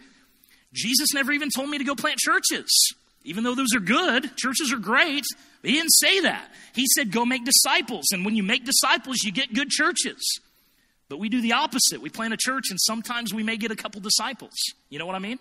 Jesus 0.72 1.12
never 1.12 1.30
even 1.30 1.50
told 1.54 1.68
me 1.68 1.76
to 1.76 1.84
go 1.84 1.94
plant 1.94 2.18
churches. 2.18 2.94
Even 3.24 3.44
though 3.44 3.54
those 3.54 3.74
are 3.74 3.80
good, 3.80 4.34
churches 4.36 4.72
are 4.72 4.78
great, 4.78 5.24
he 5.62 5.72
didn't 5.72 5.92
say 5.92 6.20
that. 6.20 6.50
He 6.74 6.86
said, 6.94 7.12
go 7.12 7.26
make 7.26 7.44
disciples. 7.44 8.06
And 8.12 8.24
when 8.24 8.34
you 8.34 8.42
make 8.42 8.64
disciples, 8.64 9.18
you 9.22 9.30
get 9.30 9.52
good 9.52 9.68
churches. 9.68 10.40
But 11.10 11.18
we 11.18 11.28
do 11.28 11.42
the 11.42 11.52
opposite. 11.52 12.00
We 12.00 12.08
plant 12.08 12.32
a 12.32 12.38
church, 12.38 12.64
and 12.70 12.80
sometimes 12.80 13.34
we 13.34 13.42
may 13.42 13.58
get 13.58 13.70
a 13.70 13.76
couple 13.76 14.00
disciples. 14.00 14.54
You 14.88 14.98
know 14.98 15.06
what 15.06 15.16
I 15.16 15.18
mean? 15.18 15.38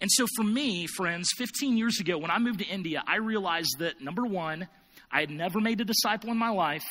And 0.00 0.10
so 0.10 0.26
for 0.34 0.42
me, 0.42 0.86
friends, 0.86 1.30
15 1.38 1.76
years 1.76 2.00
ago, 2.00 2.18
when 2.18 2.32
I 2.32 2.38
moved 2.38 2.58
to 2.58 2.66
India, 2.66 3.02
I 3.06 3.16
realized 3.16 3.76
that 3.78 4.00
number 4.00 4.26
one, 4.26 4.66
I 5.10 5.20
had 5.20 5.30
never 5.30 5.60
made 5.60 5.80
a 5.80 5.84
disciple 5.84 6.30
in 6.30 6.36
my 6.36 6.50
life, 6.50 6.84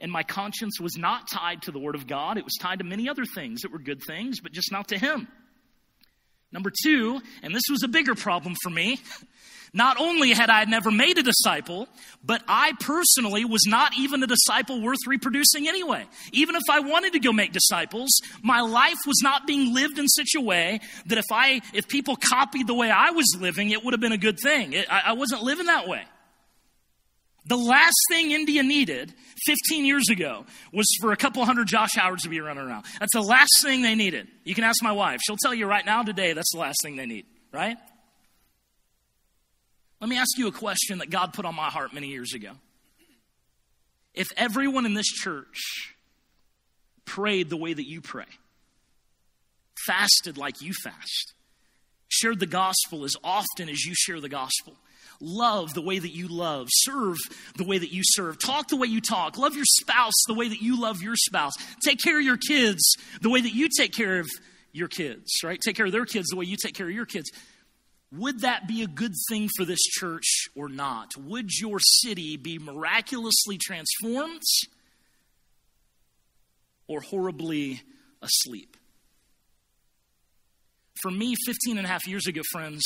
and 0.00 0.10
my 0.10 0.22
conscience 0.22 0.80
was 0.80 0.96
not 0.96 1.28
tied 1.30 1.62
to 1.62 1.72
the 1.72 1.78
Word 1.78 1.94
of 1.94 2.06
God. 2.06 2.38
It 2.38 2.44
was 2.44 2.56
tied 2.60 2.78
to 2.78 2.84
many 2.84 3.08
other 3.08 3.24
things 3.24 3.62
that 3.62 3.72
were 3.72 3.78
good 3.78 4.02
things, 4.06 4.40
but 4.40 4.52
just 4.52 4.72
not 4.72 4.88
to 4.88 4.98
Him. 4.98 5.28
Number 6.52 6.72
two, 6.82 7.20
and 7.42 7.54
this 7.54 7.62
was 7.70 7.82
a 7.84 7.88
bigger 7.88 8.14
problem 8.14 8.56
for 8.62 8.70
me, 8.70 9.00
not 9.72 10.00
only 10.00 10.30
had 10.32 10.50
I 10.50 10.64
never 10.64 10.90
made 10.90 11.16
a 11.16 11.22
disciple, 11.22 11.88
but 12.24 12.42
I 12.48 12.72
personally 12.80 13.44
was 13.44 13.62
not 13.68 13.96
even 13.96 14.20
a 14.22 14.26
disciple 14.26 14.82
worth 14.82 14.98
reproducing 15.06 15.68
anyway. 15.68 16.06
Even 16.32 16.56
if 16.56 16.62
I 16.68 16.80
wanted 16.80 17.12
to 17.12 17.20
go 17.20 17.32
make 17.32 17.52
disciples, 17.52 18.10
my 18.42 18.62
life 18.62 18.98
was 19.06 19.20
not 19.22 19.46
being 19.46 19.72
lived 19.72 19.98
in 20.00 20.08
such 20.08 20.30
a 20.36 20.40
way 20.40 20.80
that 21.06 21.18
if 21.18 21.26
I, 21.30 21.60
if 21.72 21.86
people 21.86 22.16
copied 22.16 22.66
the 22.66 22.74
way 22.74 22.90
I 22.90 23.10
was 23.10 23.26
living, 23.38 23.70
it 23.70 23.84
would 23.84 23.94
have 23.94 24.00
been 24.00 24.10
a 24.10 24.18
good 24.18 24.38
thing. 24.42 24.72
It, 24.72 24.92
I, 24.92 25.02
I 25.06 25.12
wasn't 25.12 25.44
living 25.44 25.66
that 25.66 25.86
way. 25.86 26.02
The 27.46 27.56
last 27.56 27.96
thing 28.10 28.32
India 28.32 28.62
needed 28.62 29.14
15 29.46 29.84
years 29.84 30.08
ago 30.10 30.44
was 30.72 30.86
for 31.00 31.12
a 31.12 31.16
couple 31.16 31.44
hundred 31.44 31.68
Josh 31.68 31.94
Howards 31.94 32.24
to 32.24 32.28
be 32.28 32.40
running 32.40 32.64
around. 32.64 32.84
That's 32.98 33.14
the 33.14 33.22
last 33.22 33.50
thing 33.62 33.82
they 33.82 33.94
needed. 33.94 34.28
You 34.44 34.54
can 34.54 34.64
ask 34.64 34.82
my 34.82 34.92
wife. 34.92 35.20
She'll 35.24 35.38
tell 35.42 35.54
you 35.54 35.66
right 35.66 35.84
now, 35.84 36.02
today, 36.02 36.32
that's 36.32 36.52
the 36.52 36.58
last 36.58 36.76
thing 36.82 36.96
they 36.96 37.06
need, 37.06 37.26
right? 37.52 37.76
Let 40.00 40.08
me 40.08 40.18
ask 40.18 40.36
you 40.38 40.48
a 40.48 40.52
question 40.52 40.98
that 40.98 41.10
God 41.10 41.32
put 41.32 41.44
on 41.44 41.54
my 41.54 41.68
heart 41.68 41.92
many 41.94 42.08
years 42.08 42.32
ago. 42.34 42.52
If 44.14 44.28
everyone 44.36 44.86
in 44.86 44.94
this 44.94 45.06
church 45.06 45.94
prayed 47.04 47.50
the 47.50 47.56
way 47.56 47.72
that 47.72 47.88
you 47.88 48.00
pray, 48.00 48.24
fasted 49.86 50.36
like 50.36 50.60
you 50.60 50.72
fast, 50.72 51.34
shared 52.08 52.40
the 52.40 52.46
gospel 52.46 53.04
as 53.04 53.14
often 53.22 53.68
as 53.68 53.84
you 53.84 53.94
share 53.94 54.20
the 54.20 54.28
gospel, 54.28 54.74
love 55.20 55.74
the 55.74 55.82
way 55.82 55.98
that 55.98 56.14
you 56.14 56.28
love, 56.28 56.68
serve 56.70 57.16
the 57.56 57.64
way 57.64 57.78
that 57.78 57.92
you 57.92 58.02
serve, 58.04 58.38
talk 58.38 58.68
the 58.68 58.76
way 58.76 58.88
you 58.88 59.00
talk, 59.00 59.36
love 59.38 59.54
your 59.54 59.64
spouse 59.80 60.14
the 60.26 60.34
way 60.34 60.48
that 60.48 60.62
you 60.62 60.80
love 60.80 61.02
your 61.02 61.16
spouse, 61.16 61.52
take 61.84 62.00
care 62.00 62.18
of 62.18 62.24
your 62.24 62.38
kids 62.38 62.96
the 63.20 63.30
way 63.30 63.40
that 63.40 63.54
you 63.54 63.68
take 63.76 63.92
care 63.92 64.18
of 64.18 64.28
your 64.72 64.88
kids, 64.88 65.30
right? 65.44 65.58
Take 65.60 65.76
care 65.76 65.86
of 65.86 65.92
their 65.92 66.06
kids 66.06 66.28
the 66.28 66.36
way 66.36 66.44
you 66.44 66.56
take 66.56 66.74
care 66.74 66.86
of 66.86 66.92
your 66.92 67.06
kids. 67.06 67.30
Would 68.12 68.40
that 68.40 68.66
be 68.66 68.82
a 68.82 68.88
good 68.88 69.14
thing 69.28 69.48
for 69.56 69.64
this 69.64 69.80
church 69.80 70.48
or 70.56 70.68
not? 70.68 71.10
Would 71.16 71.50
your 71.60 71.78
city 71.78 72.36
be 72.36 72.58
miraculously 72.58 73.56
transformed 73.58 74.42
or 76.88 77.00
horribly 77.00 77.82
asleep? 78.20 78.76
For 81.02 81.10
me, 81.10 81.34
15 81.46 81.78
and 81.78 81.86
a 81.86 81.88
half 81.88 82.06
years 82.06 82.26
ago, 82.26 82.42
friends, 82.50 82.84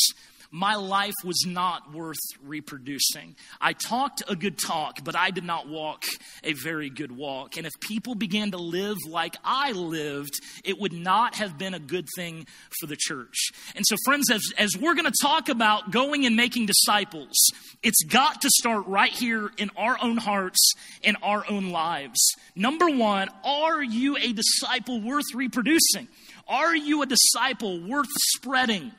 my 0.55 0.77
life 0.77 1.15
was 1.25 1.45
not 1.45 1.93
worth 1.93 2.21
reproducing. 2.41 3.35
I 3.61 3.73
talked 3.73 4.23
a 4.29 4.37
good 4.37 4.57
talk, 4.57 5.03
but 5.03 5.17
I 5.17 5.33
did 5.33 5.43
not 5.43 5.69
walk 5.69 6.05
a 6.45 6.53
very 6.53 6.91
good 6.91 7.11
walk. 7.11 7.57
And 7.57 7.67
if 7.67 7.73
people 7.81 8.15
began 8.15 8.53
to 8.53 8.57
live 8.57 8.97
like 9.09 9.35
I 9.43 9.73
lived, 9.73 10.35
it 10.65 10.79
would 10.79 10.93
not 10.93 11.35
have 11.35 11.59
been 11.59 11.75
a 11.75 11.81
good 11.81 12.07
thing 12.15 12.47
for 12.79 12.87
the 12.87 12.95
church. 12.97 13.51
And 13.75 13.85
so, 13.85 13.97
friends, 14.05 14.31
as, 14.31 14.43
as 14.57 14.77
we're 14.81 14.95
going 14.95 15.11
to 15.11 15.19
talk 15.21 15.49
about 15.49 15.91
going 15.91 16.25
and 16.25 16.37
making 16.37 16.67
disciples, 16.67 17.35
it's 17.83 18.05
got 18.05 18.41
to 18.43 18.51
start 18.51 18.87
right 18.87 19.11
here 19.11 19.51
in 19.59 19.73
our 19.77 19.99
own 20.01 20.19
hearts 20.19 20.73
and 21.03 21.17
our 21.21 21.45
own 21.51 21.71
lives. 21.71 22.21
Number 22.55 22.89
one, 22.89 23.29
are 23.45 23.83
you 23.83 24.17
a 24.19 24.33
disciple 24.33 25.01
worth 25.01 25.35
reproducing? 25.35 26.07
Are 26.47 26.77
you 26.77 27.03
a 27.03 27.07
disciple 27.07 27.81
worth 27.81 28.07
spreading? 28.37 28.93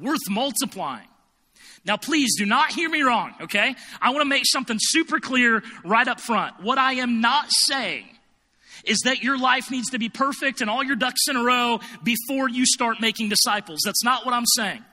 Worth 0.00 0.20
multiplying. 0.28 1.08
Now, 1.84 1.96
please 1.96 2.36
do 2.38 2.46
not 2.46 2.72
hear 2.72 2.88
me 2.88 3.02
wrong, 3.02 3.34
okay? 3.42 3.74
I 4.00 4.10
want 4.10 4.20
to 4.20 4.28
make 4.28 4.44
something 4.46 4.78
super 4.80 5.18
clear 5.18 5.62
right 5.84 6.06
up 6.06 6.20
front. 6.20 6.62
What 6.62 6.78
I 6.78 6.94
am 6.94 7.20
not 7.20 7.46
saying 7.66 8.06
is 8.84 9.00
that 9.04 9.22
your 9.22 9.38
life 9.38 9.70
needs 9.70 9.90
to 9.90 9.98
be 9.98 10.08
perfect 10.08 10.60
and 10.60 10.70
all 10.70 10.84
your 10.84 10.96
ducks 10.96 11.28
in 11.28 11.36
a 11.36 11.42
row 11.42 11.80
before 12.02 12.48
you 12.48 12.66
start 12.66 13.00
making 13.00 13.28
disciples. 13.28 13.80
That's 13.84 14.04
not 14.04 14.24
what 14.24 14.34
I'm 14.34 14.46
saying. 14.56 14.84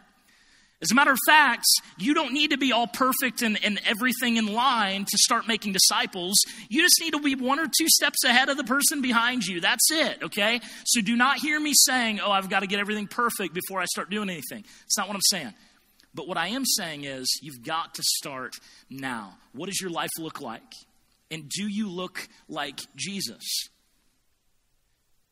As 0.81 0.91
a 0.91 0.95
matter 0.95 1.11
of 1.11 1.19
fact, 1.27 1.65
you 1.97 2.13
don't 2.13 2.31
need 2.31 2.51
to 2.51 2.57
be 2.57 2.71
all 2.71 2.87
perfect 2.87 3.41
and, 3.41 3.59
and 3.65 3.81
everything 3.85 4.37
in 4.37 4.53
line 4.53 5.03
to 5.03 5.17
start 5.17 5.45
making 5.45 5.73
disciples. 5.73 6.37
You 6.69 6.81
just 6.81 7.01
need 7.01 7.11
to 7.11 7.19
be 7.19 7.35
one 7.35 7.59
or 7.59 7.65
two 7.65 7.87
steps 7.89 8.23
ahead 8.23 8.47
of 8.47 8.55
the 8.55 8.63
person 8.63 9.01
behind 9.01 9.43
you. 9.43 9.59
That's 9.59 9.91
it, 9.91 10.23
okay? 10.23 10.61
So 10.85 11.01
do 11.01 11.17
not 11.17 11.39
hear 11.39 11.59
me 11.59 11.73
saying, 11.75 12.21
oh, 12.21 12.31
I've 12.31 12.49
got 12.49 12.61
to 12.61 12.67
get 12.67 12.79
everything 12.79 13.07
perfect 13.07 13.53
before 13.53 13.81
I 13.81 13.85
start 13.85 14.09
doing 14.09 14.29
anything. 14.29 14.63
It's 14.85 14.97
not 14.97 15.09
what 15.09 15.15
I'm 15.15 15.21
saying. 15.29 15.53
But 16.13 16.29
what 16.29 16.37
I 16.37 16.47
am 16.47 16.65
saying 16.65 17.03
is, 17.03 17.27
you've 17.41 17.61
got 17.61 17.93
to 17.95 18.03
start 18.03 18.55
now. 18.89 19.37
What 19.51 19.67
does 19.67 19.81
your 19.81 19.91
life 19.91 20.09
look 20.17 20.39
like? 20.39 20.73
And 21.29 21.49
do 21.49 21.67
you 21.67 21.89
look 21.89 22.29
like 22.47 22.79
Jesus? 22.95 23.67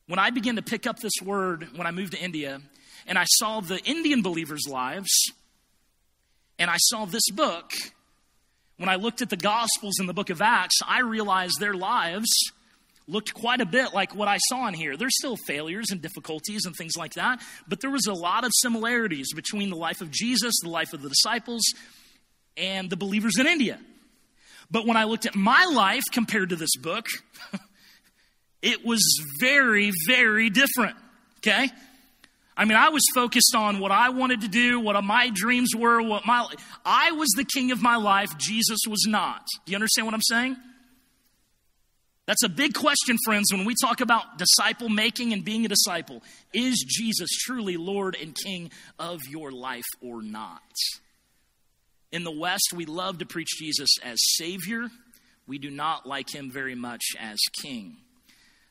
When 0.08 0.20
I 0.20 0.30
began 0.30 0.58
to 0.58 0.62
pick 0.62 0.86
up 0.86 1.00
this 1.00 1.14
word 1.24 1.70
when 1.76 1.88
I 1.88 1.92
moved 1.92 2.14
to 2.14 2.20
India, 2.20 2.62
and 3.08 3.18
I 3.18 3.24
saw 3.26 3.62
the 3.62 3.80
Indian 3.86 4.22
believers' 4.22 4.68
lives, 4.70 5.10
and 6.60 6.70
I 6.70 6.78
saw 6.78 7.06
this 7.06 7.30
book, 7.32 7.72
when 8.78 8.90
I 8.90 8.96
looked 8.96 9.22
at 9.22 9.30
the 9.30 9.38
Gospels 9.38 10.00
in 10.00 10.06
the 10.06 10.14
book 10.14 10.30
of 10.30 10.42
Acts, 10.42 10.78
I 10.86 11.02
realized 11.02 11.60
their 11.60 11.74
lives 11.74 12.30
looked 13.08 13.34
quite 13.34 13.62
a 13.62 13.66
bit 13.66 13.94
like 13.94 14.14
what 14.16 14.28
I 14.28 14.38
saw 14.50 14.68
in 14.68 14.74
here. 14.74 14.98
There's 14.98 15.16
still 15.18 15.38
failures 15.48 15.88
and 15.92 16.02
difficulties 16.02 16.66
and 16.66 16.76
things 16.76 16.94
like 16.98 17.14
that, 17.14 17.42
but 17.68 17.80
there 17.82 17.90
was 17.90 18.06
a 18.06 18.14
lot 18.14 18.44
of 18.44 18.52
similarities 18.56 19.34
between 19.34 19.70
the 19.70 19.78
life 19.78 20.02
of 20.02 20.12
Jesus, 20.12 20.54
the 20.62 20.70
life 20.70 20.94
of 20.94 21.02
the 21.02 21.10
disciples, 21.10 21.64
and 22.58 22.90
the 22.90 22.98
believers 22.98 23.38
in 23.40 23.48
India. 23.48 23.80
But 24.70 24.86
when 24.86 24.98
I 24.98 25.06
looked 25.06 25.26
at 25.26 25.36
my 25.36 25.66
life 25.72 26.04
compared 26.12 26.50
to 26.50 26.56
this 26.56 26.76
book, 26.76 27.06
it 28.62 28.86
was 28.86 29.02
very, 29.40 29.92
very 30.08 30.50
different. 30.50 30.98
Okay? 31.38 31.70
I 32.60 32.66
mean, 32.66 32.76
I 32.76 32.90
was 32.90 33.04
focused 33.14 33.54
on 33.56 33.78
what 33.78 33.92
I 33.92 34.10
wanted 34.10 34.42
to 34.42 34.48
do, 34.48 34.80
what 34.80 35.00
my 35.04 35.30
dreams 35.32 35.76
were, 35.76 36.02
what 36.02 36.26
my 36.26 36.48
I 36.84 37.12
was 37.12 37.30
the 37.38 37.46
king 37.46 37.72
of 37.72 37.84
my 37.84 37.98
life, 37.98 38.36
Jesus 38.40 38.80
was 38.90 39.06
not. 39.08 39.46
Do 39.66 39.72
you 39.72 39.76
understand 39.78 40.08
what 40.08 40.16
I'm 40.16 40.24
saying? 40.24 40.58
That's 42.26 42.44
a 42.44 42.50
big 42.50 42.74
question, 42.74 43.16
friends, 43.24 43.54
when 43.54 43.64
we 43.64 43.76
talk 43.80 44.02
about 44.02 44.38
disciple 44.38 44.90
making 44.90 45.32
and 45.34 45.46
being 45.46 45.66
a 45.66 45.70
disciple. 45.70 46.24
Is 46.52 46.84
Jesus 46.86 47.30
truly 47.46 47.78
Lord 47.78 48.18
and 48.20 48.36
King 48.36 48.72
of 49.00 49.22
your 49.30 49.52
life 49.52 49.86
or 50.02 50.22
not? 50.22 50.62
In 52.12 52.24
the 52.24 52.32
West, 52.32 52.74
we 52.76 52.86
love 52.86 53.20
to 53.20 53.26
preach 53.26 53.50
Jesus 53.60 53.90
as 54.04 54.18
Savior. 54.36 54.90
We 55.46 55.60
do 55.60 55.70
not 55.70 56.06
like 56.06 56.34
him 56.34 56.52
very 56.52 56.76
much 56.76 57.04
as 57.20 57.38
King 57.62 57.98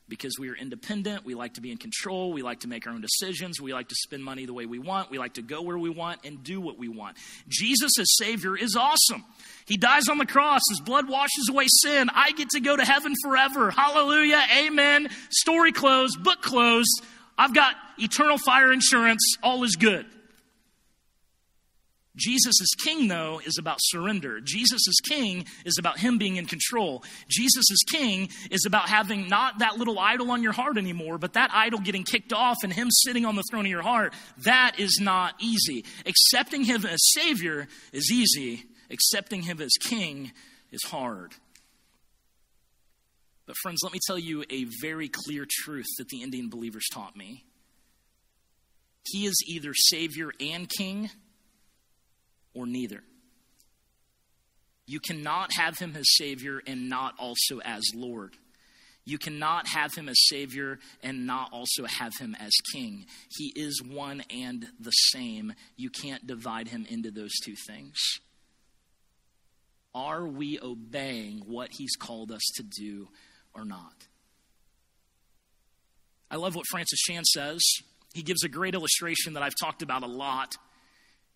because 0.08 0.38
we 0.38 0.48
are 0.50 0.54
independent. 0.54 1.24
We 1.24 1.34
like 1.34 1.54
to 1.54 1.60
be 1.60 1.70
in 1.70 1.78
control. 1.78 2.32
We 2.32 2.42
like 2.42 2.60
to 2.60 2.68
make 2.68 2.86
our 2.86 2.92
own 2.92 3.00
decisions. 3.00 3.60
We 3.60 3.72
like 3.72 3.88
to 3.88 3.94
spend 3.94 4.22
money 4.24 4.46
the 4.46 4.52
way 4.52 4.66
we 4.66 4.78
want. 4.78 5.10
We 5.10 5.18
like 5.18 5.34
to 5.34 5.42
go 5.42 5.62
where 5.62 5.78
we 5.78 5.90
want 5.90 6.20
and 6.24 6.42
do 6.42 6.60
what 6.60 6.78
we 6.78 6.88
want. 6.88 7.16
Jesus 7.48 7.98
as 7.98 8.16
Savior 8.16 8.56
is 8.56 8.76
awesome. 8.76 9.24
He 9.66 9.76
dies 9.76 10.08
on 10.08 10.18
the 10.18 10.26
cross. 10.26 10.62
His 10.70 10.80
blood 10.80 11.08
washes 11.08 11.48
away 11.50 11.66
sin. 11.82 12.08
I 12.14 12.32
get 12.32 12.50
to 12.50 12.60
go 12.60 12.76
to 12.76 12.84
heaven 12.84 13.14
forever. 13.22 13.70
Hallelujah. 13.70 14.42
Amen. 14.58 15.08
Story 15.30 15.72
closed, 15.72 16.22
book 16.22 16.40
closed. 16.40 17.02
I've 17.36 17.54
got 17.54 17.74
eternal 17.98 18.38
fire 18.38 18.72
insurance. 18.72 19.36
All 19.42 19.64
is 19.64 19.76
good. 19.76 20.06
Jesus 22.16 22.60
is 22.60 22.74
king, 22.82 23.08
though, 23.08 23.40
is 23.44 23.58
about 23.58 23.78
surrender. 23.80 24.40
Jesus 24.40 24.86
is 24.88 25.00
king 25.06 25.44
is 25.64 25.76
about 25.78 25.98
him 25.98 26.16
being 26.16 26.36
in 26.36 26.46
control. 26.46 27.04
Jesus 27.28 27.64
is 27.70 27.84
king 27.88 28.30
is 28.50 28.64
about 28.66 28.88
having 28.88 29.28
not 29.28 29.58
that 29.58 29.76
little 29.76 29.98
idol 29.98 30.30
on 30.30 30.42
your 30.42 30.52
heart 30.52 30.78
anymore, 30.78 31.18
but 31.18 31.34
that 31.34 31.50
idol 31.52 31.78
getting 31.78 32.04
kicked 32.04 32.32
off 32.32 32.56
and 32.62 32.72
him 32.72 32.88
sitting 32.90 33.26
on 33.26 33.36
the 33.36 33.44
throne 33.50 33.66
of 33.66 33.70
your 33.70 33.82
heart. 33.82 34.14
That 34.38 34.80
is 34.80 34.98
not 35.00 35.34
easy. 35.40 35.84
Accepting 36.06 36.64
him 36.64 36.86
as 36.86 37.00
Savior 37.12 37.68
is 37.92 38.10
easy, 38.10 38.64
accepting 38.90 39.42
him 39.42 39.60
as 39.60 39.72
king 39.78 40.32
is 40.72 40.82
hard. 40.84 41.34
But, 43.46 43.56
friends, 43.62 43.80
let 43.84 43.92
me 43.92 44.00
tell 44.06 44.18
you 44.18 44.44
a 44.50 44.64
very 44.80 45.08
clear 45.08 45.46
truth 45.48 45.86
that 45.98 46.08
the 46.08 46.22
Indian 46.22 46.48
believers 46.48 46.86
taught 46.92 47.14
me. 47.14 47.44
He 49.04 49.26
is 49.26 49.36
either 49.46 49.72
Savior 49.72 50.32
and 50.40 50.68
King 50.68 51.10
or 52.56 52.66
neither. 52.66 53.02
You 54.86 55.00
cannot 55.00 55.52
have 55.54 55.78
him 55.78 55.94
as 55.96 56.06
Savior 56.16 56.62
and 56.66 56.88
not 56.88 57.14
also 57.18 57.60
as 57.64 57.82
Lord. 57.94 58.36
You 59.04 59.18
cannot 59.18 59.68
have 59.68 59.94
him 59.94 60.08
as 60.08 60.16
Savior 60.28 60.78
and 61.02 61.26
not 61.26 61.52
also 61.52 61.84
have 61.84 62.12
him 62.18 62.36
as 62.40 62.52
King. 62.72 63.06
He 63.30 63.52
is 63.54 63.80
one 63.82 64.22
and 64.30 64.66
the 64.80 64.90
same. 64.90 65.54
You 65.76 65.90
can't 65.90 66.26
divide 66.26 66.68
him 66.68 66.86
into 66.88 67.10
those 67.10 67.32
two 67.44 67.54
things. 67.68 67.96
Are 69.94 70.26
we 70.26 70.58
obeying 70.60 71.42
what 71.46 71.70
he's 71.72 71.94
called 71.96 72.32
us 72.32 72.42
to 72.56 72.62
do 72.62 73.08
or 73.54 73.64
not? 73.64 74.06
I 76.30 76.36
love 76.36 76.56
what 76.56 76.66
Francis 76.70 76.98
Chan 77.00 77.24
says. 77.24 77.60
He 78.12 78.22
gives 78.22 78.42
a 78.42 78.48
great 78.48 78.74
illustration 78.74 79.34
that 79.34 79.42
I've 79.42 79.54
talked 79.60 79.82
about 79.82 80.02
a 80.02 80.08
lot 80.08 80.56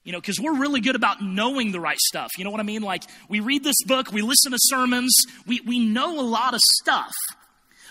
you 0.05 0.13
know, 0.13 0.21
because 0.21 0.41
we're 0.41 0.59
really 0.59 0.81
good 0.81 0.97
about 0.97 1.23
knowing 1.23 1.73
the 1.73 1.81
right 1.81 1.99
stuff. 1.99 2.31
You 2.39 2.45
know 2.45 2.51
what 2.51 2.61
I 2.61 2.65
mean? 2.65 2.83
Like, 2.83 3.05
we 3.29 3.41
read 3.41 3.65
this 3.65 3.77
book, 3.87 4.13
we 4.13 4.23
listen 4.23 4.53
to 4.53 4.59
sermons, 4.61 5.15
we, 5.47 5.61
we 5.67 5.79
know 5.79 6.21
a 6.21 6.23
lot 6.23 6.55
of 6.55 6.61
stuff. 6.81 7.13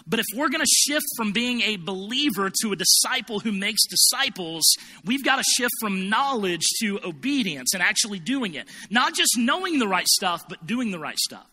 But 0.08 0.20
if 0.20 0.26
we're 0.36 0.50
going 0.50 0.64
to 0.64 0.68
shift 0.68 1.06
from 1.18 1.34
being 1.34 1.62
a 1.62 1.76
believer 1.76 2.50
to 2.62 2.72
a 2.72 2.76
disciple 2.76 3.40
who 3.40 3.52
makes 3.52 3.86
disciples, 3.86 4.64
we've 5.06 5.24
got 5.24 5.36
to 5.36 5.44
shift 5.44 5.74
from 5.80 6.10
knowledge 6.10 6.66
to 6.82 7.00
obedience 7.04 7.74
and 7.74 7.84
actually 7.84 8.20
doing 8.20 8.56
it. 8.56 8.68
Not 8.90 9.14
just 9.14 9.38
knowing 9.38 9.78
the 9.78 9.88
right 9.88 10.08
stuff, 10.08 10.48
but 10.50 10.66
doing 10.66 10.92
the 10.92 11.00
right 11.00 11.20
stuff. 11.20 11.48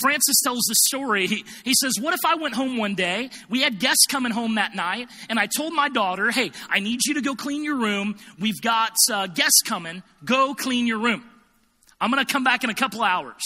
Francis 0.00 0.40
tells 0.42 0.62
the 0.68 0.74
story. 0.74 1.26
He, 1.26 1.44
he 1.64 1.74
says, 1.74 1.92
What 2.00 2.14
if 2.14 2.20
I 2.24 2.36
went 2.36 2.54
home 2.54 2.78
one 2.78 2.94
day? 2.94 3.30
We 3.48 3.60
had 3.60 3.78
guests 3.78 4.06
coming 4.08 4.32
home 4.32 4.54
that 4.54 4.74
night, 4.74 5.08
and 5.28 5.38
I 5.38 5.46
told 5.46 5.74
my 5.74 5.88
daughter, 5.88 6.30
Hey, 6.30 6.52
I 6.68 6.80
need 6.80 7.00
you 7.04 7.14
to 7.14 7.20
go 7.20 7.34
clean 7.34 7.64
your 7.64 7.76
room. 7.76 8.16
We've 8.38 8.60
got 8.60 8.94
uh, 9.10 9.26
guests 9.26 9.62
coming. 9.64 10.02
Go 10.24 10.54
clean 10.54 10.86
your 10.86 10.98
room. 10.98 11.24
I'm 12.00 12.10
going 12.10 12.24
to 12.24 12.32
come 12.32 12.44
back 12.44 12.64
in 12.64 12.70
a 12.70 12.74
couple 12.74 13.02
hours. 13.02 13.42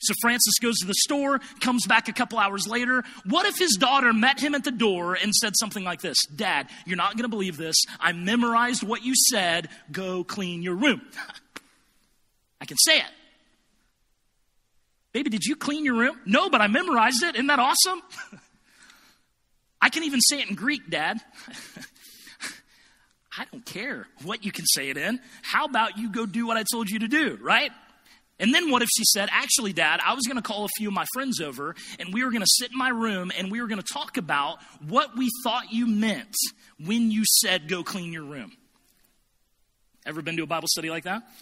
So 0.00 0.14
Francis 0.20 0.54
goes 0.60 0.78
to 0.78 0.86
the 0.86 0.94
store, 0.94 1.40
comes 1.60 1.84
back 1.86 2.08
a 2.08 2.12
couple 2.12 2.38
hours 2.38 2.68
later. 2.68 3.02
What 3.24 3.46
if 3.46 3.58
his 3.58 3.72
daughter 3.72 4.12
met 4.12 4.38
him 4.38 4.54
at 4.54 4.62
the 4.62 4.70
door 4.70 5.14
and 5.14 5.34
said 5.34 5.54
something 5.58 5.82
like 5.82 6.00
this 6.00 6.16
Dad, 6.26 6.68
you're 6.86 6.96
not 6.96 7.14
going 7.14 7.24
to 7.24 7.28
believe 7.28 7.56
this. 7.56 7.76
I 7.98 8.12
memorized 8.12 8.82
what 8.82 9.02
you 9.02 9.14
said. 9.30 9.68
Go 9.90 10.22
clean 10.22 10.62
your 10.62 10.76
room. 10.76 11.02
I 12.60 12.66
can 12.66 12.76
say 12.76 12.98
it. 12.98 13.04
Baby, 15.12 15.30
did 15.30 15.44
you 15.44 15.56
clean 15.56 15.84
your 15.84 15.96
room? 15.96 16.18
No, 16.26 16.50
but 16.50 16.60
I 16.60 16.66
memorized 16.66 17.22
it. 17.22 17.34
Isn't 17.34 17.46
that 17.46 17.58
awesome? 17.58 18.02
I 19.80 19.90
can 19.90 20.04
even 20.04 20.20
say 20.20 20.40
it 20.40 20.48
in 20.48 20.54
Greek, 20.54 20.90
Dad. 20.90 21.18
I 23.38 23.44
don't 23.52 23.64
care 23.64 24.08
what 24.24 24.44
you 24.44 24.50
can 24.50 24.66
say 24.66 24.90
it 24.90 24.96
in. 24.96 25.20
How 25.42 25.66
about 25.66 25.96
you 25.96 26.10
go 26.10 26.26
do 26.26 26.46
what 26.46 26.56
I 26.56 26.64
told 26.72 26.90
you 26.90 26.98
to 27.00 27.08
do, 27.08 27.38
right? 27.40 27.70
And 28.40 28.54
then 28.54 28.70
what 28.70 28.82
if 28.82 28.88
she 28.96 29.04
said, 29.04 29.28
Actually, 29.32 29.72
Dad, 29.72 30.00
I 30.04 30.14
was 30.14 30.26
going 30.26 30.36
to 30.36 30.42
call 30.42 30.64
a 30.64 30.68
few 30.76 30.88
of 30.88 30.94
my 30.94 31.06
friends 31.12 31.40
over 31.40 31.74
and 31.98 32.12
we 32.12 32.24
were 32.24 32.30
going 32.30 32.42
to 32.42 32.48
sit 32.48 32.70
in 32.72 32.78
my 32.78 32.88
room 32.88 33.30
and 33.36 33.50
we 33.50 33.60
were 33.60 33.68
going 33.68 33.80
to 33.80 33.92
talk 33.92 34.16
about 34.16 34.58
what 34.86 35.16
we 35.16 35.28
thought 35.44 35.72
you 35.72 35.86
meant 35.86 36.36
when 36.84 37.10
you 37.10 37.24
said, 37.24 37.68
Go 37.68 37.82
clean 37.82 38.12
your 38.12 38.24
room. 38.24 38.52
Ever 40.04 40.22
been 40.22 40.36
to 40.36 40.42
a 40.42 40.46
Bible 40.46 40.68
study 40.68 40.90
like 40.90 41.04
that? 41.04 41.22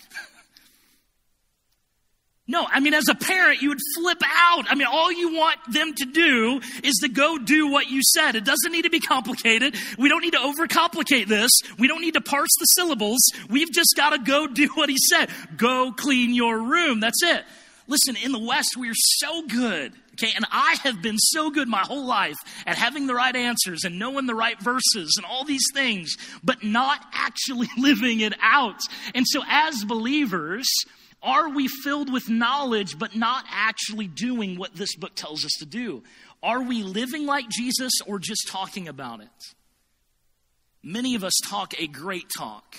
No, 2.49 2.65
I 2.71 2.79
mean, 2.79 2.95
as 2.95 3.09
a 3.09 3.15
parent, 3.17 3.61
you 3.61 3.71
would 3.71 3.81
flip 3.97 4.23
out. 4.25 4.67
I 4.69 4.77
mean, 4.77 4.87
all 4.87 5.11
you 5.11 5.35
want 5.35 5.59
them 5.69 5.95
to 5.95 6.05
do 6.05 6.61
is 6.85 6.95
to 7.03 7.09
go 7.09 7.39
do 7.39 7.69
what 7.69 7.91
you 7.91 8.01
said. 8.15 8.37
It 8.37 8.45
doesn't 8.45 8.71
need 8.71 8.83
to 8.83 8.91
be 8.91 9.01
complicated. 9.01 9.75
We 9.99 10.09
don't 10.09 10.23
need 10.23 10.35
to 10.35 10.39
overcomplicate 10.39 11.27
this. 11.27 11.51
We 11.77 11.89
don't 11.89 12.01
need 12.01 12.15
to 12.15 12.21
parse 12.21 12.51
the 12.61 12.67
syllables. 12.67 13.19
We've 13.51 13.73
just 13.73 13.95
got 13.97 14.11
to 14.11 14.19
go 14.19 14.47
do 14.47 14.69
what 14.75 14.89
he 14.89 14.97
said. 15.11 15.29
Go 15.57 15.93
clean 15.97 16.35
your 16.35 16.61
room. 16.61 17.01
That's 17.01 17.21
it. 17.25 17.45
Listen, 17.89 18.17
in 18.17 18.31
the 18.31 18.39
West, 18.39 18.77
we 18.77 18.91
are 18.91 18.95
so 18.95 19.43
good. 19.47 19.93
Okay, 20.15 20.33
and 20.35 20.47
I 20.51 20.77
have 20.83 21.03
been 21.03 21.19
so 21.19 21.51
good 21.51 21.69
my 21.69 21.83
whole 21.83 22.07
life 22.07 22.37
at 22.67 22.79
having 22.79 23.07
the 23.07 23.15
right 23.15 23.37
answers 23.37 23.85
and 23.85 23.99
knowing 23.99 24.27
the 24.27 24.35
right 24.35 24.59
verses 24.63 25.15
and 25.19 25.27
all 25.27 25.45
these 25.45 25.67
things, 25.75 26.17
but 26.43 26.65
not 26.65 27.01
actually 27.13 27.69
living 27.79 28.21
it 28.21 28.33
out. 28.41 28.81
And 29.15 29.27
so, 29.27 29.43
as 29.47 29.85
believers, 29.85 30.67
are 31.27 31.49
we 31.49 31.67
filled 31.67 32.11
with 32.13 32.31
knowledge 32.31 32.99
but 32.99 33.17
not 33.17 33.45
actually 33.51 34.07
doing 34.07 34.57
what 34.57 34.75
this 34.75 34.95
book 34.95 35.17
tells 35.17 35.45
us 35.45 35.51
to 35.59 35.67
do? 35.67 36.05
Are 36.43 36.63
we 36.63 36.85
living 36.85 37.27
like 37.27 37.49
Jesus 37.49 37.93
or 38.07 38.21
just 38.21 38.47
talking 38.49 38.87
about 38.87 39.21
it? 39.21 39.29
Many 40.85 41.17
of 41.17 41.25
us 41.25 41.33
talk 41.49 41.75
a 41.81 41.89
great 41.89 42.27
talk, 42.39 42.77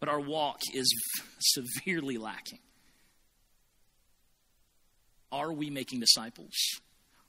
but 0.00 0.08
our 0.08 0.18
walk 0.18 0.60
is 0.72 0.90
severely 1.38 2.16
lacking. 2.16 2.60
Are 5.30 5.52
we 5.52 5.68
making 5.68 6.00
disciples? 6.00 6.54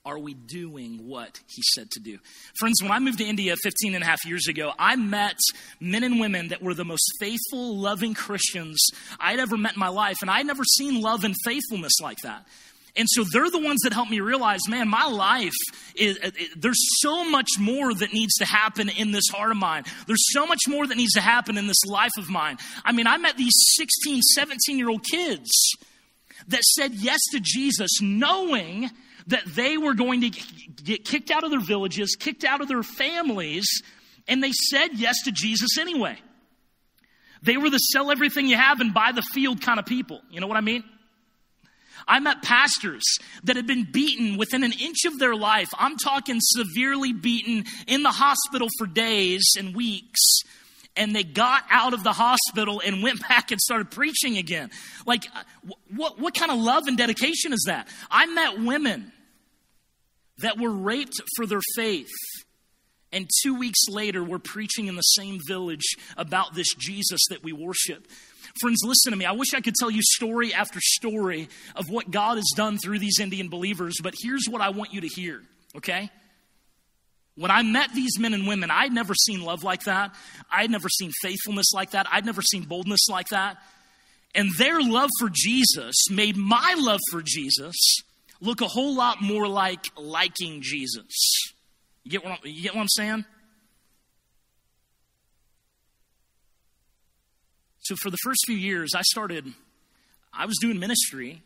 Are 0.09 0.17
we 0.17 0.33
doing 0.33 1.07
what 1.07 1.39
he 1.45 1.61
said 1.75 1.91
to 1.91 1.99
do? 1.99 2.17
Friends, 2.57 2.81
when 2.81 2.91
I 2.91 2.97
moved 2.97 3.19
to 3.19 3.23
India 3.23 3.55
15 3.61 3.93
and 3.93 4.03
a 4.03 4.07
half 4.07 4.25
years 4.25 4.47
ago, 4.47 4.71
I 4.79 4.95
met 4.95 5.37
men 5.79 6.03
and 6.03 6.19
women 6.19 6.47
that 6.47 6.63
were 6.63 6.73
the 6.73 6.83
most 6.83 7.07
faithful, 7.19 7.77
loving 7.77 8.15
Christians 8.15 8.83
I'd 9.19 9.39
ever 9.39 9.55
met 9.55 9.73
in 9.73 9.79
my 9.79 9.89
life, 9.89 10.17
and 10.21 10.31
I'd 10.31 10.47
never 10.47 10.63
seen 10.63 10.99
love 10.99 11.23
and 11.23 11.35
faithfulness 11.45 11.93
like 12.01 12.17
that. 12.23 12.47
And 12.95 13.07
so 13.07 13.23
they're 13.23 13.51
the 13.51 13.61
ones 13.61 13.81
that 13.83 13.93
helped 13.93 14.09
me 14.09 14.19
realize, 14.19 14.61
man, 14.67 14.87
my 14.87 15.05
life 15.05 15.53
is, 15.93 16.17
it, 16.17 16.59
there's 16.59 16.83
so 17.01 17.29
much 17.29 17.49
more 17.59 17.93
that 17.93 18.11
needs 18.11 18.33
to 18.39 18.45
happen 18.45 18.89
in 18.89 19.11
this 19.11 19.29
heart 19.31 19.51
of 19.51 19.57
mine. 19.57 19.83
There's 20.07 20.33
so 20.33 20.47
much 20.47 20.61
more 20.67 20.87
that 20.87 20.97
needs 20.97 21.13
to 21.13 21.21
happen 21.21 21.55
in 21.55 21.67
this 21.67 21.85
life 21.85 22.17
of 22.17 22.31
mine. 22.31 22.57
I 22.83 22.93
mean, 22.93 23.05
I 23.05 23.17
met 23.17 23.37
these 23.37 23.53
16, 23.75 24.23
17 24.23 24.79
year 24.79 24.89
old 24.89 25.03
kids 25.03 25.51
that 26.47 26.63
said 26.63 26.95
yes 26.95 27.19
to 27.31 27.39
Jesus, 27.39 28.01
knowing 28.01 28.89
that 29.29 29.45
they 29.45 29.77
were 29.77 29.93
going 29.93 30.21
to 30.21 30.29
get 30.83 31.05
kicked 31.05 31.31
out 31.31 31.43
of 31.43 31.51
their 31.51 31.59
villages, 31.59 32.15
kicked 32.19 32.43
out 32.43 32.61
of 32.61 32.67
their 32.67 32.83
families, 32.83 33.67
and 34.27 34.43
they 34.43 34.51
said 34.51 34.89
yes 34.93 35.23
to 35.23 35.31
Jesus 35.31 35.77
anyway. 35.77 36.17
They 37.41 37.55
were 37.55 37.69
the 37.69 37.77
sell 37.77 38.11
everything 38.11 38.47
you 38.47 38.57
have 38.57 38.81
and 38.81 38.93
buy 38.93 39.11
the 39.11 39.21
field 39.21 39.61
kind 39.61 39.79
of 39.79 39.85
people. 39.85 40.21
You 40.29 40.41
know 40.41 40.47
what 40.47 40.57
I 40.57 40.61
mean? 40.61 40.83
I 42.07 42.19
met 42.19 42.41
pastors 42.41 43.03
that 43.43 43.55
had 43.55 43.67
been 43.67 43.87
beaten 43.91 44.37
within 44.37 44.63
an 44.63 44.73
inch 44.73 45.05
of 45.05 45.19
their 45.19 45.35
life. 45.35 45.69
I'm 45.77 45.95
talking 45.95 46.39
severely 46.39 47.13
beaten 47.13 47.65
in 47.87 48.01
the 48.03 48.09
hospital 48.09 48.67
for 48.77 48.87
days 48.87 49.43
and 49.57 49.75
weeks. 49.75 50.19
And 50.95 51.15
they 51.15 51.23
got 51.23 51.63
out 51.69 51.93
of 51.93 52.03
the 52.03 52.13
hospital 52.13 52.81
and 52.83 53.03
went 53.03 53.21
back 53.27 53.51
and 53.51 53.61
started 53.61 53.91
preaching 53.91 54.37
again. 54.37 54.71
Like, 55.05 55.27
what, 55.95 56.19
what 56.19 56.33
kind 56.33 56.51
of 56.51 56.57
love 56.57 56.87
and 56.87 56.97
dedication 56.97 57.53
is 57.53 57.65
that? 57.67 57.87
I 58.09 58.25
met 58.25 58.59
women 58.59 59.11
that 60.41 60.57
were 60.57 60.71
raped 60.71 61.15
for 61.35 61.45
their 61.45 61.61
faith. 61.75 62.07
And 63.11 63.27
two 63.41 63.55
weeks 63.55 63.87
later, 63.89 64.23
we're 64.23 64.39
preaching 64.39 64.87
in 64.87 64.95
the 64.95 65.01
same 65.01 65.39
village 65.47 65.95
about 66.15 66.53
this 66.53 66.73
Jesus 66.77 67.21
that 67.29 67.43
we 67.43 67.53
worship. 67.53 68.07
Friends, 68.61 68.81
listen 68.83 69.11
to 69.11 69.17
me. 69.17 69.25
I 69.25 69.31
wish 69.31 69.53
I 69.53 69.61
could 69.61 69.75
tell 69.75 69.89
you 69.89 70.01
story 70.01 70.53
after 70.53 70.79
story 70.81 71.49
of 71.75 71.89
what 71.89 72.11
God 72.11 72.37
has 72.37 72.49
done 72.55 72.77
through 72.77 72.99
these 72.99 73.19
Indian 73.19 73.49
believers, 73.49 73.97
but 74.01 74.13
here's 74.21 74.45
what 74.49 74.61
I 74.61 74.69
want 74.69 74.93
you 74.93 75.01
to 75.01 75.07
hear, 75.07 75.41
okay? 75.77 76.09
When 77.35 77.51
I 77.51 77.63
met 77.63 77.93
these 77.93 78.19
men 78.19 78.33
and 78.33 78.47
women, 78.47 78.69
I'd 78.69 78.91
never 78.91 79.15
seen 79.15 79.41
love 79.41 79.63
like 79.63 79.85
that. 79.85 80.13
I'd 80.51 80.69
never 80.69 80.89
seen 80.89 81.11
faithfulness 81.21 81.71
like 81.73 81.91
that. 81.91 82.07
I'd 82.11 82.25
never 82.25 82.41
seen 82.41 82.63
boldness 82.63 83.07
like 83.09 83.29
that. 83.29 83.57
And 84.35 84.49
their 84.57 84.81
love 84.81 85.09
for 85.19 85.29
Jesus 85.31 85.95
made 86.11 86.35
my 86.35 86.75
love 86.77 86.99
for 87.11 87.21
Jesus 87.23 87.75
look 88.41 88.61
a 88.61 88.67
whole 88.67 88.95
lot 88.95 89.21
more 89.21 89.47
like 89.47 89.85
liking 89.97 90.61
Jesus. 90.61 91.53
You 92.03 92.11
get 92.11 92.23
what, 92.23 92.45
you 92.45 92.63
get 92.63 92.73
what 92.73 92.81
I'm 92.81 92.87
saying? 92.89 93.25
So, 97.81 97.95
for 98.01 98.09
the 98.09 98.17
first 98.23 98.41
few 98.45 98.55
years, 98.55 98.93
I 98.95 99.01
started, 99.01 99.45
I 100.31 100.45
was 100.45 100.57
doing 100.61 100.79
ministry, 100.79 101.41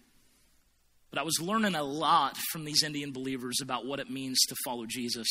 but 1.10 1.20
I 1.20 1.24
was 1.24 1.40
learning 1.40 1.76
a 1.76 1.84
lot 1.84 2.38
from 2.52 2.66
these 2.66 2.84
Indian 2.84 3.12
believers 3.12 3.60
about 3.62 3.86
what 3.86 4.00
it 4.00 4.10
means 4.10 4.40
to 4.50 4.56
follow 4.66 4.86
Jesus. 4.86 5.28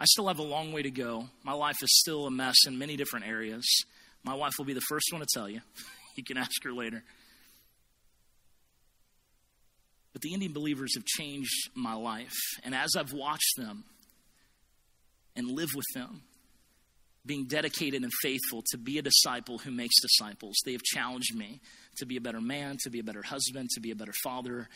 I 0.00 0.06
still 0.06 0.26
have 0.26 0.40
a 0.40 0.42
long 0.42 0.72
way 0.72 0.82
to 0.82 0.90
go. 0.90 1.28
My 1.44 1.52
life 1.52 1.76
is 1.82 2.00
still 2.00 2.26
a 2.26 2.30
mess 2.30 2.56
in 2.66 2.78
many 2.78 2.96
different 2.96 3.28
areas. 3.28 3.64
My 4.24 4.34
wife 4.34 4.54
will 4.58 4.64
be 4.64 4.72
the 4.72 4.80
first 4.88 5.06
one 5.12 5.20
to 5.20 5.26
tell 5.32 5.48
you. 5.48 5.60
you 6.16 6.24
can 6.24 6.36
ask 6.36 6.64
her 6.64 6.72
later. 6.72 7.04
But 10.14 10.22
the 10.22 10.32
Indian 10.32 10.54
believers 10.54 10.94
have 10.94 11.04
changed 11.04 11.70
my 11.74 11.92
life. 11.92 12.32
And 12.62 12.74
as 12.74 12.96
I've 12.96 13.12
watched 13.12 13.56
them 13.58 13.84
and 15.36 15.50
live 15.50 15.70
with 15.74 15.86
them, 15.94 16.22
being 17.26 17.46
dedicated 17.46 18.02
and 18.02 18.12
faithful 18.22 18.62
to 18.70 18.78
be 18.78 18.98
a 18.98 19.02
disciple 19.02 19.58
who 19.58 19.70
makes 19.70 19.94
disciples. 20.00 20.56
They 20.64 20.72
have 20.72 20.82
challenged 20.82 21.34
me 21.34 21.60
to 21.96 22.06
be 22.06 22.16
a 22.16 22.20
better 22.20 22.40
man, 22.40 22.76
to 22.82 22.90
be 22.90 23.00
a 23.00 23.04
better 23.04 23.22
husband, 23.22 23.70
to 23.74 23.80
be 23.80 23.90
a 23.90 23.96
better 23.96 24.12
father, 24.22 24.68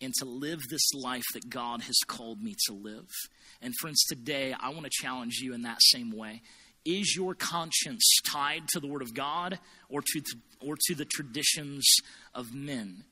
and 0.00 0.14
to 0.14 0.24
live 0.24 0.60
this 0.70 0.94
life 0.94 1.24
that 1.34 1.50
God 1.50 1.82
has 1.82 1.98
called 2.06 2.42
me 2.42 2.54
to 2.66 2.72
live. 2.72 3.06
And 3.60 3.74
friends, 3.80 4.02
today 4.08 4.54
I 4.58 4.70
want 4.70 4.84
to 4.84 4.90
challenge 4.90 5.40
you 5.42 5.52
in 5.52 5.62
that 5.62 5.78
same 5.80 6.10
way. 6.10 6.42
Is 6.86 7.14
your 7.14 7.34
conscience 7.34 8.02
tied 8.26 8.66
to 8.68 8.80
the 8.80 8.86
Word 8.86 9.02
of 9.02 9.14
God 9.14 9.58
or 9.90 10.00
to, 10.00 10.22
or 10.60 10.76
to 10.86 10.94
the 10.94 11.04
traditions 11.04 11.86
of 12.34 12.54
men? 12.54 13.04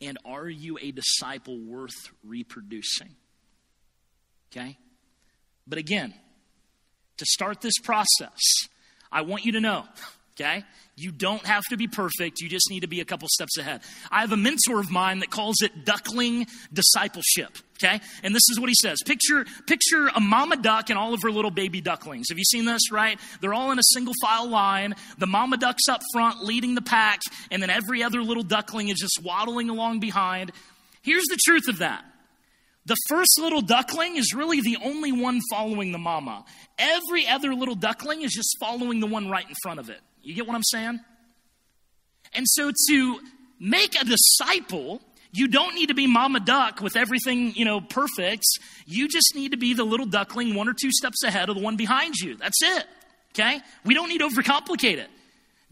And 0.00 0.18
are 0.24 0.48
you 0.48 0.78
a 0.80 0.90
disciple 0.90 1.58
worth 1.58 2.10
reproducing? 2.22 3.16
Okay? 4.52 4.78
But 5.66 5.78
again, 5.78 6.14
to 7.16 7.24
start 7.24 7.60
this 7.60 7.78
process, 7.82 8.40
I 9.10 9.22
want 9.22 9.44
you 9.44 9.52
to 9.52 9.60
know, 9.60 9.84
okay? 10.38 10.64
You 10.96 11.12
don't 11.12 11.44
have 11.44 11.62
to 11.70 11.76
be 11.76 11.88
perfect. 11.88 12.40
You 12.40 12.48
just 12.48 12.70
need 12.70 12.80
to 12.80 12.86
be 12.86 13.00
a 13.00 13.04
couple 13.04 13.28
steps 13.30 13.58
ahead. 13.58 13.82
I 14.10 14.20
have 14.22 14.32
a 14.32 14.36
mentor 14.36 14.80
of 14.80 14.90
mine 14.90 15.18
that 15.18 15.30
calls 15.30 15.56
it 15.62 15.84
duckling 15.84 16.46
discipleship. 16.72 17.58
Okay? 17.76 18.00
And 18.22 18.34
this 18.34 18.42
is 18.50 18.58
what 18.58 18.70
he 18.70 18.74
says. 18.80 19.02
Picture, 19.04 19.44
picture 19.66 20.08
a 20.14 20.20
mama 20.20 20.56
duck 20.56 20.88
and 20.88 20.98
all 20.98 21.12
of 21.12 21.20
her 21.22 21.30
little 21.30 21.50
baby 21.50 21.82
ducklings. 21.82 22.26
Have 22.30 22.38
you 22.38 22.44
seen 22.44 22.64
this, 22.64 22.90
right? 22.90 23.18
They're 23.40 23.52
all 23.52 23.70
in 23.72 23.78
a 23.78 23.84
single 23.92 24.14
file 24.22 24.48
line. 24.48 24.94
The 25.18 25.26
mama 25.26 25.58
duck's 25.58 25.86
up 25.88 26.00
front 26.14 26.42
leading 26.42 26.74
the 26.74 26.82
pack, 26.82 27.20
and 27.50 27.62
then 27.62 27.68
every 27.68 28.02
other 28.02 28.22
little 28.22 28.42
duckling 28.42 28.88
is 28.88 28.98
just 28.98 29.20
waddling 29.22 29.68
along 29.68 30.00
behind. 30.00 30.52
Here's 31.02 31.24
the 31.24 31.38
truth 31.44 31.68
of 31.68 31.78
that. 31.78 32.04
The 32.86 32.96
first 33.08 33.38
little 33.40 33.62
duckling 33.62 34.16
is 34.16 34.32
really 34.32 34.60
the 34.60 34.78
only 34.82 35.10
one 35.10 35.40
following 35.50 35.90
the 35.90 35.98
mama. 35.98 36.44
Every 36.78 37.26
other 37.26 37.52
little 37.52 37.74
duckling 37.74 38.22
is 38.22 38.32
just 38.32 38.56
following 38.60 39.00
the 39.00 39.08
one 39.08 39.28
right 39.28 39.46
in 39.46 39.54
front 39.62 39.80
of 39.80 39.90
it. 39.90 40.00
You 40.22 40.34
get 40.34 40.46
what 40.46 40.54
I'm 40.54 40.62
saying? 40.62 41.00
And 42.32 42.46
so 42.48 42.70
to 42.88 43.20
make 43.58 44.00
a 44.00 44.04
disciple, 44.04 45.02
you 45.32 45.48
don't 45.48 45.74
need 45.74 45.88
to 45.88 45.94
be 45.94 46.06
mama 46.06 46.38
duck 46.38 46.80
with 46.80 46.96
everything, 46.96 47.54
you 47.54 47.64
know, 47.64 47.80
perfect. 47.80 48.44
You 48.86 49.08
just 49.08 49.34
need 49.34 49.50
to 49.50 49.56
be 49.56 49.74
the 49.74 49.84
little 49.84 50.06
duckling 50.06 50.54
one 50.54 50.68
or 50.68 50.74
two 50.74 50.92
steps 50.92 51.24
ahead 51.24 51.48
of 51.48 51.56
the 51.56 51.62
one 51.62 51.76
behind 51.76 52.14
you. 52.16 52.36
That's 52.36 52.62
it. 52.62 52.84
Okay? 53.32 53.60
We 53.84 53.94
don't 53.94 54.08
need 54.08 54.18
to 54.18 54.28
overcomplicate 54.28 54.98
it. 54.98 55.08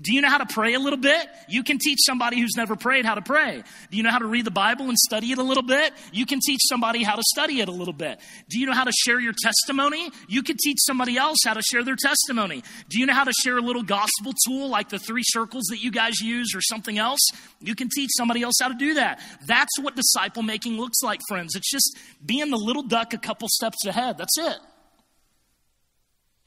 Do 0.00 0.12
you 0.12 0.20
know 0.22 0.28
how 0.28 0.38
to 0.38 0.46
pray 0.46 0.74
a 0.74 0.80
little 0.80 0.98
bit? 0.98 1.28
You 1.48 1.62
can 1.62 1.78
teach 1.78 2.00
somebody 2.04 2.40
who's 2.40 2.56
never 2.56 2.74
prayed 2.74 3.04
how 3.04 3.14
to 3.14 3.22
pray. 3.22 3.62
Do 3.92 3.96
you 3.96 4.02
know 4.02 4.10
how 4.10 4.18
to 4.18 4.26
read 4.26 4.44
the 4.44 4.50
Bible 4.50 4.88
and 4.88 4.98
study 4.98 5.30
it 5.30 5.38
a 5.38 5.42
little 5.42 5.62
bit? 5.62 5.92
You 6.12 6.26
can 6.26 6.40
teach 6.44 6.60
somebody 6.68 7.04
how 7.04 7.14
to 7.14 7.22
study 7.32 7.60
it 7.60 7.68
a 7.68 7.72
little 7.72 7.94
bit. 7.94 8.18
Do 8.48 8.58
you 8.58 8.66
know 8.66 8.72
how 8.72 8.82
to 8.82 8.92
share 9.04 9.20
your 9.20 9.34
testimony? 9.40 10.10
You 10.26 10.42
can 10.42 10.56
teach 10.60 10.78
somebody 10.80 11.16
else 11.16 11.38
how 11.44 11.54
to 11.54 11.62
share 11.62 11.84
their 11.84 11.94
testimony. 11.94 12.64
Do 12.88 12.98
you 12.98 13.06
know 13.06 13.14
how 13.14 13.22
to 13.22 13.32
share 13.40 13.56
a 13.56 13.62
little 13.62 13.84
gospel 13.84 14.32
tool 14.44 14.68
like 14.68 14.88
the 14.88 14.98
three 14.98 15.22
circles 15.24 15.62
that 15.70 15.78
you 15.78 15.92
guys 15.92 16.20
use 16.20 16.56
or 16.56 16.60
something 16.60 16.98
else? 16.98 17.20
You 17.60 17.76
can 17.76 17.88
teach 17.88 18.10
somebody 18.16 18.42
else 18.42 18.56
how 18.60 18.68
to 18.68 18.74
do 18.74 18.94
that. 18.94 19.20
That's 19.46 19.78
what 19.80 19.94
disciple 19.94 20.42
making 20.42 20.76
looks 20.76 21.02
like, 21.04 21.20
friends. 21.28 21.54
It's 21.54 21.70
just 21.70 21.96
being 22.24 22.50
the 22.50 22.58
little 22.58 22.82
duck 22.82 23.14
a 23.14 23.18
couple 23.18 23.46
steps 23.48 23.86
ahead. 23.86 24.18
That's 24.18 24.36
it. 24.38 24.56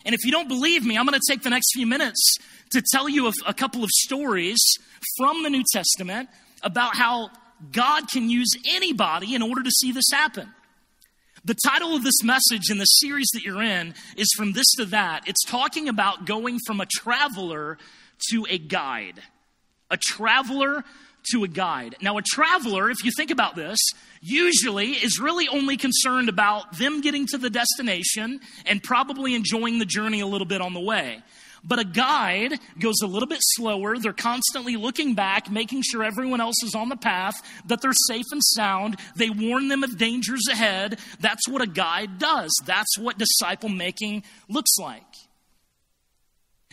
And 0.05 0.15
if 0.15 0.23
you 0.23 0.31
don't 0.31 0.47
believe 0.47 0.85
me, 0.85 0.97
I'm 0.97 1.05
going 1.05 1.19
to 1.19 1.25
take 1.31 1.43
the 1.43 1.49
next 1.49 1.71
few 1.73 1.85
minutes 1.85 2.37
to 2.71 2.81
tell 2.91 3.07
you 3.07 3.27
a, 3.27 3.31
a 3.47 3.53
couple 3.53 3.83
of 3.83 3.89
stories 3.89 4.59
from 5.17 5.43
the 5.43 5.49
New 5.49 5.63
Testament 5.71 6.29
about 6.61 6.95
how 6.95 7.29
God 7.71 8.09
can 8.09 8.29
use 8.29 8.49
anybody 8.69 9.35
in 9.35 9.41
order 9.41 9.63
to 9.63 9.71
see 9.71 9.91
this 9.91 10.05
happen. 10.11 10.53
The 11.45 11.55
title 11.65 11.95
of 11.95 12.03
this 12.03 12.23
message 12.23 12.69
in 12.69 12.77
the 12.77 12.85
series 12.85 13.27
that 13.33 13.43
you're 13.43 13.61
in 13.61 13.93
is 14.17 14.27
From 14.35 14.51
This 14.51 14.69
to 14.77 14.85
That. 14.85 15.27
It's 15.27 15.43
talking 15.45 15.87
about 15.87 16.25
going 16.25 16.59
from 16.65 16.81
a 16.81 16.85
traveler 16.85 17.77
to 18.31 18.45
a 18.49 18.57
guide. 18.57 19.21
A 19.89 19.97
traveler 19.97 20.83
to 21.31 21.43
a 21.43 21.47
guide. 21.47 21.95
Now, 22.01 22.17
a 22.17 22.21
traveler, 22.21 22.89
if 22.89 23.03
you 23.03 23.11
think 23.15 23.31
about 23.31 23.55
this, 23.55 23.79
usually 24.21 24.91
is 24.91 25.19
really 25.19 25.47
only 25.47 25.77
concerned 25.77 26.29
about 26.29 26.77
them 26.77 27.01
getting 27.01 27.25
to 27.27 27.37
the 27.37 27.49
destination 27.49 28.39
and 28.65 28.83
probably 28.83 29.33
enjoying 29.33 29.79
the 29.79 29.85
journey 29.85 30.19
a 30.19 30.27
little 30.27 30.47
bit 30.47 30.61
on 30.61 30.73
the 30.73 30.79
way. 30.79 31.21
But 31.67 31.79
a 31.79 31.83
guide 31.83 32.59
goes 32.79 33.01
a 33.03 33.07
little 33.07 33.27
bit 33.27 33.41
slower. 33.41 33.97
They're 33.97 34.13
constantly 34.13 34.77
looking 34.77 35.15
back, 35.15 35.51
making 35.51 35.83
sure 35.83 36.01
everyone 36.01 36.39
else 36.39 36.63
is 36.63 36.73
on 36.73 36.87
the 36.87 36.95
path, 36.95 37.35
that 37.65 37.81
they're 37.81 37.91
safe 38.07 38.25
and 38.31 38.41
sound. 38.41 38.95
They 39.17 39.29
warn 39.29 39.67
them 39.67 39.83
of 39.83 39.97
dangers 39.97 40.43
ahead. 40.49 40.97
That's 41.19 41.47
what 41.47 41.61
a 41.61 41.67
guide 41.67 42.19
does. 42.19 42.51
That's 42.65 42.97
what 42.97 43.17
disciple 43.17 43.67
making 43.67 44.23
looks 44.47 44.77
like. 44.79 45.03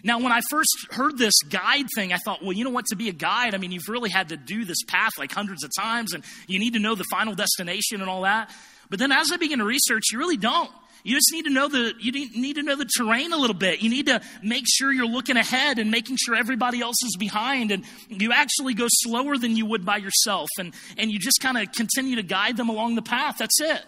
Now, 0.04 0.20
when 0.20 0.32
I 0.32 0.42
first 0.50 0.70
heard 0.90 1.16
this 1.16 1.34
guide 1.48 1.86
thing, 1.94 2.12
I 2.12 2.18
thought, 2.18 2.42
well, 2.42 2.52
you 2.52 2.62
know 2.62 2.70
what, 2.70 2.84
to 2.86 2.96
be 2.96 3.08
a 3.08 3.12
guide, 3.12 3.54
I 3.54 3.58
mean, 3.58 3.72
you've 3.72 3.88
really 3.88 4.10
had 4.10 4.28
to 4.28 4.36
do 4.36 4.66
this 4.66 4.82
path 4.86 5.12
like 5.18 5.32
hundreds 5.32 5.64
of 5.64 5.70
times 5.76 6.12
and 6.12 6.22
you 6.46 6.58
need 6.58 6.74
to 6.74 6.78
know 6.78 6.94
the 6.94 7.04
final 7.10 7.34
destination 7.34 8.02
and 8.02 8.10
all 8.10 8.22
that. 8.22 8.50
But 8.90 8.98
then 8.98 9.10
as 9.10 9.32
I 9.32 9.38
began 9.38 9.58
to 9.58 9.64
research, 9.64 10.04
you 10.12 10.18
really 10.18 10.36
don't. 10.36 10.70
You 11.06 11.14
just 11.14 11.30
need 11.32 11.44
to 11.44 11.50
know 11.50 11.68
the 11.68 11.92
you 12.00 12.12
need 12.12 12.54
to 12.54 12.62
know 12.62 12.76
the 12.76 12.86
terrain 12.86 13.34
a 13.34 13.36
little 13.36 13.54
bit. 13.54 13.82
You 13.82 13.90
need 13.90 14.06
to 14.06 14.22
make 14.42 14.64
sure 14.66 14.90
you're 14.90 15.06
looking 15.06 15.36
ahead 15.36 15.78
and 15.78 15.90
making 15.90 16.16
sure 16.16 16.34
everybody 16.34 16.80
else 16.80 16.96
is 17.04 17.16
behind 17.18 17.70
and 17.70 17.84
you 18.08 18.32
actually 18.32 18.72
go 18.72 18.86
slower 18.88 19.36
than 19.36 19.54
you 19.54 19.66
would 19.66 19.84
by 19.84 19.98
yourself 19.98 20.48
and 20.58 20.72
and 20.96 21.12
you 21.12 21.18
just 21.18 21.40
kind 21.42 21.58
of 21.58 21.70
continue 21.72 22.16
to 22.16 22.22
guide 22.22 22.56
them 22.56 22.70
along 22.70 22.94
the 22.94 23.02
path. 23.02 23.36
That's 23.38 23.60
it. 23.60 23.82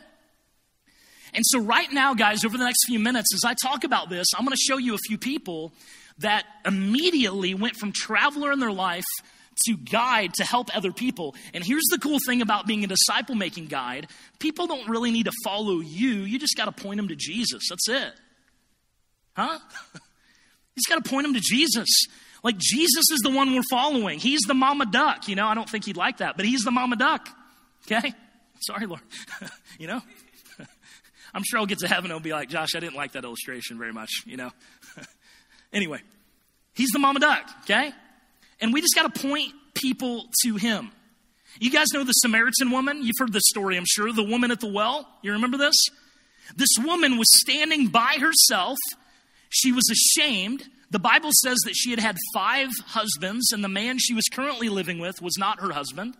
And 1.32 1.42
so 1.46 1.58
right 1.58 1.90
now 1.90 2.12
guys, 2.12 2.44
over 2.44 2.58
the 2.58 2.64
next 2.64 2.84
few 2.86 2.98
minutes 2.98 3.32
as 3.34 3.44
I 3.46 3.54
talk 3.54 3.84
about 3.84 4.10
this, 4.10 4.26
I'm 4.36 4.44
going 4.44 4.54
to 4.54 4.62
show 4.62 4.76
you 4.76 4.94
a 4.94 4.98
few 4.98 5.16
people 5.16 5.72
that 6.18 6.44
immediately 6.66 7.54
went 7.54 7.76
from 7.76 7.92
traveler 7.92 8.52
in 8.52 8.60
their 8.60 8.72
life 8.72 9.04
to 9.64 9.76
guide 9.76 10.34
to 10.34 10.44
help 10.44 10.74
other 10.76 10.92
people. 10.92 11.34
And 11.54 11.64
here's 11.64 11.84
the 11.90 11.98
cool 11.98 12.18
thing 12.26 12.42
about 12.42 12.66
being 12.66 12.84
a 12.84 12.86
disciple 12.86 13.34
making 13.34 13.66
guide 13.66 14.08
people 14.38 14.66
don't 14.66 14.88
really 14.88 15.10
need 15.10 15.24
to 15.24 15.32
follow 15.44 15.80
you, 15.80 16.10
you 16.10 16.38
just 16.38 16.56
got 16.56 16.66
to 16.66 16.72
point 16.72 16.98
them 16.98 17.08
to 17.08 17.16
Jesus. 17.16 17.68
That's 17.70 17.88
it. 17.88 18.12
Huh? 19.34 19.58
you 19.94 20.00
just 20.76 20.88
got 20.88 21.02
to 21.02 21.10
point 21.10 21.24
them 21.24 21.34
to 21.34 21.40
Jesus. 21.40 21.88
Like 22.42 22.58
Jesus 22.58 23.04
is 23.12 23.20
the 23.22 23.30
one 23.30 23.54
we're 23.54 23.62
following. 23.70 24.18
He's 24.18 24.42
the 24.42 24.54
mama 24.54 24.86
duck. 24.86 25.28
You 25.28 25.36
know, 25.36 25.46
I 25.46 25.54
don't 25.54 25.68
think 25.68 25.84
he'd 25.84 25.96
like 25.96 26.18
that, 26.18 26.36
but 26.36 26.44
he's 26.44 26.62
the 26.62 26.70
mama 26.70 26.96
duck. 26.96 27.28
Okay? 27.90 28.12
Sorry, 28.60 28.86
Lord. 28.86 29.02
you 29.78 29.86
know? 29.86 30.00
I'm 31.34 31.42
sure 31.44 31.58
I'll 31.58 31.66
get 31.66 31.80
to 31.80 31.88
heaven 31.88 32.06
and 32.06 32.14
I'll 32.14 32.20
be 32.20 32.32
like, 32.32 32.48
Josh, 32.48 32.70
I 32.74 32.80
didn't 32.80 32.96
like 32.96 33.12
that 33.12 33.24
illustration 33.24 33.78
very 33.78 33.92
much, 33.92 34.10
you 34.24 34.38
know? 34.38 34.52
anyway, 35.72 36.00
he's 36.74 36.90
the 36.90 36.98
mama 36.98 37.20
duck, 37.20 37.50
okay? 37.64 37.92
And 38.60 38.72
we 38.72 38.80
just 38.80 38.94
got 38.94 39.12
to 39.14 39.28
point 39.28 39.52
people 39.74 40.26
to 40.44 40.56
him. 40.56 40.90
You 41.58 41.70
guys 41.70 41.88
know 41.92 42.04
the 42.04 42.12
Samaritan 42.12 42.70
woman? 42.70 43.02
You've 43.02 43.16
heard 43.18 43.32
this 43.32 43.44
story, 43.46 43.76
I'm 43.76 43.84
sure. 43.86 44.12
The 44.12 44.22
woman 44.22 44.50
at 44.50 44.60
the 44.60 44.70
well. 44.72 45.08
You 45.22 45.32
remember 45.32 45.56
this? 45.56 45.74
This 46.54 46.68
woman 46.78 47.16
was 47.16 47.26
standing 47.40 47.88
by 47.88 48.18
herself. 48.20 48.78
She 49.48 49.72
was 49.72 49.84
ashamed. 49.90 50.64
The 50.90 50.98
Bible 50.98 51.30
says 51.42 51.56
that 51.64 51.74
she 51.74 51.90
had 51.90 51.98
had 51.98 52.16
five 52.32 52.68
husbands, 52.84 53.52
and 53.52 53.64
the 53.64 53.68
man 53.68 53.98
she 53.98 54.14
was 54.14 54.24
currently 54.32 54.68
living 54.68 54.98
with 54.98 55.20
was 55.20 55.36
not 55.38 55.60
her 55.60 55.72
husband. 55.72 56.14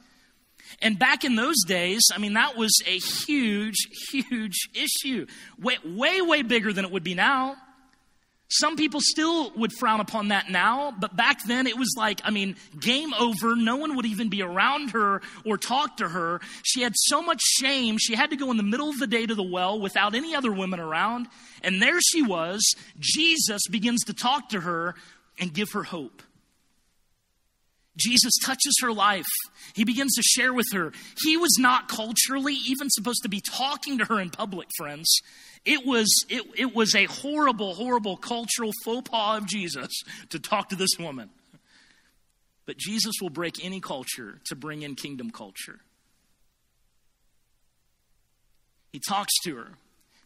And 0.82 0.98
back 0.98 1.24
in 1.24 1.36
those 1.36 1.62
days, 1.66 2.02
I 2.12 2.18
mean, 2.18 2.34
that 2.34 2.56
was 2.56 2.72
a 2.86 2.98
huge, 2.98 3.76
huge 4.10 4.56
issue. 4.74 5.26
Way, 5.58 5.78
way, 5.84 6.20
way 6.20 6.42
bigger 6.42 6.72
than 6.72 6.84
it 6.84 6.90
would 6.90 7.04
be 7.04 7.14
now. 7.14 7.56
Some 8.48 8.76
people 8.76 9.00
still 9.02 9.50
would 9.56 9.72
frown 9.72 10.00
upon 10.00 10.28
that 10.28 10.50
now, 10.50 10.94
but 10.98 11.16
back 11.16 11.44
then 11.46 11.66
it 11.66 11.76
was 11.76 11.92
like, 11.96 12.20
I 12.24 12.30
mean, 12.30 12.56
game 12.78 13.12
over. 13.14 13.56
No 13.56 13.76
one 13.76 13.96
would 13.96 14.06
even 14.06 14.28
be 14.28 14.40
around 14.42 14.90
her 14.90 15.20
or 15.44 15.58
talk 15.58 15.96
to 15.96 16.08
her. 16.08 16.40
She 16.62 16.82
had 16.82 16.92
so 16.94 17.20
much 17.22 17.40
shame, 17.42 17.98
she 17.98 18.14
had 18.14 18.30
to 18.30 18.36
go 18.36 18.50
in 18.52 18.56
the 18.56 18.62
middle 18.62 18.88
of 18.88 18.98
the 18.98 19.06
day 19.08 19.26
to 19.26 19.34
the 19.34 19.42
well 19.42 19.80
without 19.80 20.14
any 20.14 20.34
other 20.34 20.52
women 20.52 20.78
around. 20.78 21.26
And 21.62 21.82
there 21.82 22.00
she 22.00 22.22
was. 22.22 22.62
Jesus 23.00 23.62
begins 23.68 24.04
to 24.04 24.14
talk 24.14 24.50
to 24.50 24.60
her 24.60 24.94
and 25.40 25.52
give 25.52 25.72
her 25.72 25.82
hope. 25.82 26.22
Jesus 27.96 28.32
touches 28.44 28.76
her 28.82 28.92
life. 28.92 29.26
He 29.74 29.84
begins 29.84 30.14
to 30.14 30.22
share 30.22 30.52
with 30.52 30.66
her. 30.72 30.92
He 31.22 31.36
was 31.36 31.56
not 31.58 31.88
culturally 31.88 32.54
even 32.66 32.90
supposed 32.90 33.22
to 33.22 33.28
be 33.28 33.40
talking 33.40 33.98
to 33.98 34.04
her 34.04 34.20
in 34.20 34.30
public, 34.30 34.68
friends. 34.76 35.20
It 35.64 35.86
was, 35.86 36.06
it, 36.28 36.42
it 36.56 36.74
was 36.74 36.94
a 36.94 37.06
horrible, 37.06 37.74
horrible 37.74 38.16
cultural 38.16 38.72
faux 38.84 39.08
pas 39.08 39.38
of 39.38 39.46
Jesus 39.46 39.88
to 40.30 40.38
talk 40.38 40.68
to 40.68 40.76
this 40.76 40.98
woman. 40.98 41.30
But 42.66 42.76
Jesus 42.76 43.14
will 43.20 43.30
break 43.30 43.64
any 43.64 43.80
culture 43.80 44.40
to 44.46 44.56
bring 44.56 44.82
in 44.82 44.94
kingdom 44.94 45.30
culture. 45.30 45.80
He 48.92 49.00
talks 49.08 49.32
to 49.44 49.56
her, 49.56 49.72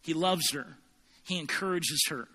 he 0.02 0.14
loves 0.14 0.52
her, 0.52 0.76
he 1.24 1.38
encourages 1.38 2.04
her. 2.08 2.28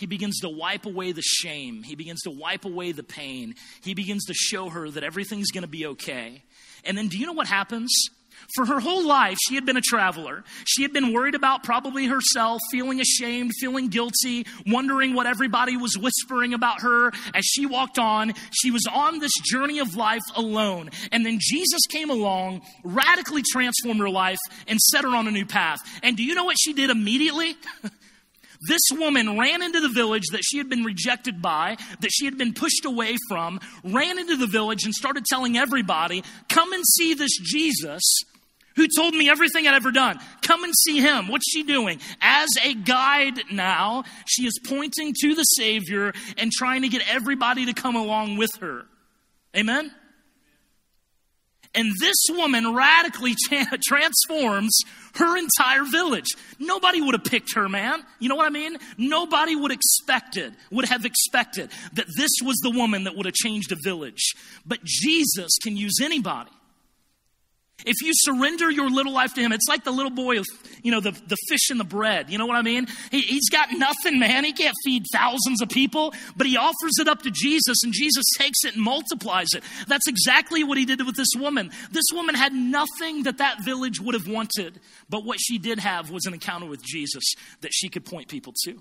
He 0.00 0.06
begins 0.06 0.40
to 0.40 0.48
wipe 0.48 0.86
away 0.86 1.12
the 1.12 1.20
shame. 1.20 1.82
He 1.82 1.94
begins 1.94 2.22
to 2.22 2.30
wipe 2.30 2.64
away 2.64 2.92
the 2.92 3.02
pain. 3.02 3.54
He 3.82 3.92
begins 3.92 4.24
to 4.24 4.34
show 4.34 4.70
her 4.70 4.88
that 4.88 5.04
everything's 5.04 5.50
going 5.50 5.60
to 5.60 5.68
be 5.68 5.84
okay. 5.84 6.42
And 6.86 6.96
then, 6.96 7.08
do 7.08 7.18
you 7.18 7.26
know 7.26 7.34
what 7.34 7.46
happens? 7.46 7.92
For 8.54 8.64
her 8.64 8.80
whole 8.80 9.06
life, 9.06 9.36
she 9.46 9.56
had 9.56 9.66
been 9.66 9.76
a 9.76 9.82
traveler. 9.82 10.42
She 10.66 10.80
had 10.80 10.94
been 10.94 11.12
worried 11.12 11.34
about 11.34 11.64
probably 11.64 12.06
herself, 12.06 12.62
feeling 12.70 12.98
ashamed, 12.98 13.50
feeling 13.60 13.88
guilty, 13.88 14.46
wondering 14.66 15.12
what 15.12 15.26
everybody 15.26 15.76
was 15.76 15.98
whispering 15.98 16.54
about 16.54 16.80
her 16.80 17.08
as 17.34 17.44
she 17.44 17.66
walked 17.66 17.98
on. 17.98 18.32
She 18.52 18.70
was 18.70 18.86
on 18.90 19.18
this 19.18 19.34
journey 19.44 19.80
of 19.80 19.96
life 19.96 20.22
alone. 20.34 20.88
And 21.12 21.26
then 21.26 21.36
Jesus 21.42 21.82
came 21.90 22.08
along, 22.08 22.62
radically 22.82 23.42
transformed 23.52 24.00
her 24.00 24.08
life, 24.08 24.38
and 24.66 24.80
set 24.80 25.04
her 25.04 25.14
on 25.14 25.28
a 25.28 25.30
new 25.30 25.44
path. 25.44 25.80
And 26.02 26.16
do 26.16 26.24
you 26.24 26.34
know 26.34 26.44
what 26.44 26.56
she 26.58 26.72
did 26.72 26.88
immediately? 26.88 27.54
This 28.68 28.82
woman 28.92 29.38
ran 29.38 29.62
into 29.62 29.80
the 29.80 29.88
village 29.88 30.26
that 30.32 30.42
she 30.44 30.58
had 30.58 30.68
been 30.68 30.84
rejected 30.84 31.40
by, 31.40 31.76
that 32.00 32.10
she 32.12 32.26
had 32.26 32.36
been 32.36 32.52
pushed 32.52 32.84
away 32.84 33.16
from, 33.28 33.58
ran 33.82 34.18
into 34.18 34.36
the 34.36 34.46
village 34.46 34.84
and 34.84 34.92
started 34.92 35.24
telling 35.24 35.56
everybody, 35.56 36.22
Come 36.48 36.72
and 36.72 36.84
see 36.86 37.14
this 37.14 37.36
Jesus 37.38 38.02
who 38.76 38.86
told 38.96 39.14
me 39.14 39.28
everything 39.28 39.66
I'd 39.66 39.74
ever 39.74 39.90
done. 39.90 40.18
Come 40.42 40.64
and 40.64 40.72
see 40.84 41.00
him. 41.00 41.28
What's 41.28 41.50
she 41.50 41.62
doing? 41.62 42.00
As 42.20 42.48
a 42.62 42.74
guide 42.74 43.40
now, 43.50 44.04
she 44.26 44.46
is 44.46 44.58
pointing 44.64 45.14
to 45.20 45.34
the 45.34 45.42
Savior 45.42 46.12
and 46.36 46.52
trying 46.52 46.82
to 46.82 46.88
get 46.88 47.02
everybody 47.12 47.66
to 47.66 47.72
come 47.72 47.96
along 47.96 48.36
with 48.36 48.50
her. 48.60 48.86
Amen? 49.56 49.90
And 51.74 51.92
this 52.00 52.16
woman 52.30 52.74
radically 52.74 53.34
tra- 53.48 53.78
transforms 53.86 54.76
her 55.14 55.36
entire 55.36 55.84
village. 55.84 56.28
Nobody 56.58 57.00
would 57.00 57.14
have 57.14 57.24
picked 57.24 57.54
her, 57.54 57.68
man. 57.68 58.02
You 58.18 58.28
know 58.28 58.36
what 58.36 58.46
I 58.46 58.50
mean? 58.50 58.76
Nobody 58.98 59.56
would 59.56 59.72
expected, 59.72 60.54
would 60.70 60.86
have 60.86 61.04
expected 61.04 61.70
that 61.94 62.06
this 62.16 62.30
was 62.42 62.56
the 62.62 62.70
woman 62.70 63.04
that 63.04 63.16
would 63.16 63.26
have 63.26 63.34
changed 63.34 63.72
a 63.72 63.76
village. 63.82 64.34
But 64.66 64.82
Jesus 64.84 65.50
can 65.62 65.76
use 65.76 65.94
anybody. 66.02 66.50
If 67.86 68.02
you 68.02 68.12
surrender 68.14 68.70
your 68.70 68.90
little 68.90 69.12
life 69.12 69.34
to 69.34 69.40
Him, 69.40 69.52
it's 69.52 69.66
like 69.68 69.84
the 69.84 69.90
little 69.90 70.10
boy 70.10 70.38
of, 70.38 70.46
you 70.82 70.90
know, 70.90 71.00
the, 71.00 71.12
the 71.12 71.36
fish 71.48 71.70
and 71.70 71.78
the 71.78 71.84
bread. 71.84 72.30
You 72.30 72.38
know 72.38 72.46
what 72.46 72.56
I 72.56 72.62
mean? 72.62 72.86
He, 73.10 73.20
he's 73.20 73.48
got 73.48 73.68
nothing, 73.72 74.18
man. 74.18 74.44
He 74.44 74.52
can't 74.52 74.76
feed 74.84 75.04
thousands 75.12 75.62
of 75.62 75.68
people, 75.68 76.14
but 76.36 76.46
he 76.46 76.56
offers 76.56 76.98
it 76.98 77.08
up 77.08 77.22
to 77.22 77.30
Jesus, 77.30 77.82
and 77.82 77.92
Jesus 77.92 78.24
takes 78.38 78.64
it 78.64 78.74
and 78.74 78.82
multiplies 78.82 79.48
it. 79.54 79.62
That's 79.86 80.08
exactly 80.08 80.64
what 80.64 80.78
he 80.78 80.84
did 80.84 81.04
with 81.04 81.16
this 81.16 81.32
woman. 81.36 81.70
This 81.90 82.06
woman 82.12 82.34
had 82.34 82.52
nothing 82.52 83.24
that 83.24 83.38
that 83.38 83.64
village 83.64 84.00
would 84.00 84.14
have 84.14 84.28
wanted, 84.28 84.80
but 85.08 85.24
what 85.24 85.38
she 85.40 85.58
did 85.58 85.78
have 85.78 86.10
was 86.10 86.26
an 86.26 86.34
encounter 86.34 86.66
with 86.66 86.82
Jesus 86.82 87.24
that 87.60 87.72
she 87.72 87.88
could 87.88 88.04
point 88.04 88.28
people 88.28 88.54
to. 88.64 88.80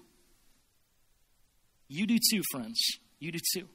You 1.88 2.06
do 2.06 2.18
too, 2.32 2.42
friends. 2.52 2.80
You 3.20 3.32
do 3.32 3.40
too. 3.54 3.68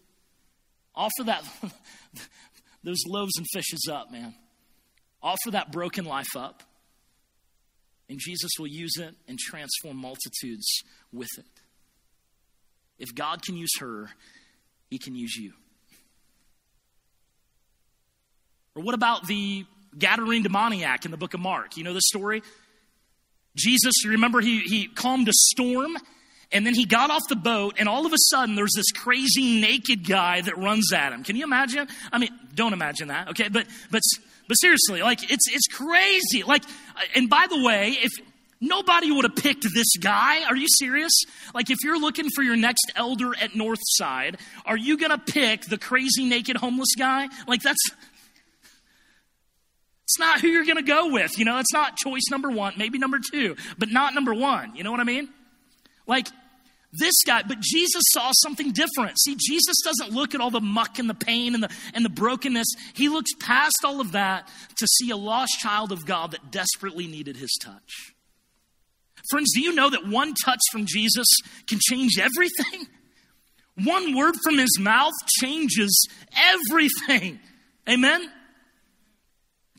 Offer 0.95 1.25
that, 1.25 1.45
those 2.85 3.03
loaves 3.07 3.37
and 3.37 3.47
fishes 3.53 3.89
up, 3.91 4.11
man. 4.13 4.35
Offer 5.25 5.53
that 5.53 5.73
broken 5.73 6.05
life 6.05 6.37
up, 6.37 6.63
and 8.11 8.19
Jesus 8.21 8.51
will 8.59 8.67
use 8.67 8.99
it 8.99 9.15
and 9.27 9.39
transform 9.39 9.97
multitudes 9.97 10.67
with 11.13 11.31
it. 11.39 11.47
If 12.99 13.15
God 13.15 13.43
can 13.43 13.57
use 13.57 13.73
her, 13.81 14.11
he 14.91 14.99
can 14.99 15.15
use 15.17 15.35
you. 15.35 15.55
Or 18.77 18.83
what 18.83 18.95
about 18.95 19.27
the 19.27 19.65
Gadarene 19.97 20.43
demoniac 20.43 21.07
in 21.07 21.11
the 21.11 21.17
book 21.17 21.33
of 21.33 21.41
Mark? 21.41 21.79
You 21.79 21.85
know 21.85 21.95
the 21.95 22.03
story? 22.03 22.43
Jesus, 23.57 24.05
remember 24.05 24.43
he, 24.43 24.61
he 24.61 24.89
calmed 24.89 25.29
a 25.29 25.33
storm 25.33 25.97
and 26.53 26.67
then 26.67 26.75
he 26.75 26.85
got 26.85 27.11
off 27.11 27.23
the 27.29 27.37
boat, 27.37 27.77
and 27.79 27.89
all 27.89 28.07
of 28.07 28.13
a 28.13 28.19
sudden, 28.31 28.55
there's 28.55 28.75
this 28.77 28.93
crazy 28.93 29.61
naked 29.61 30.07
guy 30.07 30.41
that 30.41 30.57
runs 30.57 30.93
at 30.93 31.13
him. 31.13 31.25
Can 31.25 31.35
you 31.35 31.43
imagine? 31.43 31.89
I 32.13 32.19
mean, 32.19 32.31
don't 32.55 32.73
imagine 32.73 33.09
that, 33.09 33.31
okay? 33.31 33.49
But 33.49 33.67
but 33.91 34.03
but 34.49 34.55
seriously, 34.55 35.03
like 35.03 35.31
it's 35.31 35.47
it's 35.51 35.67
crazy. 35.67 36.43
Like, 36.43 36.65
uh, 36.65 37.03
and 37.15 37.29
by 37.29 37.47
the 37.49 37.63
way, 37.63 37.97
if 38.03 38.13
nobody 38.61 39.11
would 39.11 39.25
have 39.25 39.37
picked 39.37 39.67
this 39.75 39.97
guy, 40.01 40.45
are 40.45 40.57
you 40.57 40.67
serious? 40.79 41.13
Like, 41.55 41.71
if 41.71 41.79
you're 41.83 41.99
looking 41.99 42.29
for 42.35 42.43
your 42.43 42.57
next 42.57 42.93
elder 42.97 43.35
at 43.41 43.51
Northside, 43.51 44.39
are 44.67 44.77
you 44.77 44.97
gonna 44.97 45.19
pick 45.19 45.63
the 45.63 45.79
crazy 45.79 46.25
naked 46.25 46.57
homeless 46.57 46.95
guy? 46.97 47.29
Like, 47.47 47.63
that's 47.63 47.81
it's 50.05 50.19
not 50.19 50.41
who 50.41 50.49
you're 50.49 50.67
gonna 50.67 50.83
go 50.83 51.11
with. 51.11 51.39
You 51.39 51.45
know, 51.45 51.59
it's 51.59 51.73
not 51.73 51.97
choice 51.97 52.25
number 52.31 52.51
one, 52.51 52.75
maybe 52.77 52.99
number 52.99 53.21
two, 53.33 53.57
but 53.79 53.89
not 53.91 54.15
number 54.15 54.35
one. 54.35 54.77
You 54.77 54.85
know 54.85 54.91
what 54.91 55.01
I 55.01 55.05
mean? 55.05 55.29
Like, 56.07 56.29
this 56.99 57.15
guy, 57.27 57.43
but 57.47 57.61
Jesus 57.61 58.03
saw 58.13 58.31
something 58.43 58.73
different. 58.73 59.19
See, 59.21 59.37
Jesus 59.39 59.77
doesn't 59.85 60.15
look 60.15 60.35
at 60.35 60.41
all 60.41 60.51
the 60.51 60.61
muck 60.61 60.99
and 60.99 61.09
the 61.09 61.15
pain 61.15 61.55
and 61.55 61.63
the, 61.63 61.71
and 61.93 62.05
the 62.05 62.11
brokenness. 62.11 62.69
He 62.95 63.09
looks 63.09 63.31
past 63.41 63.85
all 63.85 64.01
of 64.01 64.13
that 64.13 64.49
to 64.77 64.87
see 64.87 65.11
a 65.11 65.17
lost 65.17 65.59
child 65.59 65.93
of 65.93 66.07
God 66.07 66.33
that 66.33 66.51
desperately 66.51 67.07
needed 67.07 67.37
his 67.37 67.57
touch. 67.63 68.15
Friends, 69.31 69.53
do 69.55 69.63
you 69.63 69.75
know 69.75 69.89
that 69.91 70.07
one 70.07 70.35
touch 70.45 70.61
from 70.71 70.85
Jesus 70.87 71.27
can 71.67 71.79
change 71.81 72.19
everything? 72.19 72.87
One 73.83 74.15
word 74.15 74.35
from 74.43 74.59
his 74.59 74.79
mouth 74.79 75.15
changes 75.41 76.07
everything. 76.37 77.41
Amen? 77.89 78.31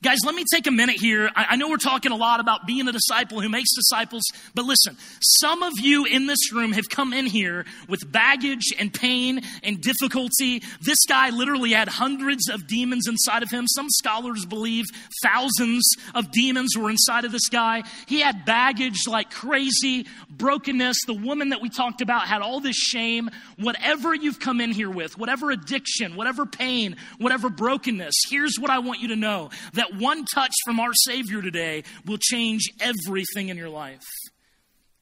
Guys, 0.06 0.20
let 0.24 0.36
me 0.36 0.44
take 0.54 0.68
a 0.68 0.72
minute 0.72 0.98
here. 1.00 1.32
I, 1.36 1.46
I, 1.50 1.56
know 1.56 1.68
we're 1.68 1.78
talking 1.78 2.12
a 2.12 2.16
lot 2.16 2.40
about 2.40 2.68
being 2.68 2.88
a 2.88 2.92
disciple 2.92 3.42
who 3.42 3.50
makes 3.50 3.74
disciples, 3.74 4.22
but 4.54 4.64
listen, 4.64 4.96
some 5.20 5.64
of 5.64 5.74
you 5.80 6.06
in 6.06 6.28
this 6.28 6.54
room 6.54 6.74
have 6.74 6.90
come 6.90 7.12
in 7.12 7.26
here 7.26 7.66
with 7.90 8.12
baggage 8.12 8.72
and 8.78 8.94
pain 8.94 9.42
and 9.64 9.82
difficulty. 9.82 10.62
This 10.80 11.00
guy 11.10 11.32
literally 11.32 11.72
had 11.72 11.88
hundreds 11.88 12.50
of 12.50 12.68
demons 12.68 13.08
inside 13.08 13.42
of 13.42 13.50
him. 13.50 13.66
Some 13.66 13.90
scholars 13.90 14.46
believe 14.46 14.86
thousands 15.24 15.90
of 16.14 16.30
demons 16.32 16.78
were 16.78 16.92
inside 16.92 17.26
of 17.26 17.32
this 17.32 17.50
guy. 17.50 17.82
He 18.06 18.20
had 18.20 18.46
baggage 18.46 19.08
like 19.08 19.32
crazy, 19.32 20.06
brokenness. 20.30 20.98
The 21.08 21.16
woman 21.16 21.50
that 21.50 21.64
we 21.64 21.70
talked 21.70 22.02
about 22.02 22.28
had 22.28 22.44
all 22.44 22.60
this 22.60 22.76
shame. 22.76 23.32
Whatever 23.58 24.14
you've 24.14 24.40
come 24.40 24.62
in 24.62 24.70
here 24.70 24.92
with, 24.92 25.18
whatever 25.18 25.50
addiction, 25.50 26.16
whatever 26.16 26.46
pain, 26.46 26.96
whatever 27.18 27.50
brokenness, 27.50 28.14
here's 28.30 28.60
what 28.60 28.70
I 28.70 28.78
want 28.78 29.00
you 29.00 29.08
to 29.08 29.16
know 29.16 29.50
that 29.74 29.95
one 30.00 30.26
touch 30.26 30.54
from 30.66 30.80
our 30.80 30.94
Savior 30.94 31.42
today 31.42 31.84
will 32.06 32.18
change 32.18 32.72
everything 32.80 33.50
in 33.50 33.58
your 33.58 33.70
life. 33.70 34.04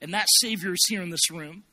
And 0.01 0.13
that 0.13 0.27
Savior 0.41 0.73
is 0.73 0.85
here 0.87 1.01
in 1.01 1.09
this 1.09 1.31
room, 1.31 1.63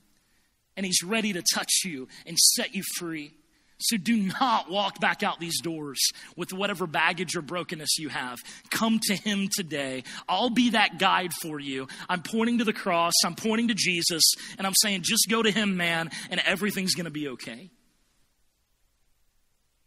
and 0.76 0.86
He's 0.86 1.02
ready 1.02 1.32
to 1.32 1.42
touch 1.54 1.84
you 1.84 2.08
and 2.26 2.38
set 2.38 2.74
you 2.74 2.82
free. 2.96 3.34
So 3.82 3.96
do 3.96 4.16
not 4.16 4.70
walk 4.70 5.00
back 5.00 5.22
out 5.22 5.40
these 5.40 5.60
doors 5.60 6.00
with 6.36 6.52
whatever 6.52 6.86
baggage 6.86 7.34
or 7.34 7.40
brokenness 7.40 7.98
you 7.98 8.10
have. 8.10 8.38
Come 8.70 9.00
to 9.04 9.16
Him 9.16 9.48
today. 9.50 10.04
I'll 10.28 10.50
be 10.50 10.70
that 10.70 10.98
guide 10.98 11.32
for 11.40 11.58
you. 11.58 11.88
I'm 12.08 12.22
pointing 12.22 12.58
to 12.58 12.64
the 12.64 12.74
cross, 12.74 13.14
I'm 13.24 13.34
pointing 13.34 13.68
to 13.68 13.74
Jesus, 13.74 14.22
and 14.58 14.66
I'm 14.66 14.74
saying, 14.82 15.02
just 15.02 15.28
go 15.28 15.42
to 15.42 15.50
Him, 15.50 15.76
man, 15.76 16.10
and 16.30 16.40
everything's 16.44 16.94
going 16.94 17.06
to 17.06 17.10
be 17.10 17.28
okay. 17.28 17.70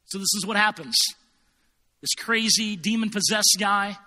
So 0.06 0.18
this 0.18 0.34
is 0.36 0.46
what 0.46 0.58
happens 0.58 0.96
this 2.04 2.14
crazy 2.16 2.76
demon 2.76 3.10
possessed 3.10 3.56
guy. 3.58 3.98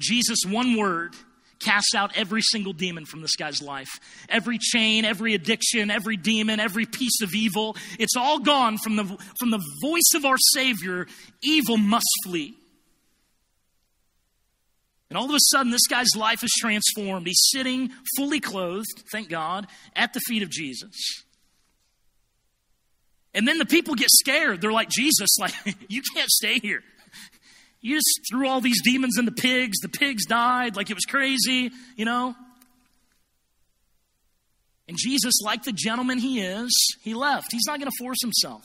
Jesus, 0.00 0.38
one 0.44 0.76
word, 0.76 1.14
casts 1.60 1.94
out 1.94 2.16
every 2.16 2.42
single 2.42 2.72
demon 2.72 3.04
from 3.04 3.22
this 3.22 3.36
guy's 3.36 3.62
life. 3.62 4.00
Every 4.28 4.58
chain, 4.58 5.04
every 5.04 5.34
addiction, 5.34 5.92
every 5.92 6.16
demon, 6.16 6.58
every 6.58 6.86
piece 6.86 7.22
of 7.22 7.34
evil. 7.34 7.76
It's 8.00 8.16
all 8.16 8.40
gone 8.40 8.78
from 8.78 8.96
the, 8.96 9.04
from 9.38 9.50
the 9.50 9.62
voice 9.80 10.12
of 10.16 10.24
our 10.24 10.36
Savior. 10.54 11.06
Evil 11.40 11.76
must 11.76 12.08
flee. 12.24 12.56
And 15.08 15.16
all 15.16 15.26
of 15.26 15.34
a 15.34 15.40
sudden, 15.52 15.70
this 15.70 15.86
guy's 15.86 16.16
life 16.16 16.42
is 16.42 16.50
transformed. 16.58 17.28
He's 17.28 17.48
sitting 17.52 17.90
fully 18.16 18.40
clothed, 18.40 19.04
thank 19.12 19.28
God, 19.28 19.68
at 19.94 20.14
the 20.14 20.20
feet 20.26 20.42
of 20.42 20.50
Jesus. 20.50 20.90
And 23.38 23.46
then 23.46 23.58
the 23.58 23.66
people 23.66 23.94
get 23.94 24.10
scared. 24.10 24.60
They're 24.60 24.72
like, 24.72 24.88
Jesus, 24.88 25.38
like, 25.38 25.54
you 25.88 26.02
can't 26.12 26.28
stay 26.28 26.58
here. 26.58 26.82
You 27.80 27.94
just 27.94 28.20
threw 28.28 28.48
all 28.48 28.60
these 28.60 28.82
demons 28.82 29.16
into 29.16 29.30
pigs. 29.30 29.78
The 29.78 29.88
pigs 29.88 30.26
died 30.26 30.74
like 30.74 30.90
it 30.90 30.94
was 30.94 31.04
crazy, 31.04 31.70
you 31.94 32.04
know? 32.04 32.34
And 34.88 34.96
Jesus, 34.98 35.40
like 35.40 35.62
the 35.62 35.72
gentleman 35.72 36.18
he 36.18 36.40
is, 36.40 36.76
he 37.00 37.14
left. 37.14 37.52
He's 37.52 37.62
not 37.64 37.78
going 37.78 37.88
to 37.88 37.96
force 37.96 38.18
himself. 38.20 38.64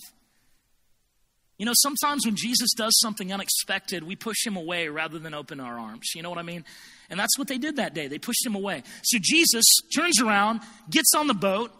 You 1.60 1.68
know, 1.68 1.74
sometimes 1.76 2.26
when 2.26 2.36
Jesus 2.36 2.72
does 2.76 3.00
something 3.00 3.32
unexpected, 3.32 4.04
we 4.04 4.16
push 4.16 4.44
him 4.44 4.58
away 4.58 4.88
rather 4.88 5.20
than 5.20 5.36
open 5.36 5.60
our 5.60 5.78
arms. 5.78 6.14
You 6.16 6.24
know 6.24 6.32
what 6.32 6.40
I 6.40 6.44
mean? 6.44 6.66
And 7.12 7.20
that's 7.20 7.38
what 7.38 7.48
they 7.48 7.60
did 7.60 7.76
that 7.76 7.94
day. 7.94 8.08
They 8.08 8.18
pushed 8.18 8.44
him 8.44 8.56
away. 8.56 8.82
So 9.04 9.20
Jesus 9.22 9.66
turns 9.96 10.20
around, 10.20 10.62
gets 10.90 11.14
on 11.14 11.28
the 11.28 11.36
boat, 11.36 11.72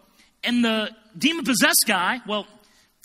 and 0.44 0.64
the 0.64 0.90
demon 1.18 1.44
possessed 1.44 1.84
guy, 1.88 2.20
well, 2.28 2.46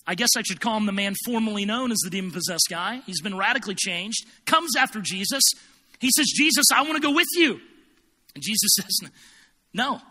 I 0.10 0.16
guess 0.16 0.30
I 0.36 0.42
should 0.42 0.60
call 0.60 0.76
him 0.76 0.88
the 0.88 0.92
man 0.92 1.14
formerly 1.24 1.66
known 1.66 1.92
as 1.92 2.00
the 2.00 2.10
demon 2.10 2.32
possessed 2.32 2.66
guy. 2.68 3.04
He's 3.06 3.22
been 3.22 3.38
radically 3.38 3.76
changed, 3.76 4.26
comes 4.48 4.76
after 4.76 5.02
Jesus. 5.02 5.44
He 6.00 6.10
says, 6.10 6.26
Jesus, 6.36 6.66
I 6.74 6.82
want 6.82 6.96
to 6.96 7.00
go 7.00 7.14
with 7.14 7.28
you. 7.36 7.62
And 8.34 8.44
Jesus 8.44 8.72
says, 8.76 9.12
No. 9.72 10.02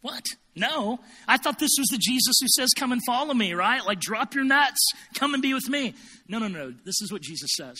What? 0.00 0.24
No. 0.56 1.00
I 1.26 1.36
thought 1.36 1.58
this 1.58 1.76
was 1.78 1.88
the 1.88 1.98
Jesus 1.98 2.38
who 2.40 2.46
says, 2.48 2.70
Come 2.74 2.90
and 2.90 3.02
follow 3.04 3.34
me, 3.34 3.52
right? 3.52 3.84
Like, 3.84 4.00
drop 4.00 4.34
your 4.34 4.44
nets, 4.44 4.80
come 5.14 5.34
and 5.34 5.42
be 5.42 5.52
with 5.52 5.68
me. 5.68 5.92
No, 6.26 6.38
no, 6.38 6.48
no. 6.48 6.72
This 6.86 7.02
is 7.02 7.12
what 7.12 7.20
Jesus 7.20 7.50
says. 7.54 7.76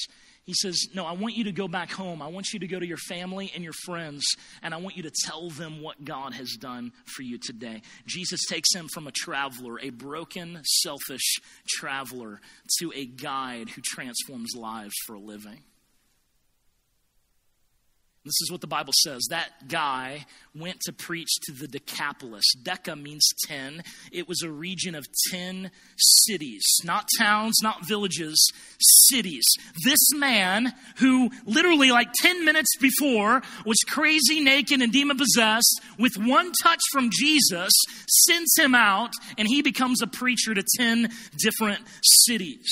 He 0.48 0.54
says, 0.54 0.88
No, 0.94 1.04
I 1.04 1.12
want 1.12 1.36
you 1.36 1.44
to 1.44 1.52
go 1.52 1.68
back 1.68 1.92
home. 1.92 2.22
I 2.22 2.28
want 2.28 2.54
you 2.54 2.58
to 2.60 2.66
go 2.66 2.80
to 2.80 2.86
your 2.86 2.96
family 2.96 3.52
and 3.54 3.62
your 3.62 3.74
friends, 3.84 4.24
and 4.62 4.72
I 4.72 4.78
want 4.78 4.96
you 4.96 5.02
to 5.02 5.10
tell 5.26 5.50
them 5.50 5.82
what 5.82 6.02
God 6.02 6.32
has 6.32 6.56
done 6.58 6.90
for 7.04 7.20
you 7.20 7.36
today. 7.36 7.82
Jesus 8.06 8.46
takes 8.46 8.74
him 8.74 8.88
from 8.88 9.06
a 9.06 9.12
traveler, 9.12 9.78
a 9.78 9.90
broken, 9.90 10.62
selfish 10.64 11.34
traveler, 11.68 12.40
to 12.78 12.90
a 12.94 13.04
guide 13.04 13.68
who 13.68 13.82
transforms 13.84 14.54
lives 14.56 14.94
for 15.04 15.16
a 15.16 15.20
living. 15.20 15.64
This 18.28 18.42
is 18.42 18.52
what 18.52 18.60
the 18.60 18.66
Bible 18.66 18.92
says. 19.02 19.26
That 19.30 19.68
guy 19.68 20.26
went 20.54 20.80
to 20.80 20.92
preach 20.92 21.30
to 21.44 21.52
the 21.52 21.66
Decapolis. 21.66 22.44
Deca 22.62 23.00
means 23.00 23.26
10. 23.46 23.82
It 24.12 24.28
was 24.28 24.42
a 24.42 24.50
region 24.50 24.94
of 24.94 25.06
10 25.30 25.70
cities, 25.96 26.62
not 26.84 27.08
towns, 27.18 27.56
not 27.62 27.86
villages, 27.86 28.52
cities. 28.78 29.44
This 29.82 30.12
man, 30.14 30.74
who 30.98 31.30
literally 31.46 31.90
like 31.90 32.12
10 32.20 32.44
minutes 32.44 32.76
before 32.78 33.40
was 33.64 33.78
crazy, 33.88 34.40
naked, 34.40 34.82
and 34.82 34.92
demon 34.92 35.16
possessed, 35.16 35.80
with 35.98 36.18
one 36.18 36.52
touch 36.62 36.80
from 36.92 37.08
Jesus, 37.10 37.72
sends 38.26 38.54
him 38.58 38.74
out, 38.74 39.12
and 39.38 39.48
he 39.48 39.62
becomes 39.62 40.02
a 40.02 40.06
preacher 40.06 40.52
to 40.52 40.62
10 40.76 41.10
different 41.38 41.80
cities. 42.02 42.68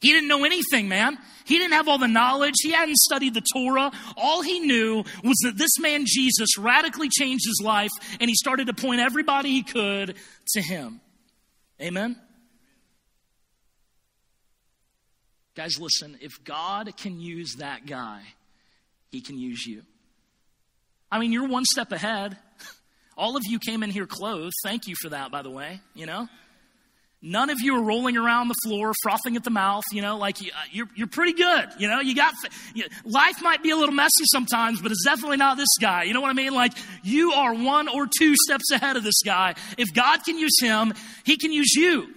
He 0.00 0.12
didn't 0.12 0.28
know 0.28 0.44
anything, 0.44 0.88
man. 0.88 1.16
He 1.46 1.58
didn't 1.58 1.72
have 1.72 1.88
all 1.88 1.98
the 1.98 2.08
knowledge. 2.08 2.54
He 2.62 2.72
hadn't 2.72 2.96
studied 2.96 3.34
the 3.34 3.42
Torah. 3.54 3.90
All 4.16 4.42
he 4.42 4.60
knew 4.60 5.04
was 5.24 5.36
that 5.42 5.56
this 5.56 5.78
man, 5.78 6.04
Jesus, 6.06 6.58
radically 6.58 7.08
changed 7.08 7.46
his 7.46 7.60
life 7.64 7.90
and 8.20 8.28
he 8.28 8.34
started 8.34 8.66
to 8.66 8.74
point 8.74 9.00
everybody 9.00 9.50
he 9.50 9.62
could 9.62 10.16
to 10.48 10.62
him. 10.62 11.00
Amen? 11.80 12.16
Guys, 15.54 15.78
listen, 15.80 16.18
if 16.20 16.44
God 16.44 16.94
can 16.98 17.18
use 17.18 17.54
that 17.56 17.86
guy, 17.86 18.22
he 19.10 19.22
can 19.22 19.38
use 19.38 19.66
you. 19.66 19.82
I 21.10 21.18
mean, 21.18 21.32
you're 21.32 21.48
one 21.48 21.64
step 21.64 21.92
ahead. 21.92 22.36
All 23.16 23.36
of 23.38 23.44
you 23.46 23.58
came 23.58 23.82
in 23.82 23.88
here 23.88 24.06
clothed. 24.06 24.52
Thank 24.62 24.86
you 24.86 24.94
for 25.00 25.08
that, 25.08 25.30
by 25.30 25.40
the 25.40 25.50
way, 25.50 25.80
you 25.94 26.04
know? 26.04 26.28
None 27.22 27.50
of 27.50 27.60
you 27.60 27.74
are 27.76 27.82
rolling 27.82 28.16
around 28.16 28.48
the 28.48 28.54
floor, 28.64 28.92
frothing 29.02 29.36
at 29.36 29.44
the 29.44 29.50
mouth. 29.50 29.84
You 29.90 30.02
know, 30.02 30.18
like 30.18 30.40
you, 30.42 30.50
uh, 30.54 30.64
you're, 30.70 30.88
you're 30.94 31.06
pretty 31.06 31.32
good. 31.32 31.68
You 31.78 31.88
know, 31.88 32.00
you 32.00 32.14
got 32.14 32.34
you, 32.74 32.84
life 33.04 33.42
might 33.42 33.62
be 33.62 33.70
a 33.70 33.76
little 33.76 33.94
messy 33.94 34.24
sometimes, 34.30 34.80
but 34.82 34.92
it's 34.92 35.04
definitely 35.04 35.38
not 35.38 35.56
this 35.56 35.76
guy. 35.80 36.04
You 36.04 36.14
know 36.14 36.20
what 36.20 36.30
I 36.30 36.34
mean? 36.34 36.54
Like 36.54 36.72
you 37.02 37.32
are 37.32 37.54
one 37.54 37.88
or 37.88 38.06
two 38.06 38.36
steps 38.36 38.70
ahead 38.70 38.96
of 38.96 39.02
this 39.02 39.22
guy. 39.24 39.54
If 39.78 39.92
God 39.94 40.24
can 40.24 40.38
use 40.38 40.54
him, 40.60 40.92
He 41.24 41.36
can 41.36 41.52
use 41.52 41.74
you. 41.74 42.08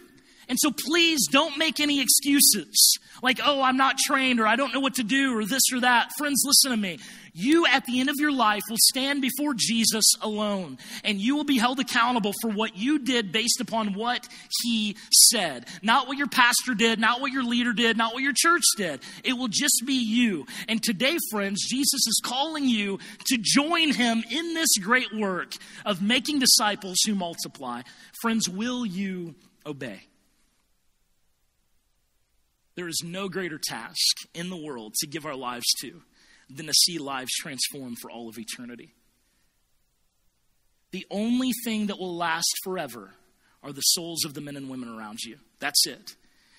And 0.49 0.57
so 0.59 0.71
please 0.71 1.27
don't 1.31 1.57
make 1.57 1.79
any 1.79 2.01
excuses 2.01 2.97
like, 3.21 3.39
oh, 3.43 3.61
I'm 3.61 3.77
not 3.77 3.97
trained 3.99 4.39
or 4.39 4.47
I 4.47 4.55
don't 4.55 4.73
know 4.73 4.79
what 4.79 4.95
to 4.95 5.03
do 5.03 5.37
or 5.37 5.45
this 5.45 5.61
or 5.71 5.81
that. 5.81 6.09
Friends, 6.17 6.41
listen 6.45 6.71
to 6.71 6.77
me. 6.77 6.99
You, 7.33 7.65
at 7.65 7.85
the 7.85 7.99
end 7.99 8.09
of 8.09 8.15
your 8.17 8.31
life, 8.31 8.63
will 8.69 8.77
stand 8.89 9.21
before 9.21 9.53
Jesus 9.55 10.05
alone, 10.21 10.77
and 11.03 11.19
you 11.19 11.35
will 11.35 11.43
be 11.43 11.57
held 11.57 11.79
accountable 11.79 12.33
for 12.41 12.49
what 12.49 12.77
you 12.77 12.99
did 12.99 13.31
based 13.31 13.59
upon 13.59 13.93
what 13.93 14.27
he 14.63 14.95
said. 15.29 15.67
Not 15.81 16.07
what 16.07 16.17
your 16.17 16.27
pastor 16.27 16.73
did, 16.73 16.99
not 16.99 17.21
what 17.21 17.31
your 17.31 17.43
leader 17.43 17.73
did, 17.73 17.97
not 17.97 18.13
what 18.13 18.23
your 18.23 18.33
church 18.35 18.63
did. 18.77 19.01
It 19.23 19.33
will 19.33 19.47
just 19.47 19.83
be 19.85 19.93
you. 19.93 20.45
And 20.67 20.81
today, 20.81 21.17
friends, 21.31 21.67
Jesus 21.67 22.07
is 22.07 22.21
calling 22.23 22.65
you 22.65 22.99
to 23.27 23.37
join 23.39 23.93
him 23.93 24.23
in 24.29 24.53
this 24.53 24.69
great 24.81 25.13
work 25.13 25.55
of 25.85 26.01
making 26.01 26.39
disciples 26.39 26.97
who 27.05 27.15
multiply. 27.15 27.81
Friends, 28.21 28.49
will 28.49 28.85
you 28.85 29.35
obey? 29.65 30.01
There 32.75 32.87
is 32.87 33.01
no 33.03 33.27
greater 33.27 33.59
task 33.61 34.15
in 34.33 34.49
the 34.49 34.55
world 34.55 34.93
to 34.99 35.07
give 35.07 35.25
our 35.25 35.35
lives 35.35 35.65
to 35.81 36.01
than 36.49 36.65
to 36.67 36.73
see 36.73 36.97
lives 36.97 37.31
transformed 37.39 37.97
for 38.01 38.09
all 38.09 38.29
of 38.29 38.37
eternity. 38.37 38.93
The 40.91 41.05
only 41.11 41.51
thing 41.63 41.87
that 41.87 41.99
will 41.99 42.15
last 42.15 42.51
forever 42.63 43.11
are 43.61 43.71
the 43.71 43.81
souls 43.81 44.25
of 44.25 44.33
the 44.33 44.41
men 44.41 44.55
and 44.57 44.69
women 44.69 44.89
around 44.89 45.19
you. 45.21 45.37
That's 45.59 45.85
it. 45.85 46.15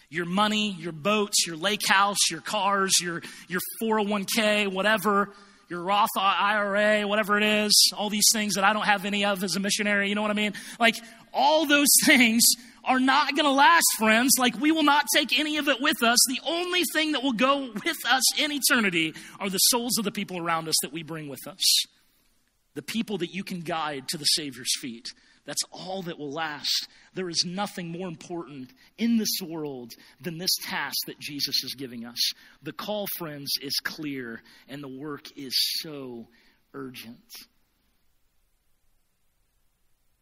Your 0.08 0.26
money, 0.26 0.72
your 0.78 0.92
boats, 0.92 1.46
your 1.46 1.56
lake 1.56 1.86
house, 1.86 2.18
your 2.30 2.40
cars, 2.40 2.92
your, 3.00 3.22
your 3.48 3.60
401k, 3.82 4.68
whatever, 4.68 5.32
your 5.68 5.82
Roth 5.82 6.08
IRA, 6.16 7.06
whatever 7.06 7.38
it 7.38 7.44
is, 7.44 7.92
all 7.96 8.10
these 8.10 8.28
things 8.32 8.54
that 8.54 8.64
I 8.64 8.72
don't 8.72 8.84
have 8.84 9.04
any 9.04 9.24
of 9.24 9.42
as 9.44 9.56
a 9.56 9.60
missionary, 9.60 10.08
you 10.08 10.14
know 10.14 10.22
what 10.22 10.30
I 10.30 10.34
mean? 10.34 10.52
Like, 10.78 10.96
all 11.32 11.64
those 11.66 11.88
things 12.04 12.42
are 12.84 13.00
not 13.00 13.34
going 13.34 13.44
to 13.44 13.50
last, 13.50 13.86
friends. 13.98 14.32
Like, 14.38 14.58
we 14.60 14.72
will 14.72 14.82
not 14.82 15.06
take 15.14 15.38
any 15.38 15.56
of 15.56 15.68
it 15.68 15.80
with 15.80 16.02
us. 16.02 16.18
The 16.28 16.40
only 16.46 16.82
thing 16.92 17.12
that 17.12 17.22
will 17.22 17.32
go 17.32 17.70
with 17.72 17.96
us 18.08 18.38
in 18.38 18.52
eternity 18.52 19.14
are 19.38 19.50
the 19.50 19.58
souls 19.58 19.98
of 19.98 20.04
the 20.04 20.12
people 20.12 20.38
around 20.38 20.68
us 20.68 20.76
that 20.82 20.92
we 20.92 21.02
bring 21.02 21.28
with 21.28 21.46
us. 21.46 21.62
The 22.74 22.82
people 22.82 23.18
that 23.18 23.34
you 23.34 23.44
can 23.44 23.60
guide 23.60 24.08
to 24.08 24.18
the 24.18 24.24
Savior's 24.24 24.78
feet. 24.80 25.08
That's 25.46 25.62
all 25.72 26.02
that 26.02 26.18
will 26.18 26.32
last. 26.32 26.88
There 27.14 27.28
is 27.28 27.44
nothing 27.44 27.88
more 27.88 28.06
important 28.06 28.72
in 28.98 29.16
this 29.16 29.40
world 29.42 29.94
than 30.20 30.38
this 30.38 30.54
task 30.64 30.96
that 31.06 31.18
Jesus 31.18 31.64
is 31.64 31.74
giving 31.74 32.04
us. 32.04 32.20
The 32.62 32.72
call, 32.72 33.06
friends, 33.18 33.50
is 33.60 33.74
clear, 33.82 34.42
and 34.68 34.82
the 34.82 34.88
work 34.88 35.26
is 35.36 35.52
so 35.80 36.28
urgent. 36.72 37.48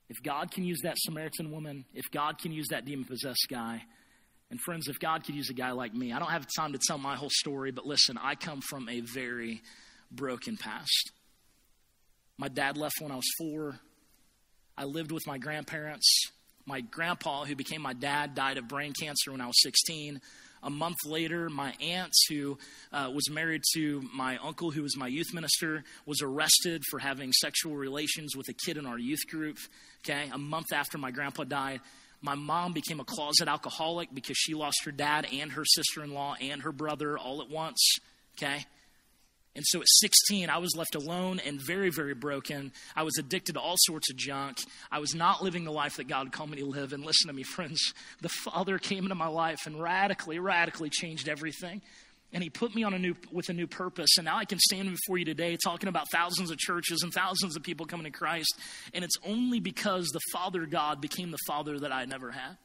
If 0.09 0.23
God 0.23 0.51
can 0.51 0.65
use 0.65 0.81
that 0.83 0.97
Samaritan 0.99 1.51
woman, 1.51 1.85
if 1.95 2.11
God 2.11 2.39
can 2.39 2.53
use 2.53 2.69
that 2.69 2.85
demon 2.85 3.05
possessed 3.05 3.47
guy, 3.51 3.83
and 4.51 4.61
friends, 4.61 4.89
if 4.89 4.99
God 4.99 5.25
could 5.25 5.35
use 5.35 5.51
a 5.51 5.55
guy 5.55 5.73
like 5.73 5.93
me, 5.93 6.13
I 6.13 6.19
don't 6.19 6.31
have 6.31 6.47
time 6.57 6.73
to 6.73 6.79
tell 6.79 6.97
my 6.97 7.17
whole 7.17 7.31
story, 7.31 7.71
but 7.71 7.85
listen, 7.85 8.17
I 8.17 8.35
come 8.35 8.61
from 8.63 8.89
a 8.89 9.01
very 9.01 9.61
broken 10.11 10.57
past. 10.57 11.13
My 12.39 12.49
dad 12.49 12.79
left 12.79 12.95
when 13.01 13.13
I 13.13 13.17
was 13.17 13.31
four. 13.37 13.79
I 14.77 14.85
lived 14.85 15.13
with 15.13 15.27
my 15.27 15.39
grandparents. 15.39 16.31
My 16.65 16.81
grandpa, 16.81 17.45
who 17.45 17.57
became 17.57 17.83
my 17.83 17.93
dad, 17.93 18.35
died 18.35 18.57
of 18.59 18.69
brain 18.69 18.93
cancer 18.99 19.33
when 19.33 19.41
I 19.41 19.47
was 19.47 19.61
16. 19.63 20.21
A 20.63 20.71
month 20.71 20.97
later, 21.07 21.49
my 21.49 21.73
aunt, 21.81 22.13
who 22.29 22.59
uh, 22.93 23.11
was 23.15 23.31
married 23.31 23.63
to 23.75 24.03
my 24.15 24.39
uncle, 24.39 24.71
who 24.71 24.83
was 24.83 24.97
my 24.97 25.07
youth 25.07 25.33
minister, 25.33 25.85
was 26.07 26.21
arrested 26.23 26.83
for 26.91 26.99
having 26.99 27.33
sexual 27.33 27.77
relations 27.77 28.37
with 28.37 28.49
a 28.49 28.53
kid 28.53 28.77
in 28.77 28.87
our 28.87 28.99
youth 28.99 29.27
group. 29.29 29.59
Okay, 30.05 30.31
a 30.33 30.39
month 30.39 30.73
after 30.73 30.99
my 30.99 31.11
grandpa 31.11 31.45
died, 31.45 31.81
my 32.21 32.35
mom 32.35 32.73
became 32.73 33.01
a 33.01 33.05
closet 33.05 33.47
alcoholic 33.49 34.13
because 34.13 34.37
she 34.37 34.55
lost 34.55 34.85
her 34.85 34.91
dad 34.91 35.27
and 35.33 35.53
her 35.53 35.65
sister 35.65 36.03
in 36.03 36.13
law 36.13 36.35
and 36.41 36.63
her 36.63 36.73
brother 36.73 37.17
all 37.17 37.41
at 37.41 37.49
once. 37.49 37.79
Okay, 38.37 38.65
and 39.59 39.67
so 39.67 39.81
at 39.81 39.89
16, 39.89 40.49
I 40.51 40.59
was 40.59 40.77
left 40.77 40.95
alone 40.95 41.41
and 41.45 41.61
very, 41.61 41.91
very 41.91 42.15
broken. 42.15 42.71
I 42.95 43.03
was 43.03 43.19
addicted 43.19 43.55
to 43.55 43.61
all 43.61 43.75
sorts 43.77 44.09
of 44.09 44.17
junk. 44.17 44.59
I 44.89 45.01
was 45.01 45.17
not 45.17 45.43
living 45.43 45.65
the 45.65 45.73
life 45.73 45.97
that 45.97 46.07
God 46.07 46.31
called 46.31 46.51
me 46.51 46.59
to 46.59 46.65
live. 46.65 46.93
And 46.93 47.05
listen 47.05 47.27
to 47.27 47.35
me, 47.35 47.43
friends, 47.43 47.93
the 48.23 48.29
Father 48.29 48.79
came 48.79 49.03
into 49.03 49.17
my 49.17 49.27
life 49.27 49.59
and 49.67 49.83
radically, 49.83 50.39
radically 50.39 50.91
changed 50.91 51.29
everything. 51.29 51.83
And 52.33 52.41
he 52.41 52.51
put 52.51 52.73
me 52.73 52.85
on 52.85 52.95
a 52.95 53.01
new 53.01 53.17
with 53.33 53.49
a 53.49 53.53
new 53.53 53.67
purpose. 53.67 54.11
And 54.17 54.27
now 54.27 54.37
I 54.37 54.45
can 54.45 54.61
stand 54.61 54.93
before 54.93 55.19
you 55.19 55.25
today 55.25 55.57
talking 55.65 55.89
about 55.89 56.07
thousands 56.13 56.53
of 56.53 56.59
churches 56.59 57.03
and 57.03 57.13
thousands 57.13 57.57
of 57.57 57.65
people 57.65 57.85
coming 57.85 58.05
to 58.05 58.17
Christ. 58.17 58.55
And 58.95 59.03
it's 59.03 59.17
only 59.27 59.59
because 59.59 60.07
the 60.07 60.21
Father 60.33 60.67
God 60.67 61.01
became 61.01 61.33
the 61.33 61.39
Father 61.49 61.81
that 61.81 61.91
I 61.91 62.05
never 62.05 62.31
had. 62.31 62.59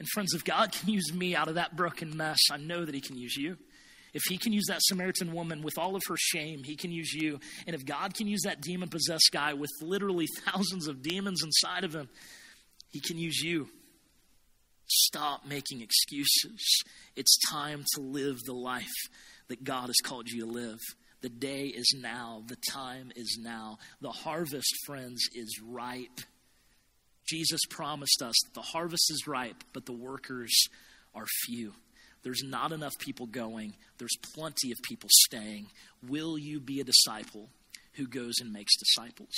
And 0.00 0.08
friends, 0.08 0.34
if 0.34 0.42
God 0.42 0.72
can 0.72 0.88
use 0.88 1.12
me 1.14 1.36
out 1.36 1.46
of 1.46 1.54
that 1.54 1.76
broken 1.76 2.16
mess, 2.16 2.40
I 2.50 2.56
know 2.56 2.84
that 2.84 2.92
he 2.92 3.00
can 3.00 3.16
use 3.16 3.36
you. 3.36 3.56
If 4.14 4.22
he 4.28 4.38
can 4.38 4.52
use 4.52 4.66
that 4.68 4.80
Samaritan 4.82 5.32
woman 5.32 5.62
with 5.62 5.76
all 5.76 5.96
of 5.96 6.02
her 6.08 6.16
shame, 6.16 6.62
he 6.62 6.76
can 6.76 6.92
use 6.92 7.12
you. 7.12 7.40
And 7.66 7.74
if 7.74 7.84
God 7.84 8.14
can 8.14 8.28
use 8.28 8.42
that 8.44 8.60
demon 8.60 8.88
possessed 8.88 9.30
guy 9.32 9.54
with 9.54 9.70
literally 9.82 10.28
thousands 10.46 10.86
of 10.86 11.02
demons 11.02 11.42
inside 11.42 11.84
of 11.84 11.94
him, 11.94 12.08
he 12.90 13.00
can 13.00 13.18
use 13.18 13.40
you. 13.40 13.68
Stop 14.86 15.46
making 15.46 15.80
excuses. 15.80 16.84
It's 17.16 17.36
time 17.50 17.84
to 17.94 18.00
live 18.00 18.38
the 18.44 18.54
life 18.54 18.92
that 19.48 19.64
God 19.64 19.86
has 19.86 19.96
called 20.04 20.28
you 20.28 20.46
to 20.46 20.50
live. 20.50 20.78
The 21.22 21.28
day 21.28 21.66
is 21.66 21.96
now. 22.00 22.42
The 22.46 22.58
time 22.70 23.10
is 23.16 23.38
now. 23.42 23.78
The 24.00 24.12
harvest, 24.12 24.72
friends, 24.86 25.26
is 25.34 25.60
ripe. 25.66 26.20
Jesus 27.26 27.60
promised 27.70 28.22
us 28.22 28.34
that 28.44 28.54
the 28.54 28.60
harvest 28.60 29.10
is 29.10 29.26
ripe, 29.26 29.64
but 29.72 29.86
the 29.86 29.92
workers 29.92 30.54
are 31.14 31.24
few. 31.46 31.72
There's 32.24 32.42
not 32.42 32.72
enough 32.72 32.98
people 32.98 33.26
going, 33.26 33.74
there's 33.98 34.16
plenty 34.34 34.72
of 34.72 34.78
people 34.82 35.10
staying. 35.12 35.66
Will 36.08 36.36
you 36.36 36.58
be 36.58 36.80
a 36.80 36.84
disciple 36.84 37.50
who 37.92 38.06
goes 38.06 38.40
and 38.40 38.52
makes 38.52 38.72
disciples? 38.76 39.34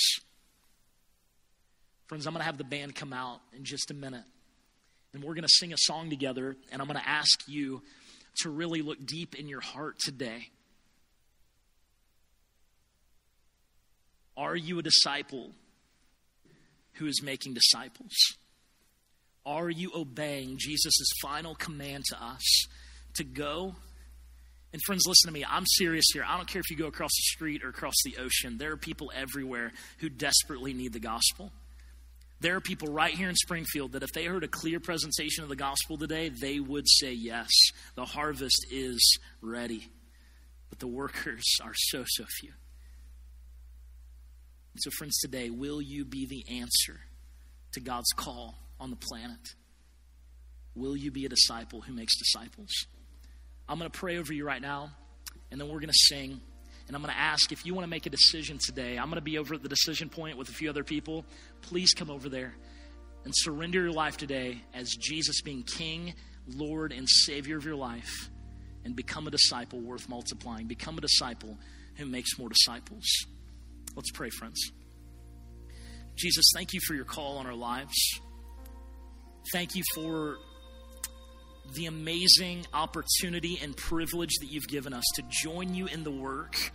Friends, 2.07 2.27
I'm 2.27 2.33
going 2.33 2.41
to 2.41 2.47
have 2.47 2.59
the 2.59 2.65
band 2.65 2.95
come 2.95 3.13
out 3.13 3.41
in 3.55 3.65
just 3.65 3.91
a 3.91 3.95
minute. 3.95 4.25
And 5.13 5.25
we're 5.25 5.35
going 5.35 5.43
to 5.43 5.49
sing 5.49 5.73
a 5.73 5.79
song 5.79 6.11
together. 6.11 6.57
And 6.71 6.81
I'm 6.81 6.87
going 6.87 7.01
to 7.01 7.09
ask 7.09 7.49
you 7.49 7.83
to 8.43 8.51
really 8.51 8.83
look 8.83 9.05
deep 9.05 9.35
in 9.35 9.49
your 9.49 9.61
heart 9.61 9.99
today. 9.99 10.49
Are 14.37 14.55
you 14.55 14.79
a 14.79 14.83
disciple 14.83 15.51
who 16.95 17.07
is 17.07 17.23
making 17.23 17.55
disciples? 17.55 18.13
Are 19.47 19.71
you 19.71 19.93
obeying 19.95 20.59
Jesus' 20.59 21.09
final 21.23 21.55
command 21.55 22.05
to 22.07 22.23
us 22.23 22.67
to 23.15 23.25
go? 23.25 23.77
And 24.73 24.83
friends, 24.83 25.05
listen 25.07 25.29
to 25.29 25.33
me. 25.33 25.45
I'm 25.49 25.65
serious 25.65 26.05
here. 26.13 26.25
I 26.27 26.37
don't 26.37 26.49
care 26.49 26.61
if 26.61 26.69
you 26.69 26.77
go 26.77 26.89
across 26.89 27.13
the 27.13 27.23
street 27.23 27.63
or 27.63 27.69
across 27.69 27.95
the 28.05 28.17
ocean. 28.19 28.59
There 28.59 28.73
are 28.73 28.77
people 28.77 29.13
everywhere 29.15 29.73
who 29.99 30.09
desperately 30.09 30.75
need 30.75 30.93
the 30.93 31.01
gospel. 31.01 31.53
There 32.41 32.57
are 32.57 32.61
people 32.61 32.93
right 32.93 33.15
here 33.15 33.29
in 33.29 33.37
Springfield 33.37 33.93
that 33.93 34.03
if 34.03 34.11
they 34.13 34.25
heard 34.25 34.45
a 34.45 34.49
clear 34.49 34.81
presentation 34.81 35.45
of 35.45 35.49
the 35.49 35.57
gospel 35.57 35.97
today, 35.97 36.29
they 36.29 36.61
would 36.61 36.87
say 36.89 37.13
yes. 37.13 37.49
The 37.95 38.05
harvest 38.05 38.67
is 38.71 39.19
ready, 39.41 39.89
but 40.69 40.81
the 40.81 40.89
workers 40.89 41.57
are 41.63 41.73
so, 41.75 42.05
so 42.07 42.25
few. 42.41 42.53
And 44.75 44.83
so, 44.83 44.91
friends, 44.99 45.17
today, 45.21 45.49
will 45.49 45.81
you 45.81 46.05
be 46.05 46.27
the 46.27 46.59
answer 46.59 47.01
to 47.73 47.81
God's 47.81 48.13
call 48.15 48.66
on 48.81 48.91
the 48.91 48.97
planet? 48.97 49.55
Will 50.75 50.97
you 50.97 51.11
be 51.11 51.25
a 51.25 51.29
disciple 51.29 51.81
who 51.81 51.93
makes 51.93 52.17
disciples? 52.19 52.71
I'm 53.69 53.79
going 53.79 53.91
to 53.91 53.99
pray 53.99 54.19
over 54.19 54.33
you 54.33 54.47
right 54.47 54.61
now, 54.61 54.91
and 55.51 55.61
then 55.61 55.69
we're 55.69 55.81
going 55.81 55.89
to 55.89 55.95
sing. 55.95 56.41
And 56.87 56.95
I'm 56.95 57.03
going 57.03 57.13
to 57.13 57.21
ask 57.21 57.51
if 57.51 57.67
you 57.67 57.75
want 57.75 57.85
to 57.85 57.91
make 57.91 58.07
a 58.07 58.11
decision 58.11 58.59
today. 58.65 58.97
I'm 58.97 59.07
going 59.07 59.17
to 59.17 59.21
be 59.21 59.39
over 59.39 59.55
at 59.55 59.63
the 59.63 59.69
decision 59.69 60.09
point 60.09 60.37
with 60.37 60.49
a 60.49 60.53
few 60.53 60.71
other 60.71 60.85
people. 60.85 61.25
Please 61.63 61.93
come 61.93 62.11
over 62.11 62.29
there 62.29 62.55
and 63.25 63.33
surrender 63.35 63.83
your 63.83 63.93
life 63.93 64.17
today 64.17 64.63
as 64.73 64.91
Jesus 64.91 65.41
being 65.43 65.65
King, 65.65 66.15
Lord, 66.47 66.93
and 66.93 67.09
Savior 67.09 67.57
of 67.57 67.65
your 67.65 67.75
life. 67.75 68.31
And 68.85 68.95
become 68.95 69.27
a 69.27 69.33
disciple 69.33 69.81
worth 69.81 70.09
multiplying. 70.09 70.69
Become 70.69 70.99
a 70.99 71.01
disciple 71.01 71.59
who 71.97 72.07
makes 72.07 72.39
more 72.39 72.49
disciples. 72.49 73.05
Let's 73.97 74.13
pray, 74.13 74.31
friends. 74.31 74.71
Jesus, 76.15 76.45
thank 76.55 76.73
you 76.73 76.79
for 76.87 76.95
your 76.95 77.05
call 77.05 77.39
on 77.39 77.47
our 77.47 77.55
lives. 77.55 77.97
Thank 79.53 79.75
you 79.75 79.83
for 79.95 80.39
the 81.75 81.87
amazing 81.87 82.67
opportunity 82.73 83.59
and 83.63 83.77
privilege 83.77 84.35
that 84.41 84.47
you've 84.47 84.69
given 84.69 84.93
us 84.93 85.05
to 85.15 85.23
join 85.29 85.75
you 85.75 85.87
in 85.87 86.05
the 86.05 86.11
work 86.11 86.73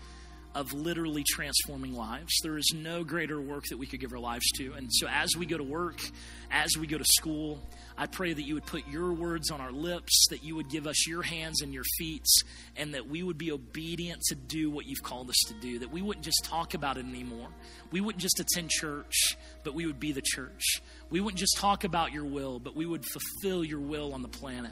of 0.53 0.73
literally 0.73 1.23
transforming 1.25 1.93
lives. 1.93 2.33
There 2.43 2.57
is 2.57 2.71
no 2.75 3.03
greater 3.03 3.39
work 3.39 3.65
that 3.69 3.77
we 3.77 3.85
could 3.87 3.99
give 3.99 4.11
our 4.11 4.19
lives 4.19 4.45
to. 4.57 4.73
And 4.73 4.91
so, 4.91 5.07
as 5.09 5.35
we 5.37 5.45
go 5.45 5.57
to 5.57 5.63
work, 5.63 5.99
as 6.51 6.77
we 6.77 6.87
go 6.87 6.97
to 6.97 7.05
school, 7.05 7.59
I 7.97 8.07
pray 8.07 8.33
that 8.33 8.41
you 8.41 8.55
would 8.55 8.65
put 8.65 8.87
your 8.87 9.13
words 9.13 9.51
on 9.51 9.61
our 9.61 9.71
lips, 9.71 10.27
that 10.29 10.43
you 10.43 10.55
would 10.55 10.69
give 10.69 10.87
us 10.87 11.07
your 11.07 11.21
hands 11.21 11.61
and 11.61 11.73
your 11.73 11.83
feet, 11.97 12.25
and 12.75 12.93
that 12.93 13.07
we 13.07 13.23
would 13.23 13.37
be 13.37 13.51
obedient 13.51 14.21
to 14.23 14.35
do 14.35 14.69
what 14.69 14.85
you've 14.85 15.03
called 15.03 15.29
us 15.29 15.39
to 15.47 15.53
do. 15.55 15.79
That 15.79 15.91
we 15.91 16.01
wouldn't 16.01 16.25
just 16.25 16.43
talk 16.43 16.73
about 16.73 16.97
it 16.97 17.05
anymore. 17.05 17.47
We 17.91 18.01
wouldn't 18.01 18.21
just 18.21 18.39
attend 18.39 18.69
church, 18.69 19.37
but 19.63 19.73
we 19.73 19.85
would 19.85 19.99
be 19.99 20.11
the 20.11 20.21
church. 20.21 20.81
We 21.09 21.21
wouldn't 21.21 21.39
just 21.39 21.57
talk 21.57 21.83
about 21.83 22.11
your 22.11 22.25
will, 22.25 22.59
but 22.59 22.75
we 22.75 22.85
would 22.85 23.05
fulfill 23.05 23.63
your 23.63 23.79
will 23.79 24.13
on 24.13 24.21
the 24.21 24.29
planet. 24.29 24.71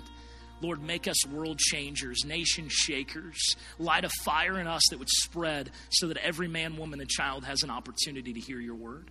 Lord, 0.61 0.81
make 0.81 1.07
us 1.07 1.25
world 1.27 1.59
changers, 1.59 2.25
nation 2.25 2.67
shakers. 2.69 3.55
Light 3.77 4.05
a 4.05 4.09
fire 4.23 4.59
in 4.59 4.67
us 4.67 4.83
that 4.89 4.99
would 4.99 5.09
spread 5.09 5.71
so 5.89 6.07
that 6.07 6.17
every 6.17 6.47
man, 6.47 6.77
woman, 6.77 6.99
and 6.99 7.09
child 7.09 7.45
has 7.45 7.63
an 7.63 7.69
opportunity 7.69 8.33
to 8.33 8.39
hear 8.39 8.59
your 8.59 8.75
word. 8.75 9.09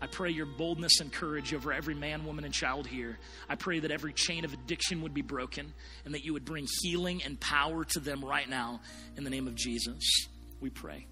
I 0.00 0.06
pray 0.06 0.30
your 0.30 0.46
boldness 0.46 1.00
and 1.00 1.10
courage 1.10 1.54
over 1.54 1.72
every 1.72 1.94
man, 1.94 2.26
woman, 2.26 2.44
and 2.44 2.52
child 2.52 2.86
here. 2.86 3.18
I 3.48 3.54
pray 3.54 3.78
that 3.78 3.90
every 3.90 4.12
chain 4.12 4.44
of 4.44 4.52
addiction 4.52 5.02
would 5.02 5.14
be 5.14 5.22
broken 5.22 5.72
and 6.04 6.14
that 6.14 6.24
you 6.24 6.34
would 6.34 6.44
bring 6.44 6.66
healing 6.82 7.22
and 7.24 7.40
power 7.40 7.84
to 7.84 8.00
them 8.00 8.24
right 8.24 8.48
now 8.48 8.80
in 9.16 9.24
the 9.24 9.30
name 9.30 9.46
of 9.48 9.54
Jesus. 9.54 10.28
We 10.60 10.68
pray. 10.68 11.06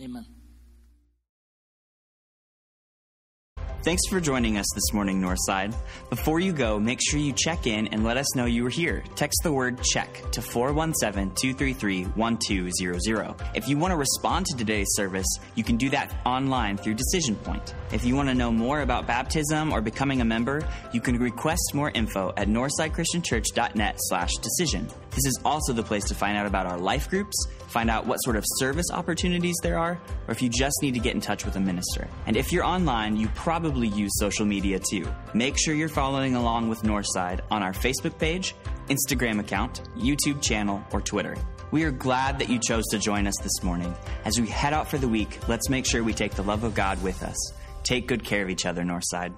Amen. 0.00 0.24
Thanks 3.82 4.02
for 4.10 4.20
joining 4.20 4.58
us 4.58 4.66
this 4.74 4.92
morning, 4.92 5.22
Northside. 5.22 5.74
Before 6.10 6.38
you 6.38 6.52
go, 6.52 6.78
make 6.78 7.00
sure 7.00 7.18
you 7.18 7.32
check 7.32 7.66
in 7.66 7.86
and 7.88 8.04
let 8.04 8.18
us 8.18 8.36
know 8.36 8.44
you 8.44 8.62
were 8.62 8.68
here. 8.68 9.02
Text 9.16 9.40
the 9.42 9.50
word 9.50 9.82
check 9.82 10.22
to 10.32 10.42
417 10.42 11.34
233 11.34 12.04
1200. 12.04 13.34
If 13.54 13.68
you 13.68 13.78
want 13.78 13.92
to 13.92 13.96
respond 13.96 14.44
to 14.46 14.56
today's 14.58 14.88
service, 14.90 15.26
you 15.54 15.64
can 15.64 15.78
do 15.78 15.88
that 15.90 16.14
online 16.26 16.76
through 16.76 16.92
Decision 16.92 17.36
Point. 17.36 17.74
If 17.90 18.04
you 18.04 18.14
want 18.14 18.28
to 18.28 18.34
know 18.34 18.52
more 18.52 18.82
about 18.82 19.06
baptism 19.06 19.72
or 19.72 19.80
becoming 19.80 20.20
a 20.20 20.26
member, 20.26 20.62
you 20.92 21.00
can 21.00 21.18
request 21.18 21.72
more 21.72 21.90
info 21.90 22.34
at 22.36 22.48
northsidechristianchurch.net 22.48 23.94
slash 23.96 24.34
decision. 24.42 24.88
This 25.10 25.26
is 25.26 25.40
also 25.44 25.72
the 25.72 25.82
place 25.82 26.04
to 26.04 26.14
find 26.14 26.36
out 26.36 26.46
about 26.46 26.66
our 26.66 26.78
life 26.78 27.08
groups, 27.10 27.36
find 27.66 27.90
out 27.90 28.06
what 28.06 28.16
sort 28.18 28.36
of 28.36 28.44
service 28.58 28.86
opportunities 28.92 29.56
there 29.62 29.78
are, 29.78 30.00
or 30.28 30.32
if 30.32 30.40
you 30.40 30.48
just 30.48 30.76
need 30.82 30.94
to 30.94 31.00
get 31.00 31.14
in 31.14 31.20
touch 31.20 31.44
with 31.44 31.56
a 31.56 31.60
minister. 31.60 32.08
And 32.26 32.36
if 32.36 32.52
you're 32.52 32.64
online, 32.64 33.16
you 33.16 33.28
probably 33.34 33.88
use 33.88 34.12
social 34.14 34.46
media 34.46 34.78
too. 34.78 35.06
Make 35.34 35.58
sure 35.58 35.74
you're 35.74 35.88
following 35.88 36.36
along 36.36 36.68
with 36.68 36.82
Northside 36.82 37.40
on 37.50 37.62
our 37.62 37.72
Facebook 37.72 38.18
page, 38.18 38.54
Instagram 38.88 39.40
account, 39.40 39.82
YouTube 39.96 40.40
channel, 40.42 40.84
or 40.92 41.00
Twitter. 41.00 41.36
We 41.72 41.84
are 41.84 41.92
glad 41.92 42.38
that 42.40 42.48
you 42.48 42.58
chose 42.58 42.86
to 42.90 42.98
join 42.98 43.26
us 43.26 43.36
this 43.42 43.62
morning. 43.62 43.94
As 44.24 44.40
we 44.40 44.48
head 44.48 44.72
out 44.72 44.88
for 44.88 44.98
the 44.98 45.08
week, 45.08 45.38
let's 45.48 45.68
make 45.68 45.86
sure 45.86 46.02
we 46.02 46.14
take 46.14 46.34
the 46.34 46.42
love 46.42 46.64
of 46.64 46.74
God 46.74 47.00
with 47.02 47.22
us. 47.22 47.52
Take 47.82 48.06
good 48.08 48.24
care 48.24 48.42
of 48.42 48.50
each 48.50 48.66
other, 48.66 48.82
Northside. 48.82 49.32